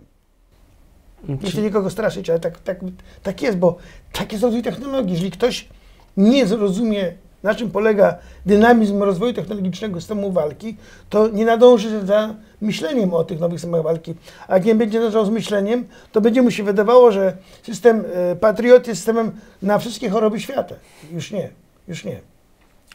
Nie 1.28 1.50
chcę 1.50 1.62
nikogo 1.62 1.90
straszyć, 1.90 2.30
ale 2.30 2.40
tak, 2.40 2.58
tak, 2.58 2.80
tak 3.22 3.42
jest, 3.42 3.58
bo 3.58 3.76
tak 4.12 4.32
jest 4.32 4.44
rozwój 4.44 4.62
technologii. 4.62 5.12
Jeżeli 5.12 5.30
ktoś 5.30 5.68
nie 6.16 6.46
zrozumie, 6.46 7.12
na 7.42 7.54
czym 7.54 7.70
polega 7.70 8.18
dynamizm 8.46 9.02
rozwoju 9.02 9.32
technologicznego 9.32 10.00
systemu 10.00 10.32
walki, 10.32 10.76
to 11.10 11.28
nie 11.28 11.44
nadąży 11.44 12.06
za 12.06 12.34
myśleniem 12.60 13.14
o 13.14 13.24
tych 13.24 13.40
nowych 13.40 13.60
systemach 13.60 13.82
walki. 13.82 14.14
A 14.48 14.54
jak 14.54 14.64
nie 14.64 14.74
będzie 14.74 14.98
nadążał 14.98 15.26
z 15.26 15.30
myśleniem, 15.30 15.84
to 16.12 16.20
będzie 16.20 16.42
mu 16.42 16.50
się 16.50 16.62
wydawało, 16.62 17.12
że 17.12 17.36
system 17.62 18.04
e, 18.14 18.36
Patriot 18.36 18.86
jest 18.86 19.00
systemem 19.00 19.32
na 19.62 19.78
wszystkie 19.78 20.10
choroby 20.10 20.40
świata. 20.40 20.74
Już 21.12 21.30
nie, 21.30 21.50
już 21.88 22.04
nie. 22.04 22.20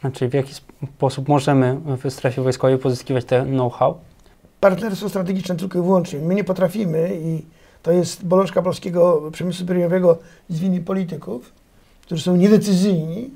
Znaczy 0.00 0.28
w 0.28 0.34
jaki 0.34 0.54
sposób 0.96 1.28
możemy 1.28 1.76
w 2.04 2.10
strefie 2.10 2.42
wojskowej 2.42 2.78
pozyskiwać 2.78 3.24
te 3.24 3.46
know-how? 3.46 3.98
Partnerstwo 4.60 5.08
strategiczne 5.08 5.56
tylko 5.56 5.78
i 5.78 5.82
wyłącznie. 5.82 6.18
My 6.18 6.34
nie 6.34 6.44
potrafimy 6.44 7.10
i 7.22 7.42
to 7.82 7.92
jest 7.92 8.24
bolączka 8.24 8.62
polskiego 8.62 9.30
przemysłu 9.32 9.64
zbrojeniowego 9.64 10.18
z 10.48 10.58
winy 10.58 10.80
polityków, 10.80 11.52
którzy 12.02 12.22
są 12.22 12.36
niedecyzyjni, 12.36 13.30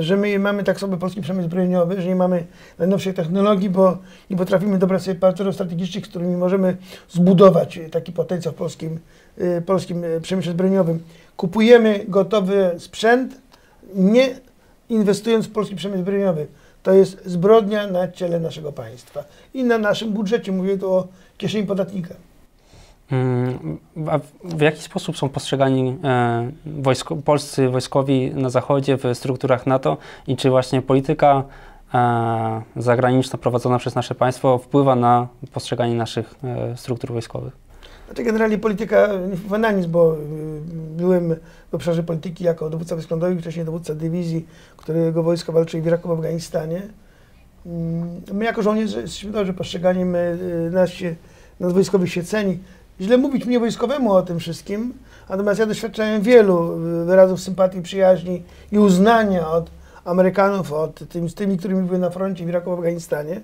że 0.00 0.16
my 0.16 0.38
mamy 0.38 0.64
tak 0.64 0.80
sobie 0.80 0.96
polski 0.96 1.20
przemysł 1.20 1.48
zbrojeniowy, 1.48 2.02
że 2.02 2.08
nie 2.08 2.16
mamy 2.16 2.46
najnowszej 2.78 3.14
technologii, 3.14 3.70
bo 3.70 3.98
nie 4.30 4.36
potrafimy 4.36 4.78
dobrać 4.78 5.02
sobie 5.02 5.14
partnerów 5.14 5.54
strategicznych, 5.54 6.06
z 6.06 6.08
którymi 6.08 6.36
możemy 6.36 6.76
zbudować 7.10 7.80
taki 7.90 8.12
potencjał 8.12 8.54
w 8.54 8.56
polskim, 8.56 8.98
y, 9.40 9.62
polskim 9.66 10.04
y, 10.04 10.20
przemyśle 10.20 10.52
zbrojeniowym. 10.52 11.02
Kupujemy 11.36 12.04
gotowy 12.08 12.70
sprzęt, 12.78 13.40
nie 13.94 14.30
inwestując 14.88 15.46
w 15.46 15.52
polski 15.52 15.76
przemysł 15.76 16.00
zbrojeniowy. 16.02 16.46
To 16.82 16.92
jest 16.92 17.22
zbrodnia 17.24 17.86
na 17.86 18.08
ciele 18.08 18.40
naszego 18.40 18.72
państwa 18.72 19.24
i 19.54 19.64
na 19.64 19.78
naszym 19.78 20.12
budżecie. 20.12 20.52
Mówię 20.52 20.78
tu 20.78 20.92
o 20.92 21.08
kieszeni 21.38 21.66
podatnika. 21.66 22.14
Mm, 23.12 23.78
a 24.10 24.18
w 24.44 24.60
jaki 24.60 24.82
sposób 24.82 25.16
są 25.16 25.28
postrzegani 25.28 25.96
e, 26.04 26.50
wojsko, 26.66 27.16
polscy 27.16 27.68
wojskowi 27.68 28.30
na 28.34 28.50
Zachodzie 28.50 28.96
w 28.96 29.02
strukturach 29.14 29.66
NATO 29.66 29.96
i 30.26 30.36
czy 30.36 30.50
właśnie 30.50 30.82
polityka 30.82 31.44
e, 31.94 32.62
zagraniczna 32.76 33.38
prowadzona 33.38 33.78
przez 33.78 33.94
nasze 33.94 34.14
państwo 34.14 34.58
wpływa 34.58 34.96
na 34.96 35.28
postrzeganie 35.52 35.94
naszych 35.94 36.34
e, 36.44 36.76
struktur 36.76 37.12
wojskowych? 37.12 37.56
Znaczy 38.06 38.24
generalnie 38.24 38.58
polityka 38.58 39.08
nie 39.30 39.36
wpływa 39.36 39.58
na 39.58 39.70
nic, 39.70 39.86
bo 39.86 40.16
byłem 40.96 41.36
w 41.70 41.74
obszarze 41.74 42.02
polityki 42.02 42.44
jako 42.44 42.70
dowódca 42.70 42.94
wojsk 42.94 43.10
lądowych, 43.10 43.40
wcześniej 43.40 43.64
dowódca 43.64 43.94
dywizji, 43.94 44.46
którego 44.76 45.22
wojska 45.22 45.52
walczyły 45.52 45.82
w 45.82 45.86
Iraku, 45.86 46.08
w 46.08 46.12
Afganistanie. 46.12 46.82
Mm, 47.66 48.20
my 48.32 48.44
jako 48.44 48.62
żołnierze 48.62 49.00
jesteśmy 49.00 49.30
dobrze 49.30 49.54
postrzegani, 49.54 50.04
my, 50.04 50.38
nas, 50.72 50.90
się, 50.90 51.14
nas 51.60 51.72
się 52.04 52.22
ceni 52.22 52.58
źle 53.02 53.18
mówić 53.18 53.44
mnie 53.44 53.60
wojskowemu 53.60 54.12
o 54.12 54.22
tym 54.22 54.38
wszystkim, 54.38 54.94
natomiast 55.28 55.60
ja 55.60 55.66
doświadczałem 55.66 56.22
wielu 56.22 56.76
wyrazów 57.06 57.40
sympatii, 57.40 57.82
przyjaźni 57.82 58.42
i 58.72 58.78
uznania 58.78 59.50
od 59.50 59.70
Amerykanów, 60.04 60.72
od 60.72 61.08
tym, 61.08 61.28
z 61.28 61.34
tymi, 61.34 61.58
którymi 61.58 61.82
były 61.82 61.98
na 61.98 62.10
froncie 62.10 62.46
w 62.46 62.48
Iraku, 62.48 62.70
w 62.70 62.74
Afganistanie. 62.74 63.40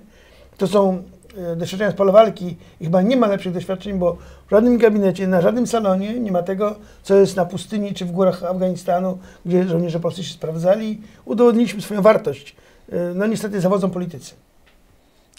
To 0.57 0.67
są 0.67 1.03
e, 1.37 1.55
doświadczenia 1.55 1.91
z 1.91 1.95
pola 1.95 2.11
walki 2.11 2.57
i 2.81 2.85
chyba 2.85 3.01
nie 3.01 3.17
ma 3.17 3.27
lepszych 3.27 3.53
doświadczeń, 3.53 3.99
bo 3.99 4.17
w 4.47 4.51
żadnym 4.51 4.77
gabinecie, 4.77 5.27
na 5.27 5.41
żadnym 5.41 5.67
salonie 5.67 6.19
nie 6.19 6.31
ma 6.31 6.43
tego, 6.43 6.75
co 7.03 7.15
jest 7.15 7.35
na 7.35 7.45
pustyni 7.45 7.93
czy 7.93 8.05
w 8.05 8.11
górach 8.11 8.43
Afganistanu, 8.43 9.17
gdzie 9.45 9.63
żołnierze 9.63 9.99
polscy 9.99 10.23
się 10.23 10.33
sprawdzali. 10.33 11.01
Udowodniliśmy 11.25 11.81
swoją 11.81 12.01
wartość. 12.01 12.55
E, 12.91 12.95
no 13.15 13.27
niestety 13.27 13.61
zawodzą 13.61 13.89
politycy. 13.89 14.33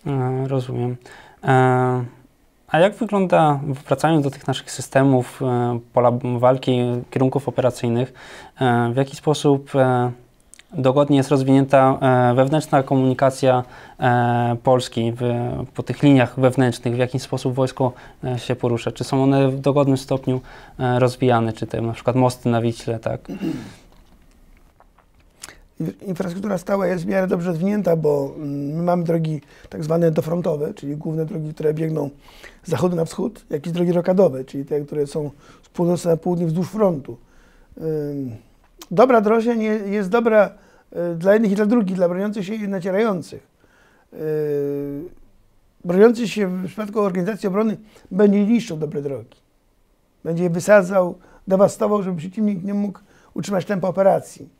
E, 0.07 0.49
rozumiem. 0.49 0.97
E 1.45 2.20
a 2.71 2.79
jak 2.79 2.95
wygląda, 2.95 3.61
wracając 3.87 4.25
do 4.25 4.31
tych 4.31 4.47
naszych 4.47 4.71
systemów, 4.71 5.43
e, 5.43 5.79
pola 5.93 6.13
walki, 6.39 6.81
kierunków 7.11 7.49
operacyjnych, 7.49 8.13
e, 8.61 8.91
w 8.93 8.97
jaki 8.97 9.17
sposób 9.17 9.75
e, 9.75 10.11
dogodnie 10.73 11.17
jest 11.17 11.31
rozwinięta 11.31 11.99
wewnętrzna 12.35 12.83
komunikacja 12.83 13.63
Polski 14.63 15.13
w, 15.13 15.23
po 15.75 15.83
tych 15.83 16.03
liniach 16.03 16.41
wewnętrznych, 16.41 16.95
w 16.95 16.99
jaki 16.99 17.19
sposób 17.19 17.55
wojsko 17.55 17.93
się 18.37 18.57
porusza? 18.57 18.93
Czy 18.93 19.05
są 19.05 19.23
one 19.23 19.49
w 19.49 19.61
dogodnym 19.61 19.97
stopniu 19.97 20.41
rozwijane, 20.79 21.53
czy 21.53 21.67
te 21.67 21.81
na 21.81 21.93
przykład 21.93 22.17
mosty 22.17 22.49
na 22.49 22.61
Wiśle, 22.61 22.99
tak? 22.99 23.21
Infrastruktura 26.03 26.59
stała 26.59 26.87
jest 26.87 27.05
w 27.05 27.07
miarę 27.07 27.27
dobrze 27.27 27.49
rozwinięta, 27.49 27.97
bo 27.97 28.35
mm, 28.37 28.77
my 28.77 28.83
mamy 28.83 29.05
drogi 29.05 29.41
tak 29.69 29.85
zwane 29.85 30.11
dofrontowe, 30.11 30.75
czyli 30.75 30.97
główne 30.97 31.27
drogi, 31.27 31.55
które 31.55 31.75
biegną 31.75 32.11
z 32.65 32.71
zachodu 32.71 32.97
na 32.97 33.05
wschód, 33.05 33.45
jak 33.51 33.67
i 33.67 33.73
drogi 33.73 33.93
rokadowe, 33.93 34.45
czyli 34.45 34.65
te, 34.65 34.81
które 34.81 35.07
są 35.07 35.31
z 35.63 35.69
północy 35.69 36.09
na 36.09 36.17
południe 36.17 36.47
wzdłuż 36.47 36.69
frontu. 36.69 37.17
Dobra 38.91 39.21
drożnia 39.21 39.55
jest 39.73 40.09
dobra 40.09 40.51
y, 41.13 41.15
dla 41.15 41.33
jednych 41.33 41.53
i 41.53 41.55
dla 41.55 41.67
drugich, 41.67 41.97
dla 41.97 42.09
broniących 42.09 42.47
się 42.47 42.55
i 42.55 42.69
nacierających. 42.69 43.47
Y, 44.13 45.05
broniący 45.85 46.29
się 46.29 46.47
w 46.47 46.67
przypadku 46.67 47.01
organizacji 47.01 47.49
obrony 47.49 47.77
będzie 48.11 48.47
niszczył 48.47 48.77
dobre 48.77 49.03
drogi. 49.03 49.37
Będzie 50.25 50.45
je 50.45 50.51
wysadzał, 50.51 51.19
dewastował, 51.49 52.03
żeby 52.03 52.17
przeciwnik 52.17 52.65
nie 52.65 52.75
mógł 52.75 52.99
utrzymać 53.35 53.65
tempa 53.65 53.89
operacji. 53.89 54.60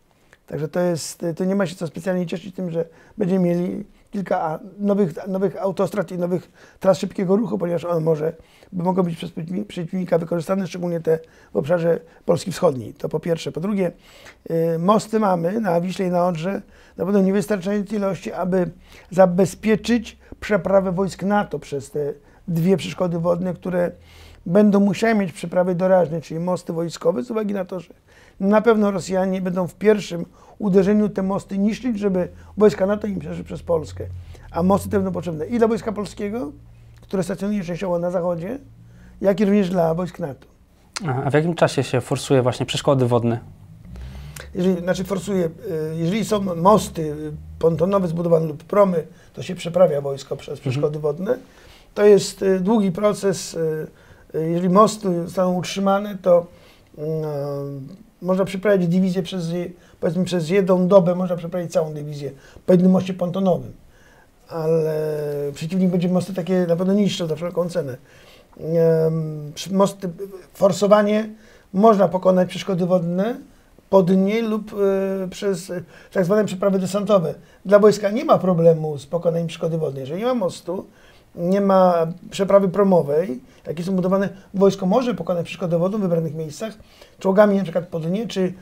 Także 0.51 0.69
to 0.69 0.81
jest, 0.81 1.25
to 1.37 1.45
nie 1.45 1.55
ma 1.55 1.67
się 1.67 1.75
co 1.75 1.87
specjalnie 1.87 2.27
cieszyć 2.27 2.55
tym, 2.55 2.71
że 2.71 2.85
będziemy 3.19 3.45
mieli 3.45 3.85
kilka 4.11 4.59
nowych, 4.79 5.27
nowych 5.29 5.57
autostrad 5.57 6.13
i 6.13 6.19
nowych 6.19 6.51
tras 6.81 6.99
szybkiego 6.99 7.37
ruchu, 7.37 7.59
ponieważ 7.59 7.85
one 7.85 8.01
może, 8.01 8.33
mogą 8.73 9.03
być 9.03 9.17
przez 9.17 9.31
przeciwnika 9.69 10.19
wykorzystane, 10.19 10.67
szczególnie 10.67 11.01
te 11.01 11.19
w 11.53 11.57
obszarze 11.57 12.01
Polski 12.25 12.53
Wschodniej. 12.53 12.95
To 12.95 13.09
po 13.09 13.21
pierwsze. 13.21 13.53
Po 13.53 13.61
drugie, 13.61 13.93
y, 14.51 14.79
mosty 14.79 15.21
mamy 15.21 15.61
na 15.61 15.81
Wiśle 15.81 16.07
i 16.07 16.11
na 16.11 16.27
Odrze, 16.27 16.63
na 16.97 17.05
pewno 17.05 17.21
niewystarczającej 17.21 17.99
ilości, 17.99 18.33
aby 18.33 18.71
zabezpieczyć 19.11 20.19
przeprawę 20.41 20.93
wojsk 20.93 21.23
NATO 21.23 21.59
przez 21.59 21.91
te 21.91 22.13
dwie 22.49 22.77
przeszkody 22.77 23.19
wodne, 23.19 23.55
które 23.55 23.91
będą 24.47 24.81
musiały 24.81 25.15
mieć 25.15 25.33
przeprawy 25.33 25.75
doraźne, 25.75 26.21
czyli 26.21 26.41
mosty 26.41 26.73
wojskowe, 26.73 27.23
z 27.23 27.31
uwagi 27.31 27.55
na 27.55 27.65
to, 27.65 27.81
że 27.81 27.95
na 28.41 28.61
pewno 28.61 28.91
Rosjanie 28.91 29.41
będą 29.41 29.67
w 29.67 29.75
pierwszym 29.75 30.27
uderzeniu 30.59 31.09
te 31.09 31.23
mosty 31.23 31.59
niszczyć, 31.59 31.99
żeby 31.99 32.29
wojska 32.57 32.87
NATO 32.87 33.07
im 33.07 33.19
przeszły 33.19 33.45
przez 33.45 33.63
Polskę. 33.63 34.05
A 34.51 34.63
mosty 34.63 34.89
te 34.89 34.97
będą 34.97 35.13
potrzebne 35.13 35.47
i 35.47 35.59
dla 35.59 35.69
wojska 35.69 35.93
polskiego, 35.93 36.53
które 37.01 37.23
stacjonuje 37.23 37.65
częściowo 37.65 37.99
na 37.99 38.11
zachodzie, 38.11 38.59
jak 39.21 39.41
i 39.41 39.45
również 39.45 39.71
dla 39.71 39.95
wojsk 39.95 40.19
NATO. 40.19 40.47
A 41.25 41.31
w 41.31 41.35
jakim 41.35 41.55
czasie 41.55 41.83
się 41.83 42.01
forsuje 42.01 42.43
właśnie 42.43 42.67
przeszkody 42.67 43.07
wodne? 43.07 43.41
Jeżeli, 44.55 44.81
znaczy 44.81 45.05
forsuje, 45.05 45.45
y, 45.45 45.51
jeżeli 45.97 46.25
są 46.25 46.57
mosty 46.57 47.17
pontonowe 47.59 48.09
zbudowane 48.09 48.47
lub 48.47 48.65
promy, 48.65 49.07
to 49.35 49.43
się 49.43 49.55
przeprawia 49.55 50.01
wojsko 50.01 50.37
przez 50.37 50.59
mhm. 50.59 50.61
przeszkody 50.61 50.97
mhm. 50.97 51.03
wodne. 51.03 51.39
To 51.95 52.05
jest 52.05 52.43
y, 52.43 52.61
długi 52.61 52.93
proces. 52.93 53.55
Y, 53.55 53.89
jeżeli 54.35 54.69
mosty 54.69 55.25
zostaną 55.25 55.55
utrzymane, 55.55 56.19
to 56.23 56.47
można 58.23 58.45
przeprawić 58.45 58.89
dywizję 58.89 59.23
przez, 59.23 59.49
powiedzmy, 60.01 60.25
przez 60.25 60.51
jedną 60.51 60.89
dobę, 60.89 61.15
można 61.15 61.37
przeprawić 61.37 61.73
całą 61.73 61.95
dywizję 61.95 62.31
po 62.67 62.73
jednym 62.73 62.93
moście 62.93 63.15
pontonowym. 63.15 63.73
Ale 64.49 64.95
przeciwnik 65.55 65.91
będzie 65.91 66.09
mosty 66.09 66.35
takie 66.35 66.67
na 66.69 66.77
pewno 66.77 66.93
niszczył 66.93 67.27
za 67.27 67.37
wszelką 67.37 67.69
cenę. 67.69 67.97
Mosty, 69.71 70.09
forsowanie 70.55 71.31
można 71.73 72.09
pokonać 72.09 72.49
przeszkody 72.49 72.87
wodne 72.87 73.37
po 73.91 74.03
dnie 74.03 74.43
lub 74.43 74.73
y, 74.73 75.29
przez 75.31 75.73
tak 76.13 76.25
zwane 76.25 76.45
przeprawy 76.45 76.79
desantowe. 76.79 77.35
Dla 77.65 77.79
wojska 77.79 78.11
nie 78.11 78.25
ma 78.25 78.39
problemu 78.39 78.99
z 78.99 79.07
pokonaniem 79.07 79.47
przeszkody 79.47 79.79
wodnej. 79.79 80.01
Jeżeli 80.01 80.21
nie 80.21 80.27
ma 80.27 80.35
mostu, 80.35 80.87
nie 81.35 81.61
ma 81.61 82.07
przeprawy 82.31 82.69
promowej, 82.69 83.41
jakie 83.67 83.83
są 83.83 83.97
budowane, 83.97 84.29
wojsko 84.55 84.87
może 84.87 85.15
pokonać 85.15 85.47
przeszkodę 85.47 85.79
wodą 85.79 85.99
w 85.99 86.01
wybranych 86.01 86.35
miejscach, 86.35 86.73
czołgami 87.19 87.63
przykład 87.63 87.87
po 87.87 88.01
dnie, 88.01 88.27
czy 88.27 88.53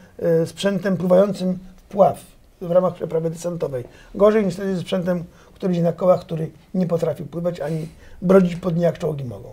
y, 0.43 0.47
sprzętem 0.47 0.97
pływającym 0.97 1.59
w 1.77 1.83
pław 1.83 2.21
w 2.61 2.71
ramach 2.71 2.95
przeprawy 2.95 3.31
desantowej. 3.31 3.85
Gorzej 4.15 4.45
niestety 4.45 4.75
ze 4.75 4.81
sprzętem, 4.81 5.25
który 5.55 5.73
jest 5.73 5.85
na 5.85 5.93
kołach, 5.93 6.21
który 6.21 6.51
nie 6.75 6.87
potrafi 6.87 7.25
pływać 7.25 7.61
ani 7.61 7.89
brodzić 8.23 8.57
po 8.57 8.71
dnie, 8.71 8.83
jak 8.83 8.99
czołgi 8.99 9.25
mogą. 9.25 9.49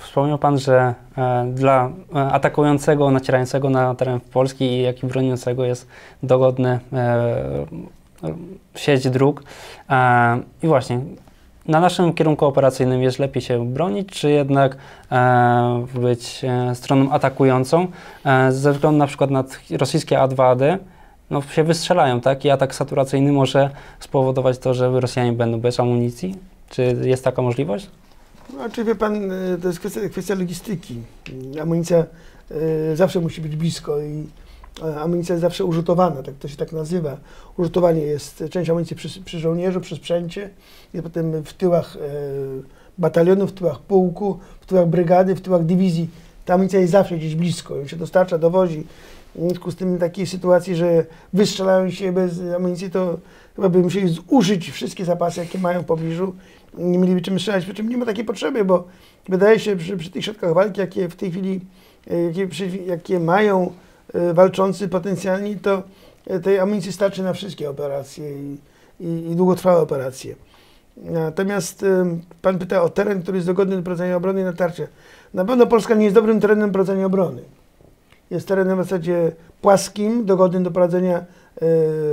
Wspomniał 0.00 0.38
Pan, 0.38 0.58
że 0.58 0.94
e, 1.18 1.46
dla 1.54 1.90
e, 2.14 2.18
atakującego, 2.18 3.10
nacierającego 3.10 3.70
na 3.70 3.94
teren 3.94 4.20
Polski, 4.20 4.82
jak 4.82 5.02
i 5.02 5.06
broniącego 5.06 5.64
jest 5.64 5.88
dogodny 6.22 6.80
e, 6.92 7.66
sieć 8.74 9.10
dróg. 9.10 9.42
I 10.62 10.66
właśnie, 10.66 11.00
na 11.68 11.80
naszym 11.80 12.12
kierunku 12.12 12.46
operacyjnym 12.46 13.02
jest 13.02 13.18
lepiej 13.18 13.42
się 13.42 13.66
bronić, 13.66 14.08
czy 14.08 14.30
jednak 14.30 14.76
e, 15.12 15.86
być 15.94 16.44
e, 16.44 16.74
stroną 16.74 17.12
atakującą? 17.12 17.86
E, 18.24 18.52
ze 18.52 18.72
względu 18.72 18.98
na 18.98 19.06
przykład 19.06 19.30
na 19.30 19.44
rosyjskie 19.70 20.16
A2AD, 20.16 20.78
no 21.30 21.42
się 21.42 21.64
wystrzelają, 21.64 22.20
tak? 22.20 22.44
I 22.44 22.50
atak 22.50 22.74
saturacyjny 22.74 23.32
może 23.32 23.70
spowodować 24.00 24.58
to, 24.58 24.74
że 24.74 25.00
Rosjanie 25.00 25.32
będą 25.32 25.60
bez 25.60 25.80
amunicji. 25.80 26.36
Czy 26.70 26.96
jest 27.02 27.24
taka 27.24 27.42
możliwość? 27.42 27.90
No, 28.58 28.70
czy 28.70 28.84
wie 28.84 28.94
pan, 28.94 29.32
e, 29.32 29.58
to 29.62 29.68
jest 29.68 29.80
kwestia, 29.80 30.00
kwestia 30.08 30.34
logistyki. 30.34 31.02
Amunicja 31.62 32.04
y, 32.50 32.96
zawsze 32.96 33.20
musi 33.20 33.40
być 33.40 33.56
blisko 33.56 34.00
i 34.00 34.26
amunicja 34.82 35.32
jest 35.32 35.40
zawsze 35.40 35.64
urzutowana, 35.64 36.22
tak 36.22 36.34
to 36.34 36.48
się 36.48 36.56
tak 36.56 36.72
nazywa. 36.72 37.16
Urzutowanie 37.56 38.02
jest 38.02 38.44
część 38.50 38.70
amunicji 38.70 38.96
przy, 38.96 39.20
przy 39.20 39.38
żołnierzu, 39.38 39.80
przy 39.80 39.96
sprzęcie, 39.96 40.50
i 40.94 41.02
potem 41.02 41.42
w 41.42 41.52
tyłach 41.52 41.96
e, 41.96 42.00
batalionu, 42.98 43.46
w 43.46 43.52
tyłach 43.52 43.80
pułku, 43.80 44.38
w 44.60 44.66
tyłach 44.66 44.86
brygady, 44.86 45.34
w 45.34 45.40
tyłach 45.40 45.64
dywizji. 45.64 46.08
Ta 46.44 46.54
amunicja 46.54 46.80
jest 46.80 46.92
zawsze 46.92 47.16
gdzieś 47.16 47.34
blisko, 47.34 47.76
ją 47.76 47.86
się 47.86 47.96
dostarcza, 47.96 48.38
dowozi. 48.38 48.86
W 49.34 49.38
związku 49.38 49.70
z 49.70 49.76
tym 49.76 49.98
takiej 49.98 50.26
sytuacji, 50.26 50.76
że 50.76 51.06
wystrzelają 51.32 51.90
się 51.90 52.12
bez 52.12 52.40
amunicji, 52.56 52.90
to 52.90 53.18
chyba 53.56 53.68
by 53.68 53.78
musieli 53.78 54.08
zużyć 54.08 54.70
wszystkie 54.70 55.04
zapasy, 55.04 55.40
jakie 55.40 55.58
mają 55.58 55.82
w 55.82 55.84
pobliżu. 55.84 56.34
Nie 56.78 56.98
mieliby 56.98 57.20
czym 57.20 57.38
strzelać, 57.38 57.64
przy 57.64 57.74
czym 57.74 57.88
nie 57.88 57.96
ma 57.96 58.06
takiej 58.06 58.24
potrzeby, 58.24 58.64
bo 58.64 58.84
wydaje 59.28 59.58
się 59.58 59.76
przy, 59.76 59.96
przy 59.96 60.10
tych 60.10 60.24
środkach 60.24 60.54
walki, 60.54 60.80
jakie 60.80 61.08
w 61.08 61.16
tej 61.16 61.30
chwili, 61.30 61.60
e, 62.10 62.22
jakie, 62.22 62.66
jakie 62.86 63.20
mają 63.20 63.62
e, 63.66 63.85
walczący 64.34 64.88
potencjalni, 64.88 65.56
to 65.56 65.82
tej 66.42 66.58
amunicji 66.58 66.92
starczy 66.92 67.22
na 67.22 67.32
wszystkie 67.32 67.70
operacje 67.70 68.32
i, 68.32 68.56
i, 69.00 69.30
i 69.30 69.36
długotrwałe 69.36 69.80
operacje. 69.80 70.34
Natomiast 70.96 71.84
Pan 72.42 72.58
pyta 72.58 72.82
o 72.82 72.88
teren, 72.88 73.22
który 73.22 73.38
jest 73.38 73.46
dogodny 73.46 73.76
do 73.76 73.82
prowadzenia 73.82 74.16
obrony 74.16 74.40
i 74.40 74.44
natarcia. 74.44 74.86
Na 75.34 75.44
pewno 75.44 75.66
Polska 75.66 75.94
nie 75.94 76.04
jest 76.04 76.14
dobrym 76.14 76.40
terenem 76.40 76.72
prowadzenia 76.72 77.06
obrony. 77.06 77.42
Jest 78.30 78.48
terenem 78.48 78.78
w 78.78 78.84
zasadzie 78.84 79.32
płaskim, 79.60 80.24
dogodnym 80.24 80.62
do 80.62 80.70
prowadzenia 80.70 81.24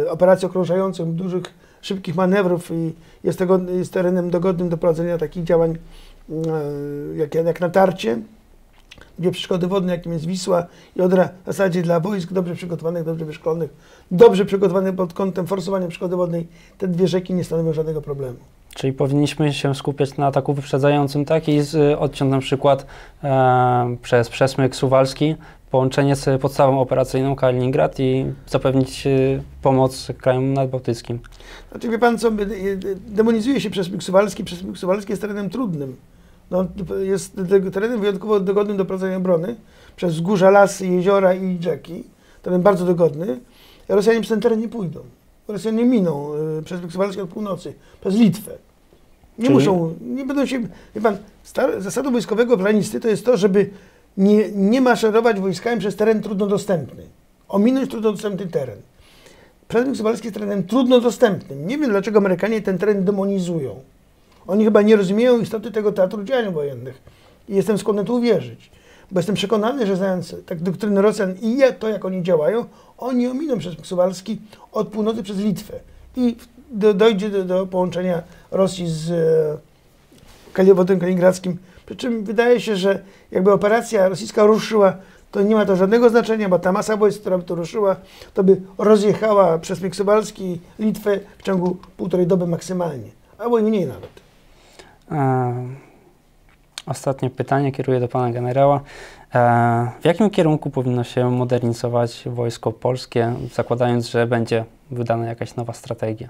y, 0.04 0.10
operacji 0.10 0.46
okrążających, 0.46 1.06
dużych, 1.06 1.44
szybkich 1.82 2.16
manewrów 2.16 2.72
i 2.72 2.94
jest, 3.24 3.40
tego, 3.40 3.60
jest 3.78 3.94
terenem 3.94 4.30
dogodnym 4.30 4.70
do 4.70 4.78
prowadzenia 4.78 5.18
takich 5.18 5.44
działań 5.44 5.78
y, 6.30 6.34
jak, 7.16 7.36
jak 7.36 7.62
natarcie. 7.62 8.20
Dwie 9.20 9.32
przeszkody 9.32 9.68
wodne, 9.68 9.92
jakim 9.92 10.14
jest 10.14 10.26
Wisła 10.26 10.66
i 10.96 11.02
Odra, 11.02 11.30
w 11.44 11.46
zasadzie 11.46 11.82
dla 11.82 12.00
wojsk 12.00 12.34
dobrze 12.34 12.56
przygotowanych, 12.56 13.04
dobrze 13.04 13.26
wyszkolonych, 13.26 13.74
dobrze 14.12 14.46
przygotowanych 14.46 14.96
pod 14.96 15.14
kątem 15.14 15.48
forsowania 15.48 15.88
przeszkody 15.88 16.16
wodnej, 16.16 16.48
te 16.78 16.88
dwie 16.88 17.08
rzeki 17.08 17.34
nie 17.34 17.44
stanowią 17.44 17.74
żadnego 17.74 18.02
problemu. 18.02 18.38
Czyli 18.76 18.94
powinniśmy 18.94 19.54
się 19.54 19.76
skupiać 19.76 20.18
na 20.18 20.28
ataku 20.28 20.54
wyprzedzającym, 20.54 21.26
tak? 21.26 21.48
I 21.48 21.62
z, 21.62 22.00
odciąć 22.00 22.32
na 22.32 22.40
przykład 22.40 22.86
e, 23.24 23.96
przez 24.02 24.30
przesmyk 24.30 24.76
suwalski 24.76 25.36
połączenie 25.72 26.16
z 26.16 26.42
podstawą 26.42 26.82
operacyjną 26.82 27.36
Kaliningrad 27.36 28.00
i 28.00 28.26
zapewnić 28.48 29.08
e, 29.08 29.10
pomoc 29.62 30.08
krajom 30.18 30.54
nadbałtyckim. 30.54 31.20
Znaczy 31.72 31.90
wie 31.90 32.00
pan 32.00 32.18
co, 32.18 32.32
demonizuje 33.08 33.62
się 33.62 33.70
przesmyk 33.70 34.04
suwalski. 34.04 34.44
Przesmyk 34.44 34.78
suwalski 34.78 35.12
jest 35.12 35.22
terenem 35.22 35.50
trudnym. 35.50 35.96
No, 36.54 36.66
jest 37.00 37.36
terenem 37.74 38.00
wyjątkowo 38.00 38.40
dogodnym 38.40 38.78
do 38.78 38.86
prowadzenia 38.86 39.18
obrony 39.18 39.56
przez 39.96 40.14
wzgórza, 40.14 40.50
lasy, 40.50 40.88
jeziora 40.88 41.34
i 41.34 41.58
rzeki. 41.62 42.04
Teren 42.42 42.62
bardzo 42.62 42.86
dogodny. 42.86 43.40
Rosjanie 43.90 44.22
przez 44.22 44.30
ten 44.30 44.42
teren 44.42 44.60
nie 44.60 44.70
pójdą. 44.70 45.00
Rosjanie 45.48 45.86
miną 45.86 46.32
y, 46.60 46.64
przez 46.64 46.82
Suwalskie 46.92 47.24
od 47.24 47.30
północy, 47.30 47.74
przez 48.02 48.16
Litwę. 48.16 48.52
Nie 49.38 49.46
Czyli? 49.46 49.54
muszą, 49.54 49.94
nie 50.02 50.26
będą 50.26 50.46
się. 50.46 50.60
Wie 50.96 51.02
pan, 51.02 51.18
star, 51.44 51.82
zasadą 51.82 52.12
wojskowego 52.12 52.58
planisty 52.58 53.00
to 53.00 53.08
jest 53.08 53.26
to, 53.26 53.38
żeby 53.38 53.70
nie, 54.18 54.52
nie 54.52 54.82
maszerować 54.82 55.40
wojskami 55.40 55.80
przez 55.80 55.96
teren 55.96 56.22
trudno 56.22 56.48
dostępny. 56.48 57.04
Ominąć 57.48 57.90
trudno 57.90 58.12
dostępny 58.12 58.48
teren. 58.48 58.78
Przesmyk 59.68 59.98
Suwalski 59.98 60.28
jest 60.28 60.36
terenem 60.36 60.64
trudno 60.64 61.00
dostępnym. 61.00 61.68
Nie 61.68 61.78
wiem, 61.78 61.90
dlaczego 61.90 62.18
Amerykanie 62.18 62.62
ten 62.62 62.78
teren 62.78 63.06
demonizują. 63.06 63.76
Oni 64.48 64.64
chyba 64.64 64.82
nie 64.82 64.96
rozumieją 64.96 65.40
istoty 65.40 65.72
tego 65.72 65.92
teatru 65.92 66.24
działań 66.24 66.54
wojennych. 66.54 67.02
I 67.50 67.56
jestem 67.56 67.78
skłonny 67.78 68.06
tu 68.06 68.16
uwierzyć. 68.16 68.72
Bo 69.12 69.20
jestem 69.20 69.36
przekonany, 69.36 69.88
że 69.88 69.96
znając 69.96 70.36
tak 70.46 70.62
doktrynę 70.62 71.02
Rosjan 71.02 71.36
i 71.42 71.60
to, 71.80 71.90
jak 71.90 72.06
oni 72.06 72.24
działają, 72.24 72.66
oni 72.98 73.28
ominą 73.28 73.58
przez 73.58 73.74
Suwalski 73.84 74.42
od 74.72 74.88
północy 74.88 75.24
przez 75.24 75.38
Litwę 75.38 75.80
i 76.16 76.36
do, 76.72 76.94
dojdzie 76.94 77.30
do, 77.30 77.44
do, 77.44 77.68
połączenia 77.68 78.24
Rosji 78.52 78.88
z 78.88 79.12
e, 80.54 80.98
kaliningradzkim. 81.00 81.58
Przy 81.86 81.96
czym 81.96 82.24
wydaje 82.24 82.62
się, 82.62 82.76
że 82.76 83.00
jakby 83.32 83.52
operacja 83.52 84.10
rosyjska 84.10 84.46
ruszyła, 84.46 84.96
to 85.32 85.42
nie 85.42 85.56
ma 85.56 85.66
to 85.66 85.76
żadnego 85.76 86.10
znaczenia, 86.10 86.50
bo 86.50 86.60
ta 86.60 86.72
masa 86.72 86.98
wojsk, 86.98 87.22
która 87.22 87.38
by 87.38 87.44
to 87.44 87.56
ruszyła, 87.56 87.96
to 88.34 88.44
by 88.44 88.62
rozjechała 88.78 89.60
przez 89.60 89.80
Suwalski 89.94 90.60
Litwę 90.80 91.20
w 91.38 91.44
ciągu 91.44 91.78
półtorej 91.98 92.28
doby 92.28 92.48
maksymalnie, 92.48 93.10
albo 93.38 93.60
i 93.60 93.64
mniej 93.64 93.88
nawet. 93.88 94.23
Ostatnie 96.86 97.30
pytanie 97.30 97.72
kieruję 97.72 98.00
do 98.00 98.08
pana 98.08 98.32
generała. 98.32 98.82
E, 99.36 99.92
w 100.02 100.06
jakim 100.06 100.30
kierunku 100.30 100.70
powinno 100.70 101.04
się 101.04 101.32
modernizować 101.32 102.24
wojsko 102.26 102.72
polskie, 102.72 103.34
zakładając, 103.54 104.10
że 104.10 104.28
będzie 104.28 104.66
wydana 104.92 105.26
jakaś 105.26 105.56
nowa 105.56 105.74
strategia? 105.74 106.30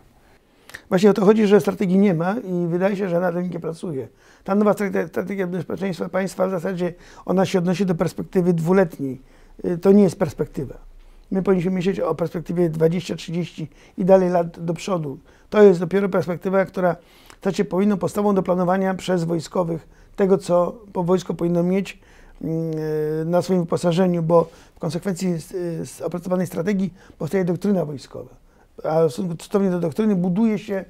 Właśnie 0.89 1.09
o 1.09 1.13
to 1.13 1.25
chodzi, 1.25 1.47
że 1.47 1.61
strategii 1.61 1.97
nie 1.97 2.13
ma 2.13 2.35
i 2.39 2.67
wydaje 2.67 2.95
się, 2.95 3.09
że 3.09 3.19
na 3.19 3.31
tym 3.31 3.49
nie 3.49 3.59
pracuje. 3.59 4.07
Ta 4.43 4.55
nowa 4.55 4.73
strategia, 4.73 5.07
strategia 5.07 5.47
bezpieczeństwa 5.47 6.09
państwa 6.09 6.47
w 6.47 6.51
zasadzie 6.51 6.93
ona 7.25 7.45
się 7.45 7.59
odnosi 7.59 7.85
do 7.85 7.95
perspektywy 7.95 8.53
dwuletniej. 8.53 9.21
Y, 9.65 9.77
To 9.77 9.91
nie 9.91 10.03
jest 10.03 10.19
perspektywa. 10.19 10.92
My 11.33 11.43
powinniśmy 11.43 11.71
myśleć 11.71 11.99
o 11.99 12.15
perspektywie 12.15 12.69
20, 12.69 13.15
30 13.15 13.67
i 13.97 14.05
dalej 14.05 14.29
lat 14.29 14.59
do 14.59 14.73
przodu. 14.73 15.17
To 15.49 15.61
jest 15.61 15.79
dopiero 15.79 16.09
perspektywa, 16.09 16.65
która 16.65 16.95
w 17.41 17.43
zasadzie 17.43 17.65
powinna 17.65 17.97
podstawą 17.97 18.35
do 18.35 18.43
planowania 18.43 18.93
przez 18.93 19.23
wojskowych 19.23 19.87
tego, 20.15 20.37
co 20.37 20.75
wojsko 20.93 21.33
powinno 21.33 21.63
mieć 21.63 21.99
mm, 22.41 22.77
y, 23.21 23.25
na 23.25 23.41
swoim 23.41 23.59
wyposażeniu, 23.59 24.23
bo 24.23 24.49
w 24.75 24.79
konsekwencji 24.79 25.41
z, 25.41 25.51
y, 25.51 25.85
z 25.85 26.01
opracowanej 26.01 26.47
strategii 26.47 26.93
powstaje 27.17 27.45
doktryna 27.45 27.85
wojskowa. 27.85 28.35
A 28.83 29.03
w 29.03 29.11
stosunku 29.11 29.35
do 29.69 29.79
doktryny 29.79 30.15
buduje 30.15 30.59
się 30.59 30.85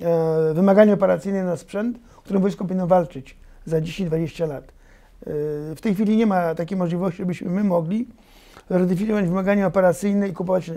e, 0.00 0.54
wymagania 0.54 0.94
operacyjne 0.94 1.44
na 1.44 1.56
sprzęt, 1.56 1.98
którym 2.24 2.42
wojsko 2.42 2.64
powinno 2.64 2.86
walczyć 2.86 3.36
za 3.66 3.80
10-20 3.80 4.48
lat. 4.48 4.64
E, 4.64 4.70
w 5.74 5.78
tej 5.80 5.94
chwili 5.94 6.16
nie 6.16 6.26
ma 6.26 6.54
takiej 6.54 6.78
możliwości, 6.78 7.18
żebyśmy 7.18 7.50
my 7.50 7.64
mogli 7.64 8.06
redefiniować 8.70 9.24
wymagania 9.24 9.66
operacyjne 9.66 10.28
i 10.28 10.32
kupować, 10.32 10.70
e, 10.70 10.76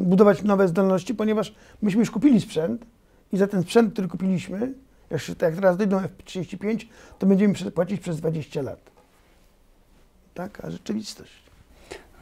budować 0.00 0.42
nowe 0.42 0.68
zdolności, 0.68 1.14
ponieważ 1.14 1.54
myśmy 1.82 2.00
już 2.00 2.10
kupili 2.10 2.40
sprzęt 2.40 2.86
i 3.32 3.36
za 3.36 3.46
ten 3.46 3.62
sprzęt, 3.62 3.92
który 3.92 4.08
kupiliśmy, 4.08 4.72
jak, 5.10 5.54
teraz 5.54 5.76
dojdą 5.76 5.98
F-35, 6.00 6.86
to 7.18 7.26
będziemy 7.26 7.54
płacić 7.54 8.00
przez 8.00 8.16
20 8.16 8.62
lat. 8.62 8.78
Taka 10.34 10.70
rzeczywistość. 10.70 11.32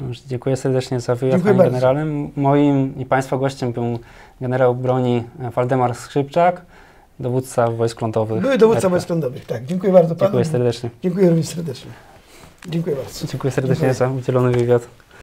Dobrze, 0.01 0.23
Dziękuję 0.27 0.57
serdecznie 0.57 1.01
za 1.01 1.15
wywiad, 1.15 1.33
Dziękuję 1.37 1.55
panie 1.55 1.71
bardzo. 1.71 1.87
generale. 1.87 2.31
Moim 2.37 2.99
i 2.99 3.07
państwa 3.07 3.37
gościem 3.37 3.73
był 3.73 3.99
generał 4.41 4.75
broni 4.75 5.25
e, 5.41 5.51
Waldemar 5.51 5.95
Skrzypczak, 5.95 6.63
dowódca 7.21 7.71
wojsk 7.71 8.01
lądowych. 8.01 8.43
Były 8.43 8.59
dowódca 8.59 8.79
RP. 8.79 8.91
wojsk 8.91 9.09
lądowych. 9.11 9.47
Tak, 9.47 9.65
dziękuję 9.65 9.93
bardzo 9.93 10.15
panu. 10.15 10.21
Dziękuję 10.21 10.45
serdecznie. 10.45 10.91
Dziękuję 11.03 11.29
również 11.29 11.49
serdecznie. 11.49 11.91
Dziękuję 12.69 12.97
bardzo. 12.97 13.27
Dziękuję 13.27 13.51
serdecznie 13.51 13.75
Dziękuję. 13.75 13.95
za 13.95 14.11
udzielony 14.11 14.51
wywiad. 14.53 14.89